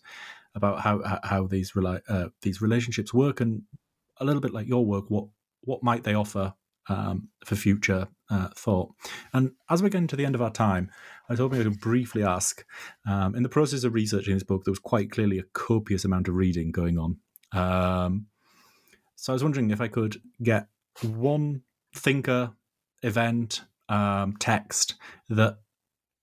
about 0.55 0.81
how 0.81 1.19
how 1.23 1.47
these 1.47 1.71
rela- 1.71 2.01
uh, 2.09 2.29
these 2.41 2.61
relationships 2.61 3.13
work, 3.13 3.41
and 3.41 3.63
a 4.17 4.25
little 4.25 4.41
bit 4.41 4.53
like 4.53 4.67
your 4.67 4.85
work, 4.85 5.05
what 5.09 5.25
what 5.61 5.83
might 5.83 6.03
they 6.03 6.13
offer 6.13 6.53
um, 6.89 7.29
for 7.45 7.55
future 7.55 8.07
uh, 8.29 8.49
thought. 8.55 8.93
And 9.33 9.51
as 9.69 9.81
we're 9.81 9.89
getting 9.89 10.07
to 10.07 10.15
the 10.15 10.25
end 10.25 10.35
of 10.35 10.41
our 10.41 10.51
time, 10.51 10.89
I 11.29 11.33
was 11.33 11.39
hoping 11.39 11.59
I 11.59 11.63
could 11.63 11.79
briefly 11.79 12.23
ask. 12.23 12.65
Um, 13.07 13.35
in 13.35 13.43
the 13.43 13.49
process 13.49 13.83
of 13.83 13.93
researching 13.93 14.33
this 14.33 14.43
book, 14.43 14.63
there 14.63 14.71
was 14.71 14.79
quite 14.79 15.11
clearly 15.11 15.39
a 15.39 15.43
copious 15.53 16.05
amount 16.05 16.27
of 16.27 16.35
reading 16.35 16.71
going 16.71 16.97
on. 16.97 17.17
Um, 17.53 18.27
so 19.15 19.31
I 19.31 19.35
was 19.35 19.43
wondering 19.43 19.71
if 19.71 19.81
I 19.81 19.87
could 19.87 20.21
get 20.41 20.67
one 21.03 21.61
thinker, 21.95 22.53
event, 23.03 23.61
um, 23.89 24.35
text 24.39 24.95
that 25.29 25.59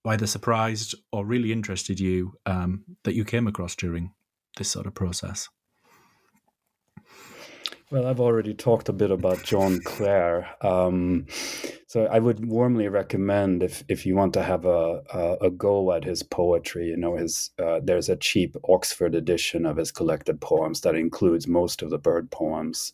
either 0.08 0.26
surprised 0.26 0.94
or 1.12 1.24
really 1.24 1.52
interested 1.52 2.00
you 2.00 2.34
um, 2.46 2.84
that 3.04 3.14
you 3.14 3.24
came 3.24 3.46
across 3.46 3.76
during 3.76 4.12
this 4.56 4.68
sort 4.70 4.86
of 4.86 4.94
process? 4.94 5.48
Well, 7.90 8.06
I've 8.06 8.20
already 8.20 8.52
talked 8.52 8.90
a 8.90 8.92
bit 8.92 9.10
about 9.10 9.44
John 9.44 9.80
Clare. 9.80 10.46
Um, 10.60 11.24
so 11.86 12.04
I 12.04 12.18
would 12.18 12.44
warmly 12.44 12.88
recommend 12.88 13.62
if 13.62 13.82
if 13.88 14.04
you 14.04 14.14
want 14.14 14.34
to 14.34 14.42
have 14.42 14.66
a 14.66 15.02
a, 15.10 15.46
a 15.46 15.50
go 15.50 15.92
at 15.92 16.04
his 16.04 16.22
poetry, 16.22 16.88
you 16.88 16.98
know, 16.98 17.16
his 17.16 17.50
uh, 17.58 17.80
there's 17.82 18.10
a 18.10 18.16
cheap 18.16 18.56
Oxford 18.68 19.14
edition 19.14 19.64
of 19.64 19.78
his 19.78 19.90
collected 19.90 20.38
poems 20.38 20.82
that 20.82 20.96
includes 20.96 21.46
most 21.46 21.80
of 21.80 21.88
the 21.88 21.98
bird 21.98 22.30
poems. 22.30 22.92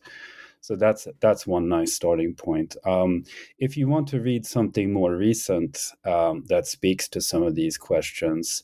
So 0.64 0.76
that's 0.76 1.06
that's 1.20 1.46
one 1.46 1.68
nice 1.68 1.92
starting 1.92 2.34
point. 2.34 2.74
Um, 2.86 3.24
if 3.58 3.76
you 3.76 3.86
want 3.86 4.08
to 4.08 4.20
read 4.20 4.46
something 4.46 4.94
more 4.94 5.14
recent 5.14 5.92
um, 6.06 6.44
that 6.48 6.66
speaks 6.66 7.06
to 7.08 7.20
some 7.20 7.42
of 7.42 7.54
these 7.54 7.76
questions, 7.76 8.62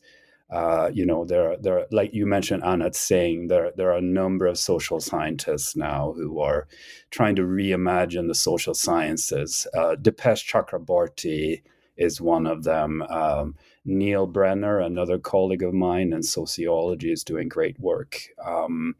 uh, 0.48 0.88
you 0.90 1.04
know, 1.04 1.26
there, 1.26 1.58
there, 1.58 1.86
like 1.90 2.14
you 2.14 2.24
mentioned, 2.24 2.64
Anna 2.64 2.88
Tsing 2.88 3.48
there, 3.48 3.72
there 3.76 3.90
are 3.90 3.98
a 3.98 4.12
number 4.20 4.46
of 4.46 4.56
social 4.56 4.98
scientists 4.98 5.76
now 5.76 6.14
who 6.16 6.40
are 6.40 6.66
trying 7.10 7.36
to 7.36 7.42
reimagine 7.42 8.28
the 8.28 8.34
social 8.34 8.72
sciences. 8.72 9.66
Uh, 9.74 9.94
Dipesh 9.94 10.50
Chakrabarty 10.50 11.60
is 11.98 12.18
one 12.18 12.46
of 12.46 12.64
them. 12.64 13.02
Um, 13.10 13.56
Neil 13.84 14.26
Brenner, 14.26 14.78
another 14.78 15.18
colleague 15.18 15.62
of 15.62 15.74
mine 15.74 16.14
in 16.14 16.22
sociology, 16.22 17.12
is 17.12 17.24
doing 17.24 17.50
great 17.50 17.78
work. 17.78 18.22
Um, 18.42 18.94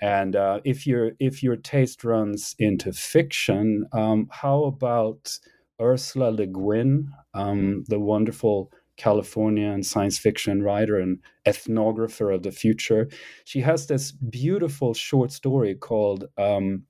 and 0.00 0.34
uh, 0.34 0.60
if 0.64 0.86
your 0.86 1.12
if 1.18 1.42
your 1.42 1.56
taste 1.56 2.04
runs 2.04 2.54
into 2.58 2.92
fiction, 2.92 3.86
um, 3.92 4.28
how 4.30 4.64
about 4.64 5.38
Ursula 5.80 6.30
Le 6.30 6.46
Guin, 6.46 7.12
um, 7.34 7.84
the 7.88 8.00
wonderful 8.00 8.72
Californian 8.96 9.82
science 9.82 10.18
fiction 10.18 10.62
writer 10.62 10.98
and 10.98 11.18
ethnographer 11.46 12.34
of 12.34 12.42
the 12.42 12.50
future? 12.50 13.08
She 13.44 13.60
has 13.60 13.86
this 13.86 14.10
beautiful 14.12 14.94
short 14.94 15.32
story 15.32 15.74
called 15.74 16.28
um, 16.38 16.84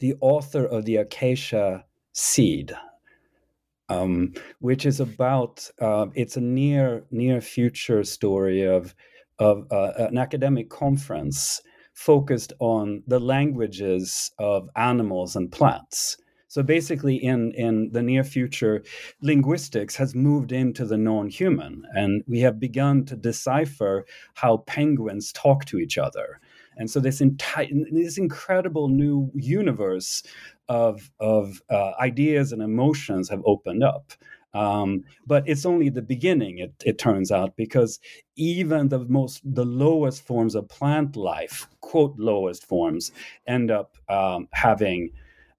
"The 0.00 0.14
Author 0.20 0.66
of 0.66 0.84
the 0.84 0.96
Acacia 0.96 1.84
Seed." 2.12 2.74
Um, 3.88 4.32
which 4.58 4.86
is 4.86 5.00
about 5.00 5.70
uh, 5.80 6.06
it's 6.14 6.36
a 6.36 6.40
near 6.40 7.04
near 7.12 7.40
future 7.40 8.02
story 8.02 8.62
of 8.62 8.94
of 9.38 9.70
uh, 9.70 9.92
an 9.98 10.18
academic 10.18 10.68
conference 10.68 11.60
focused 11.94 12.52
on 12.58 13.02
the 13.06 13.20
languages 13.20 14.30
of 14.38 14.68
animals 14.76 15.36
and 15.36 15.50
plants. 15.50 16.16
So 16.52 16.62
basically, 16.62 17.16
in, 17.16 17.52
in 17.52 17.90
the 17.92 18.02
near 18.02 18.22
future, 18.22 18.82
linguistics 19.22 19.96
has 19.96 20.14
moved 20.14 20.52
into 20.52 20.84
the 20.84 20.98
non 20.98 21.28
human, 21.28 21.84
and 21.94 22.22
we 22.28 22.40
have 22.40 22.60
begun 22.60 23.06
to 23.06 23.16
decipher 23.16 24.04
how 24.34 24.58
penguins 24.58 25.32
talk 25.32 25.64
to 25.64 25.78
each 25.78 25.96
other. 25.96 26.40
And 26.76 26.90
so, 26.90 27.00
this, 27.00 27.22
entire, 27.22 27.68
this 27.90 28.18
incredible 28.18 28.90
new 28.90 29.30
universe 29.34 30.22
of, 30.68 31.10
of 31.20 31.62
uh, 31.70 31.92
ideas 31.98 32.52
and 32.52 32.60
emotions 32.60 33.30
have 33.30 33.40
opened 33.46 33.82
up. 33.82 34.12
Um, 34.54 35.04
but 35.26 35.48
it's 35.48 35.64
only 35.64 35.88
the 35.88 36.02
beginning, 36.02 36.58
it, 36.58 36.74
it 36.84 36.98
turns 36.98 37.30
out, 37.30 37.56
because 37.56 37.98
even 38.36 38.88
the 38.88 39.00
most 39.00 39.40
the 39.44 39.64
lowest 39.64 40.26
forms 40.26 40.54
of 40.54 40.68
plant 40.68 41.16
life, 41.16 41.68
quote 41.80 42.14
lowest 42.18 42.66
forms, 42.66 43.12
end 43.46 43.70
up 43.70 43.96
um, 44.08 44.48
having 44.52 45.10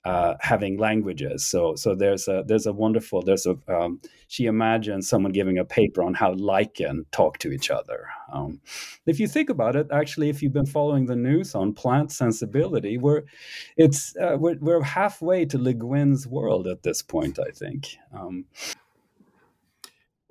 uh, 0.06 0.36
having 0.42 0.78
languages. 0.78 1.46
So 1.46 1.76
so 1.76 1.96
there's 1.96 2.28
a 2.28 2.44
there's 2.46 2.66
a 2.66 2.74
wonderful 2.74 3.22
there's 3.22 3.46
a 3.46 3.56
um, 3.74 4.02
she 4.28 4.46
imagines 4.46 5.08
someone 5.08 5.32
giving 5.32 5.58
a 5.58 5.66
paper 5.66 6.04
on 6.04 6.14
how 6.14 6.34
lichen 6.34 7.06
talk 7.12 7.38
to 7.40 7.52
each 7.52 7.72
other. 7.72 8.08
Um, 8.32 8.60
if 9.06 9.20
you 9.20 9.28
think 9.28 9.50
about 9.50 9.76
it, 9.76 9.88
actually, 9.92 10.30
if 10.30 10.42
you've 10.42 10.54
been 10.54 10.66
following 10.66 11.06
the 11.06 11.16
news 11.16 11.56
on 11.56 11.74
plant 11.74 12.12
sensibility, 12.12 12.98
we're 12.98 13.24
it's 13.78 14.16
uh, 14.18 14.36
we're, 14.38 14.58
we're 14.60 14.84
halfway 14.84 15.46
to 15.46 15.58
Le 15.58 15.74
Guin's 15.74 16.28
world 16.28 16.68
at 16.68 16.84
this 16.84 17.02
point. 17.02 17.40
I 17.40 17.52
think. 17.52 17.98
Um, 18.14 18.46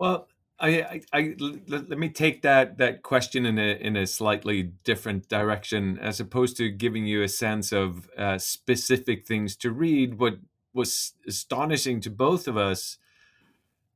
well, 0.02 0.26
I, 0.58 0.82
I, 0.82 1.00
I, 1.12 1.34
let 1.68 1.96
me 1.96 2.08
take 2.08 2.42
that 2.42 2.78
that 2.78 3.02
question 3.02 3.46
in 3.46 3.56
a 3.56 3.76
in 3.76 3.96
a 3.96 4.04
slightly 4.04 4.64
different 4.82 5.28
direction, 5.28 5.96
as 6.00 6.18
opposed 6.18 6.56
to 6.56 6.70
giving 6.70 7.06
you 7.06 7.22
a 7.22 7.28
sense 7.28 7.70
of 7.70 8.10
uh, 8.18 8.36
specific 8.36 9.24
things 9.24 9.54
to 9.58 9.70
read. 9.70 10.18
What 10.18 10.38
was 10.74 11.12
astonishing 11.28 12.00
to 12.00 12.10
both 12.10 12.48
of 12.48 12.56
us 12.56 12.98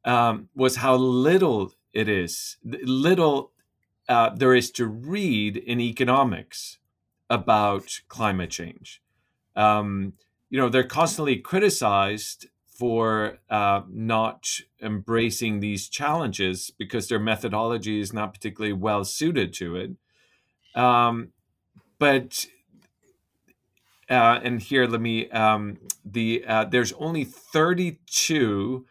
um, 0.05 0.49
was 0.55 0.77
how 0.77 0.95
little 0.95 1.73
it 1.93 2.09
is, 2.09 2.57
little 2.63 3.51
uh, 4.09 4.31
there 4.31 4.55
is 4.55 4.71
to 4.73 4.87
read 4.87 5.57
in 5.57 5.81
economics 5.81 6.79
about 7.29 8.01
climate 8.07 8.51
change. 8.51 9.03
Um, 9.57 10.13
you 10.51 10.61
know, 10.61 10.69
they're 10.69 10.85
constantly 10.85 11.39
criticized 11.39 12.47
for 12.79 13.39
uh, 13.49 13.83
not 13.89 14.61
embracing 14.83 15.61
these 15.61 15.89
challenges 15.89 16.71
because 16.79 17.09
their 17.09 17.19
methodology 17.19 18.01
is 18.01 18.13
not 18.13 18.35
particularly 18.35 18.73
well 18.73 19.05
suited 19.05 19.53
to 19.55 19.77
it. 19.77 19.91
Um, 20.81 21.29
but 21.99 22.47
uh, 24.11 24.41
and 24.43 24.61
here 24.61 24.87
let 24.87 25.01
me 25.01 25.31
um, 25.31 25.79
the 26.05 26.45
uh, 26.47 26.65
there's 26.65 26.93
only 26.95 27.25
32 27.25 28.87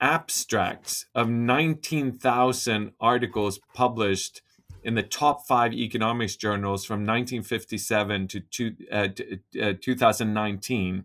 abstracts 0.00 1.06
of 1.14 1.28
19,000 1.28 2.92
articles 3.00 3.60
published 3.72 4.42
in 4.82 4.94
the 4.94 5.02
top 5.02 5.46
five 5.46 5.72
economics 5.72 6.34
journals 6.34 6.84
from 6.84 7.00
1957 7.00 8.26
to, 8.26 8.40
two, 8.40 8.74
uh, 8.90 9.06
to 9.06 9.38
uh, 9.62 9.72
2019 9.80 11.04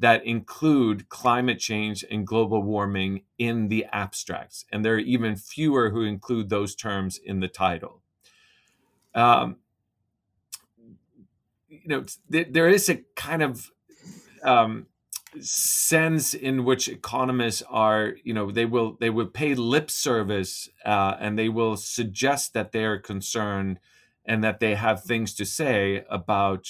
that 0.00 0.24
include 0.24 1.10
climate 1.10 1.58
change 1.58 2.04
and 2.10 2.26
global 2.26 2.62
warming 2.62 3.22
in 3.38 3.68
the 3.68 3.84
abstracts. 3.92 4.64
And 4.72 4.82
there 4.82 4.94
are 4.94 4.98
even 4.98 5.36
fewer 5.36 5.90
who 5.90 6.02
include 6.02 6.48
those 6.48 6.74
terms 6.74 7.18
in 7.22 7.40
the 7.40 7.48
title. 7.48 8.00
Um, 9.14 9.56
you 11.68 11.86
know, 11.86 12.04
there 12.28 12.68
is 12.68 12.88
a 12.88 13.02
kind 13.14 13.42
of 13.42 13.70
um, 14.42 14.86
sense 15.38 16.32
in 16.32 16.64
which 16.64 16.88
economists 16.88 17.62
are, 17.68 18.14
you 18.24 18.32
know, 18.32 18.50
they 18.50 18.64
will 18.64 18.96
they 19.00 19.10
will 19.10 19.26
pay 19.26 19.54
lip 19.54 19.90
service 19.90 20.70
uh, 20.86 21.16
and 21.20 21.38
they 21.38 21.50
will 21.50 21.76
suggest 21.76 22.54
that 22.54 22.72
they 22.72 22.84
are 22.84 22.98
concerned 22.98 23.78
and 24.24 24.42
that 24.42 24.60
they 24.60 24.76
have 24.76 25.04
things 25.04 25.34
to 25.34 25.44
say 25.44 26.04
about 26.08 26.66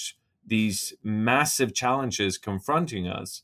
these 0.51 0.93
massive 1.01 1.73
challenges 1.73 2.37
confronting 2.37 3.07
us. 3.07 3.43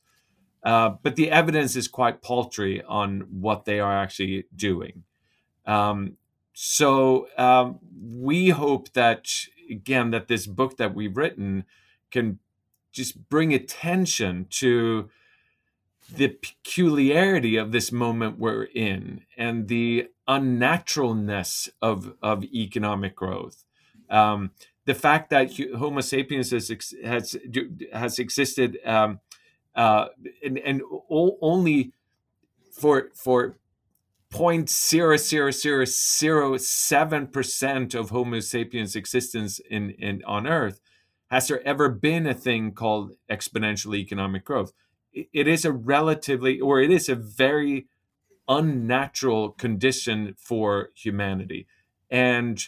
Uh, 0.61 0.89
but 1.01 1.15
the 1.15 1.31
evidence 1.31 1.77
is 1.77 1.87
quite 1.87 2.21
paltry 2.21 2.83
on 2.83 3.21
what 3.31 3.63
they 3.63 3.79
are 3.79 3.97
actually 3.97 4.43
doing. 4.53 5.03
Um, 5.65 6.17
so 6.51 7.29
um, 7.37 7.79
we 7.97 8.49
hope 8.49 8.91
that 8.91 9.29
again 9.71 10.11
that 10.11 10.27
this 10.27 10.47
book 10.47 10.75
that 10.77 10.93
we've 10.93 11.15
written 11.15 11.63
can 12.11 12.39
just 12.91 13.29
bring 13.29 13.53
attention 13.53 14.47
to 14.49 15.09
the 16.13 16.27
peculiarity 16.27 17.55
of 17.55 17.71
this 17.71 17.89
moment 17.91 18.37
we're 18.37 18.63
in 18.63 19.21
and 19.37 19.69
the 19.69 20.09
unnaturalness 20.27 21.69
of, 21.81 22.15
of 22.21 22.43
economic 22.43 23.15
growth. 23.15 23.63
Um, 24.09 24.51
the 24.87 24.95
fact 24.95 25.29
that 25.29 25.51
Homo 25.77 26.01
sapiens 26.01 26.49
has 26.51 26.71
has 27.03 27.37
has 27.93 28.19
existed 28.19 28.79
um, 28.85 29.19
uh, 29.75 30.07
and, 30.43 30.57
and 30.57 30.81
only 31.09 31.93
for 32.71 33.11
for 33.13 33.57
0.00007 34.33 37.31
percent 37.31 37.93
of 37.93 38.09
Homo 38.09 38.39
sapiens 38.39 38.95
existence 38.95 39.59
in, 39.69 39.91
in 39.91 40.23
on 40.25 40.47
Earth 40.47 40.81
has 41.29 41.47
there 41.47 41.65
ever 41.67 41.89
been 41.89 42.25
a 42.25 42.33
thing 42.33 42.71
called 42.71 43.11
exponential 43.29 43.95
economic 43.95 44.45
growth? 44.45 44.71
It 45.13 45.47
is 45.47 45.65
a 45.65 45.71
relatively, 45.71 46.59
or 46.59 46.81
it 46.81 46.91
is 46.91 47.09
a 47.09 47.15
very 47.15 47.87
unnatural 48.47 49.51
condition 49.51 50.35
for 50.37 50.89
humanity, 50.95 51.67
and 52.09 52.63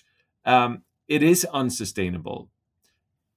um, 0.45 0.83
it 1.09 1.23
is 1.23 1.45
unsustainable 1.51 2.49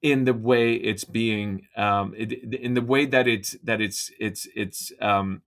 in 0.01 0.25
the 0.25 0.33
way 0.33 0.75
it's 0.75 1.03
being 1.03 1.67
um, 1.75 2.13
it, 2.15 2.31
in 2.53 2.75
the 2.75 2.81
way 2.81 3.05
that 3.05 3.27
it's 3.27 3.57
that 3.63 3.81
it's 3.81 4.11
it's 4.19 4.47
it's 4.55 4.91
um, 5.01 5.41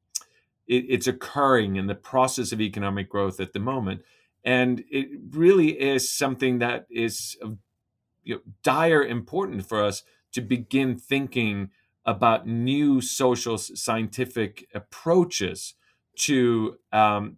it, 0.67 0.85
it's 0.89 1.07
occurring 1.07 1.77
in 1.77 1.87
the 1.87 1.95
process 1.95 2.53
of 2.53 2.61
economic 2.61 3.09
growth 3.09 3.39
at 3.39 3.53
the 3.53 3.61
moment. 3.61 4.03
And 4.45 4.85
it 4.91 5.09
really 5.31 5.81
is 5.81 6.11
something 6.11 6.59
that 6.59 6.87
is 6.91 7.37
of 7.41 7.59
you 8.25 8.37
know, 8.37 8.41
dire 8.63 9.05
important 9.05 9.67
for 9.67 9.83
us 9.83 10.03
to 10.33 10.41
begin 10.41 10.97
thinking 10.99 11.71
about 12.05 12.47
new 12.47 13.01
social 13.01 13.59
scientific 13.59 14.69
approaches 14.75 15.75
to 16.17 16.79
um, 16.93 17.37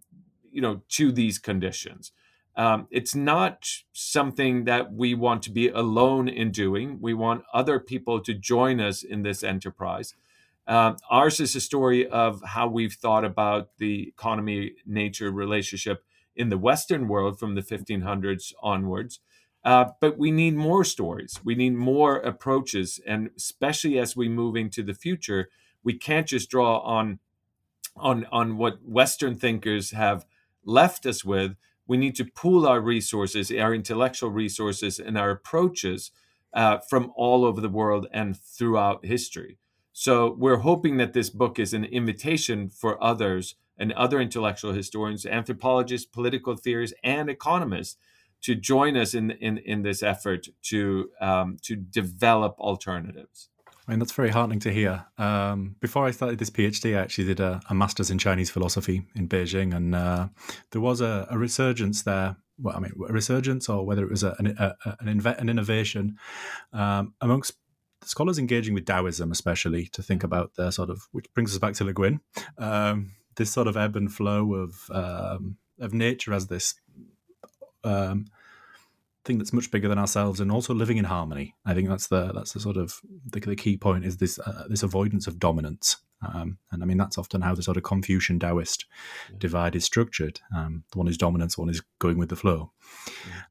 you 0.51 0.61
know 0.61 0.81
to 0.89 1.11
these 1.11 1.37
conditions 1.37 2.11
um, 2.59 2.89
it's 2.91 3.15
not 3.15 3.65
something 3.93 4.65
that 4.65 4.91
we 4.91 5.13
want 5.13 5.41
to 5.43 5.49
be 5.49 5.69
alone 5.69 6.27
in 6.27 6.51
doing. 6.51 6.97
We 6.99 7.13
want 7.13 7.45
other 7.53 7.79
people 7.79 8.19
to 8.19 8.33
join 8.33 8.81
us 8.81 9.01
in 9.01 9.21
this 9.21 9.43
enterprise. 9.45 10.13
Uh, 10.67 10.95
ours 11.09 11.39
is 11.39 11.55
a 11.55 11.61
story 11.61 12.05
of 12.05 12.43
how 12.43 12.67
we've 12.67 12.91
thought 12.91 13.23
about 13.23 13.69
the 13.77 14.09
economy 14.09 14.73
nature 14.85 15.31
relationship 15.31 16.03
in 16.35 16.49
the 16.49 16.57
Western 16.57 17.07
world 17.07 17.39
from 17.39 17.55
the 17.55 17.61
1500s 17.61 18.51
onwards. 18.61 19.21
Uh, 19.63 19.85
but 20.01 20.17
we 20.17 20.29
need 20.29 20.55
more 20.55 20.83
stories. 20.83 21.39
We 21.45 21.55
need 21.55 21.75
more 21.75 22.17
approaches, 22.17 22.99
and 23.07 23.29
especially 23.37 23.97
as 23.97 24.17
we 24.17 24.27
move 24.27 24.57
into 24.57 24.83
the 24.83 24.93
future, 24.93 25.49
we 25.81 25.93
can't 25.93 26.27
just 26.27 26.49
draw 26.49 26.79
on 26.79 27.19
on 27.95 28.25
on 28.31 28.57
what 28.57 28.79
Western 28.85 29.37
thinkers 29.37 29.91
have 29.91 30.25
left 30.65 31.05
us 31.05 31.23
with. 31.23 31.55
We 31.89 31.97
need 31.97 32.15
to 32.17 32.25
pool 32.25 32.67
our 32.67 32.79
resources, 32.79 33.51
our 33.51 33.73
intellectual 33.73 34.29
resources, 34.29 34.99
and 34.99 35.17
our 35.17 35.31
approaches 35.31 36.11
uh, 36.53 36.77
from 36.87 37.11
all 37.15 37.43
over 37.43 37.59
the 37.59 37.67
world 37.67 38.05
and 38.13 38.37
throughout 38.37 39.05
history. 39.05 39.57
So 39.91 40.35
we're 40.37 40.57
hoping 40.57 40.97
that 40.97 41.13
this 41.13 41.31
book 41.31 41.57
is 41.57 41.73
an 41.73 41.83
invitation 41.83 42.69
for 42.69 43.03
others 43.03 43.55
and 43.75 43.91
other 43.93 44.21
intellectual 44.21 44.71
historians, 44.71 45.25
anthropologists, 45.25 46.05
political 46.05 46.55
theorists, 46.55 46.95
and 47.03 47.27
economists 47.27 47.97
to 48.41 48.53
join 48.53 48.95
us 48.95 49.15
in 49.15 49.31
in, 49.31 49.57
in 49.57 49.81
this 49.81 50.03
effort 50.03 50.47
to 50.61 51.09
um, 51.19 51.57
to 51.63 51.75
develop 51.75 52.55
alternatives. 52.59 53.49
I 53.89 53.91
mean, 53.91 53.97
that's 53.97 54.11
very 54.11 54.29
heartening 54.29 54.59
to 54.59 54.71
hear. 54.71 55.03
Um, 55.17 55.75
before 55.79 56.05
I 56.05 56.11
started 56.11 56.37
this 56.37 56.51
PhD, 56.51 56.95
I 56.95 57.01
actually 57.01 57.25
did 57.25 57.39
a, 57.39 57.59
a 57.71 57.73
master's 57.73 58.11
in 58.11 58.19
Chinese 58.19 58.51
philosophy 58.51 59.01
in 59.15 59.27
Beijing, 59.27 59.75
and 59.75 59.95
uh, 59.95 60.27
there 60.69 60.79
was 60.79 61.01
a, 61.01 61.27
a, 61.31 61.39
resurgence 61.39 62.03
there. 62.03 62.35
Well, 62.59 62.77
I 62.77 62.81
mean, 62.81 62.91
a 63.09 63.11
resurgence, 63.11 63.67
or 63.67 63.83
whether 63.87 64.03
it 64.03 64.11
was 64.11 64.21
a, 64.21 64.35
an, 64.37 64.55
an, 64.99 65.49
innovation 65.49 66.17
um, 66.71 67.15
amongst 67.19 67.53
scholars 68.03 68.37
engaging 68.37 68.75
with 68.75 68.85
Taoism, 68.85 69.31
especially 69.31 69.87
to 69.87 70.03
think 70.03 70.23
about 70.23 70.51
their 70.55 70.69
sort 70.69 70.91
of, 70.91 71.07
which 71.11 71.25
brings 71.33 71.51
us 71.51 71.57
back 71.57 71.73
to 71.73 71.83
Le 71.83 71.93
Guin, 71.93 72.19
um, 72.59 73.13
this 73.37 73.49
sort 73.49 73.65
of 73.65 73.75
ebb 73.75 73.95
and 73.95 74.13
flow 74.13 74.53
of 74.53 74.75
um, 74.91 75.57
of 75.79 75.95
nature 75.95 76.31
as 76.31 76.45
this 76.45 76.75
um, 77.83 78.27
thing 79.29 79.37
that's 79.37 79.53
much 79.53 79.69
bigger 79.69 79.87
than 79.87 79.99
ourselves 79.99 80.39
and 80.39 80.51
also 80.51 80.73
living 80.73 80.97
in 80.97 81.05
harmony. 81.05 81.53
I 81.63 81.75
think 81.75 81.87
that's 81.87 82.07
the 82.07 82.33
that's 82.33 82.53
the 82.53 82.59
sort 82.59 82.77
of 82.77 82.99
the, 83.25 83.39
the 83.39 83.55
key 83.55 83.77
point 83.77 84.03
is 84.03 84.17
this 84.17 84.39
uh, 84.39 84.65
this 84.67 84.81
avoidance 84.81 85.27
of 85.27 85.39
dominance. 85.39 85.97
Um, 86.21 86.57
and 86.71 86.81
I 86.81 86.85
mean 86.85 86.97
that's 86.97 87.17
often 87.17 87.41
how 87.41 87.53
the 87.53 87.61
sort 87.61 87.77
of 87.77 87.83
Confucian 87.83 88.39
Taoist 88.39 88.85
yeah. 89.29 89.35
divide 89.37 89.75
is 89.75 89.85
structured. 89.85 90.39
Um, 90.53 90.83
the 90.91 90.97
one 90.97 91.07
is 91.07 91.17
dominance, 91.17 91.57
one 91.57 91.69
is 91.69 91.81
going 91.99 92.17
with 92.17 92.29
the 92.29 92.35
flow. 92.35 92.71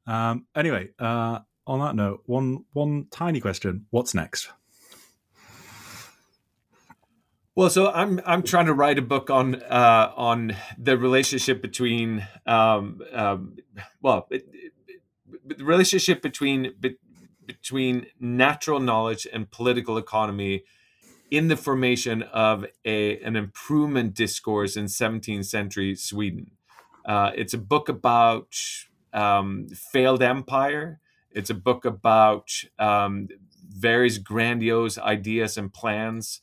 Yeah. 0.05 0.31
Um, 0.31 0.45
anyway, 0.53 0.89
uh, 0.99 1.39
on 1.65 1.79
that 1.79 1.95
note, 1.95 2.23
one 2.25 2.65
one 2.73 3.07
tiny 3.09 3.39
question: 3.39 3.85
What's 3.89 4.13
next? 4.13 4.49
Well, 7.55 7.69
so 7.69 7.89
I'm 7.89 8.19
I'm 8.25 8.43
trying 8.43 8.65
to 8.65 8.73
write 8.73 8.97
a 8.97 9.01
book 9.01 9.29
on 9.29 9.55
uh, 9.55 10.11
on 10.15 10.57
the 10.77 10.97
relationship 10.97 11.61
between 11.61 12.27
um, 12.45 13.01
um, 13.13 13.55
well, 14.01 14.27
it, 14.29 14.45
the 15.45 15.63
relationship 15.63 16.21
between 16.21 16.73
be, 16.79 16.97
between 17.45 18.07
natural 18.19 18.79
knowledge 18.79 19.27
and 19.31 19.49
political 19.49 19.97
economy 19.97 20.63
in 21.31 21.47
the 21.47 21.57
formation 21.57 22.23
of 22.23 22.65
a 22.85 23.19
an 23.21 23.35
improvement 23.35 24.13
discourse 24.13 24.75
in 24.75 24.85
17th 24.85 25.45
century 25.45 25.95
Sweden. 25.95 26.51
Uh, 27.05 27.31
it's 27.35 27.53
a 27.53 27.57
book 27.57 27.89
about 27.89 28.55
um, 29.13 29.67
failed 29.69 30.21
empire. 30.21 30.99
It's 31.31 31.49
a 31.49 31.55
book 31.55 31.85
about 31.85 32.51
um, 32.77 33.27
various 33.67 34.17
grandiose 34.17 34.97
ideas 34.97 35.57
and 35.57 35.71
plans 35.71 36.41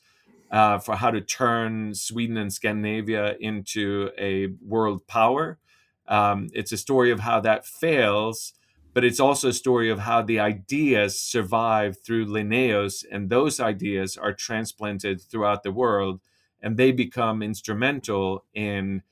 uh, 0.50 0.78
for 0.78 0.96
how 0.96 1.10
to 1.10 1.20
turn 1.20 1.94
Sweden 1.94 2.36
and 2.36 2.52
Scandinavia 2.52 3.36
into 3.40 4.10
a 4.18 4.48
world 4.64 5.06
power. 5.06 5.58
Um, 6.08 6.48
it's 6.52 6.72
a 6.72 6.76
story 6.76 7.10
of 7.10 7.20
how 7.20 7.40
that 7.40 7.66
fails 7.66 8.52
but 8.96 9.04
it's 9.04 9.20
also 9.20 9.50
a 9.50 9.52
story 9.52 9.90
of 9.90 9.98
how 9.98 10.22
the 10.22 10.40
ideas 10.40 11.20
survive 11.20 11.98
through 12.00 12.24
Linnaeus, 12.24 13.04
and 13.12 13.28
those 13.28 13.60
ideas 13.60 14.16
are 14.16 14.32
transplanted 14.32 15.20
throughout 15.20 15.62
the 15.62 15.70
world, 15.70 16.22
and 16.62 16.78
they 16.78 16.92
become 16.92 17.42
instrumental 17.42 18.46
in 18.54 19.02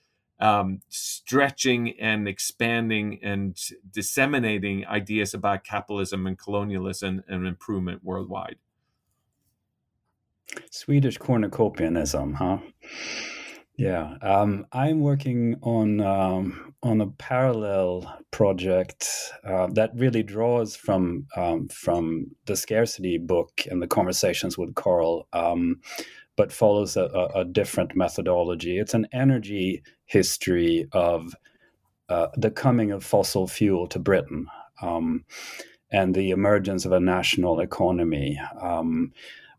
um, 0.41 0.80
stretching 0.89 2.01
and 2.01 2.26
expanding 2.26 3.22
and 3.22 3.61
disseminating 3.91 4.87
ideas 4.87 5.35
about 5.35 5.64
capitalism 5.64 6.26
and 6.26 6.39
colonialism 6.39 7.22
and 7.28 7.47
improvement 7.47 8.03
worldwide. 8.03 8.57
Swedish 10.70 11.18
cornucopianism, 11.18 12.37
huh? 12.37 12.57
Yeah, 13.77 14.14
um, 14.22 14.66
I'm 14.72 15.01
working 15.01 15.57
on 15.62 16.01
um, 16.01 16.75
on 16.85 17.01
a 17.01 17.09
parallel 17.09 18.20
project 18.31 19.09
uh, 19.45 19.66
that 19.72 19.91
really 19.95 20.22
draws 20.22 20.77
from 20.77 21.27
um, 21.37 21.66
from 21.68 22.27
the 22.47 22.55
scarcity 22.55 23.18
book 23.18 23.62
and 23.68 23.83
the 23.83 23.89
conversations 23.89 24.57
with 24.57 24.77
Carl, 24.77 25.27
um, 25.33 25.81
but 26.37 26.53
follows 26.53 26.97
a, 26.97 27.07
a, 27.35 27.45
different 27.45 27.97
methodology. 27.97 28.79
It's 28.79 28.95
an 28.95 29.09
energy 29.12 29.83
history 30.07 30.87
of 30.93 31.35
uh, 32.09 32.29
the 32.37 32.53
coming 32.53 32.93
of 32.93 33.05
fossil 33.05 33.49
fuel 33.49 33.89
to 33.89 33.99
Britain 33.99 34.47
um, 34.83 35.25
and 35.91 36.14
the 36.14 36.31
emergence 36.31 36.85
of 36.85 36.93
a 36.93 37.01
national 37.01 37.59
economy. 37.59 38.39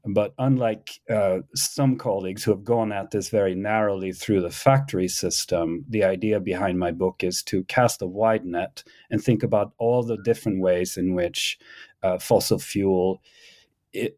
But 0.07 0.33
unlike 0.37 0.99
uh, 1.09 1.39
some 1.55 1.97
colleagues 1.97 2.43
who 2.43 2.51
have 2.51 2.63
gone 2.63 2.91
at 2.91 3.11
this 3.11 3.29
very 3.29 3.55
narrowly 3.55 4.11
through 4.11 4.41
the 4.41 4.51
factory 4.51 5.07
system, 5.07 5.85
the 5.89 6.03
idea 6.03 6.39
behind 6.39 6.77
my 6.77 6.91
book 6.91 7.23
is 7.23 7.41
to 7.43 7.63
cast 7.63 8.01
a 8.01 8.07
wide 8.07 8.45
net 8.45 8.83
and 9.09 9.23
think 9.23 9.41
about 9.41 9.73
all 9.77 10.03
the 10.03 10.17
different 10.23 10.61
ways 10.61 10.97
in 10.97 11.15
which 11.15 11.57
uh, 12.03 12.19
fossil 12.19 12.59
fuel 12.59 13.21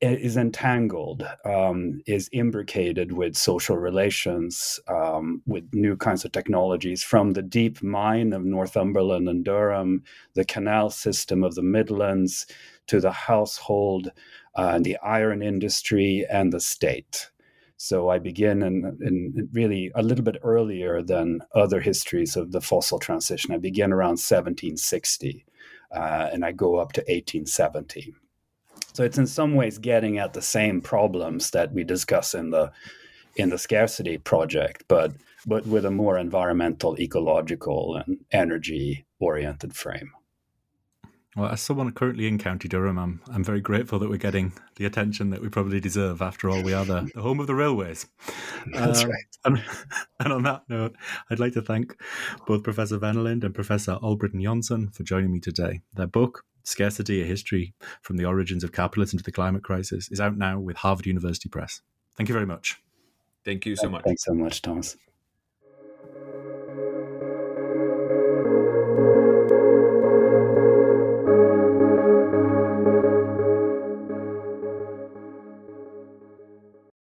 is 0.02 0.38
entangled, 0.38 1.28
um, 1.46 2.02
is 2.08 2.30
imbricated 2.32 3.12
with 3.12 3.36
social 3.36 3.78
relations, 3.78 4.80
um, 4.88 5.42
with 5.46 5.64
new 5.72 5.96
kinds 5.96 6.26
of 6.26 6.32
technologies, 6.32 7.04
from 7.04 7.34
the 7.34 7.44
deep 7.44 7.84
mine 7.84 8.34
of 8.34 8.44
Northumberland 8.44 9.30
and 9.30 9.46
Durham, 9.46 10.04
the 10.34 10.46
canal 10.46 10.90
system 10.90 11.44
of 11.44 11.56
the 11.56 11.62
Midlands, 11.62 12.48
to 12.88 13.00
the 13.00 13.12
household 13.12 14.12
uh, 14.58 14.80
the 14.80 14.98
iron 14.98 15.42
industry, 15.42 16.26
and 16.30 16.52
the 16.52 16.60
state. 16.60 17.30
So 17.78 18.10
I 18.10 18.18
begin 18.18 18.64
in, 18.64 18.98
in, 19.02 19.50
really 19.54 19.92
a 19.94 20.02
little 20.02 20.26
bit 20.26 20.38
earlier 20.42 21.04
than 21.04 21.42
other 21.54 21.80
histories 21.80 22.36
of 22.36 22.52
the 22.52 22.60
fossil 22.60 22.98
transition. 22.98 23.54
I 23.54 23.60
begin 23.60 23.94
around 23.94 24.18
1760 24.18 25.46
uh, 25.92 26.30
and 26.34 26.44
I 26.44 26.52
go 26.52 26.78
up 26.78 26.94
to 26.94 27.02
1870. 27.02 28.16
So 28.94 29.04
it's 29.04 29.20
in 29.20 29.28
some 29.28 29.54
ways 29.54 29.78
getting 29.78 30.18
at 30.18 30.34
the 30.34 30.42
same 30.42 30.82
problems 30.82 31.52
that 31.52 31.72
we 31.72 31.84
discuss 31.84 32.34
in 32.34 32.50
the 32.50 32.72
in 33.36 33.50
the 33.50 33.58
scarcity 33.60 34.18
project, 34.18 34.84
but 34.88 35.12
but 35.46 35.68
with 35.68 35.86
a 35.86 35.92
more 35.92 36.18
environmental, 36.18 37.00
ecological, 37.00 37.96
and 37.96 38.26
energy 38.32 39.06
oriented 39.20 39.76
frame. 39.76 40.12
Well, 41.38 41.52
as 41.52 41.62
someone 41.62 41.92
currently 41.92 42.26
in 42.26 42.40
County 42.40 42.68
Durham, 42.68 42.98
I'm, 42.98 43.22
I'm 43.32 43.44
very 43.44 43.62
grateful 43.62 44.00
that 44.00 44.10
we're 44.10 44.18
getting 44.18 44.54
the 44.78 44.86
attention 44.86 45.30
that 45.30 45.40
we 45.40 45.50
probably 45.50 45.80
deserve. 45.80 46.20
After 46.20 46.50
all, 46.50 46.64
we 46.64 46.74
are 46.74 46.84
the, 46.84 47.12
the 47.14 47.22
home 47.22 47.40
of 47.40 47.46
the 47.46 47.54
railways. 47.54 48.08
That's 48.74 49.04
um, 49.04 49.12
right. 49.12 49.24
And, 49.46 49.64
and, 50.20 50.34
on 50.34 50.42
that 50.44 50.64
note, 50.68 50.96
I'd 51.30 51.40
like 51.40 51.54
to 51.54 51.62
thank 51.62 51.96
both 52.48 52.64
Professor 52.64 52.98
Wennerlind 52.98 53.44
and 53.44 53.54
Professor 53.54 54.00
Albritton 54.02 54.42
Jonsson 54.42 54.92
for 54.96 55.04
joining 55.04 55.32
me 55.32 55.40
today. 55.40 55.82
Their 55.94 56.08
book, 56.08 56.44
Scarcity, 56.64 57.22
A 57.22 57.26
History 57.26 57.76
from 58.02 58.18
the 58.18 58.26
Origins 58.26 58.64
of 58.64 58.72
Capitalism 58.72 59.20
to 59.20 59.24
the 59.24 59.32
Climate 59.32 59.64
Crisis, 59.64 60.10
is 60.12 60.20
out 60.20 60.38
now 60.38 60.60
with 60.60 60.78
Harvard 60.78 61.06
University 61.06 61.50
Press. 61.50 61.82
Thank 62.16 62.30
you 62.30 62.34
very 62.34 62.48
much. 62.48 62.82
Thank 63.46 63.68
you 63.68 63.76
so 63.76 63.90
much. 63.90 64.04
Thanks 64.06 64.24
so 64.24 64.34
much, 64.34 64.64
Thomas. 64.64 64.98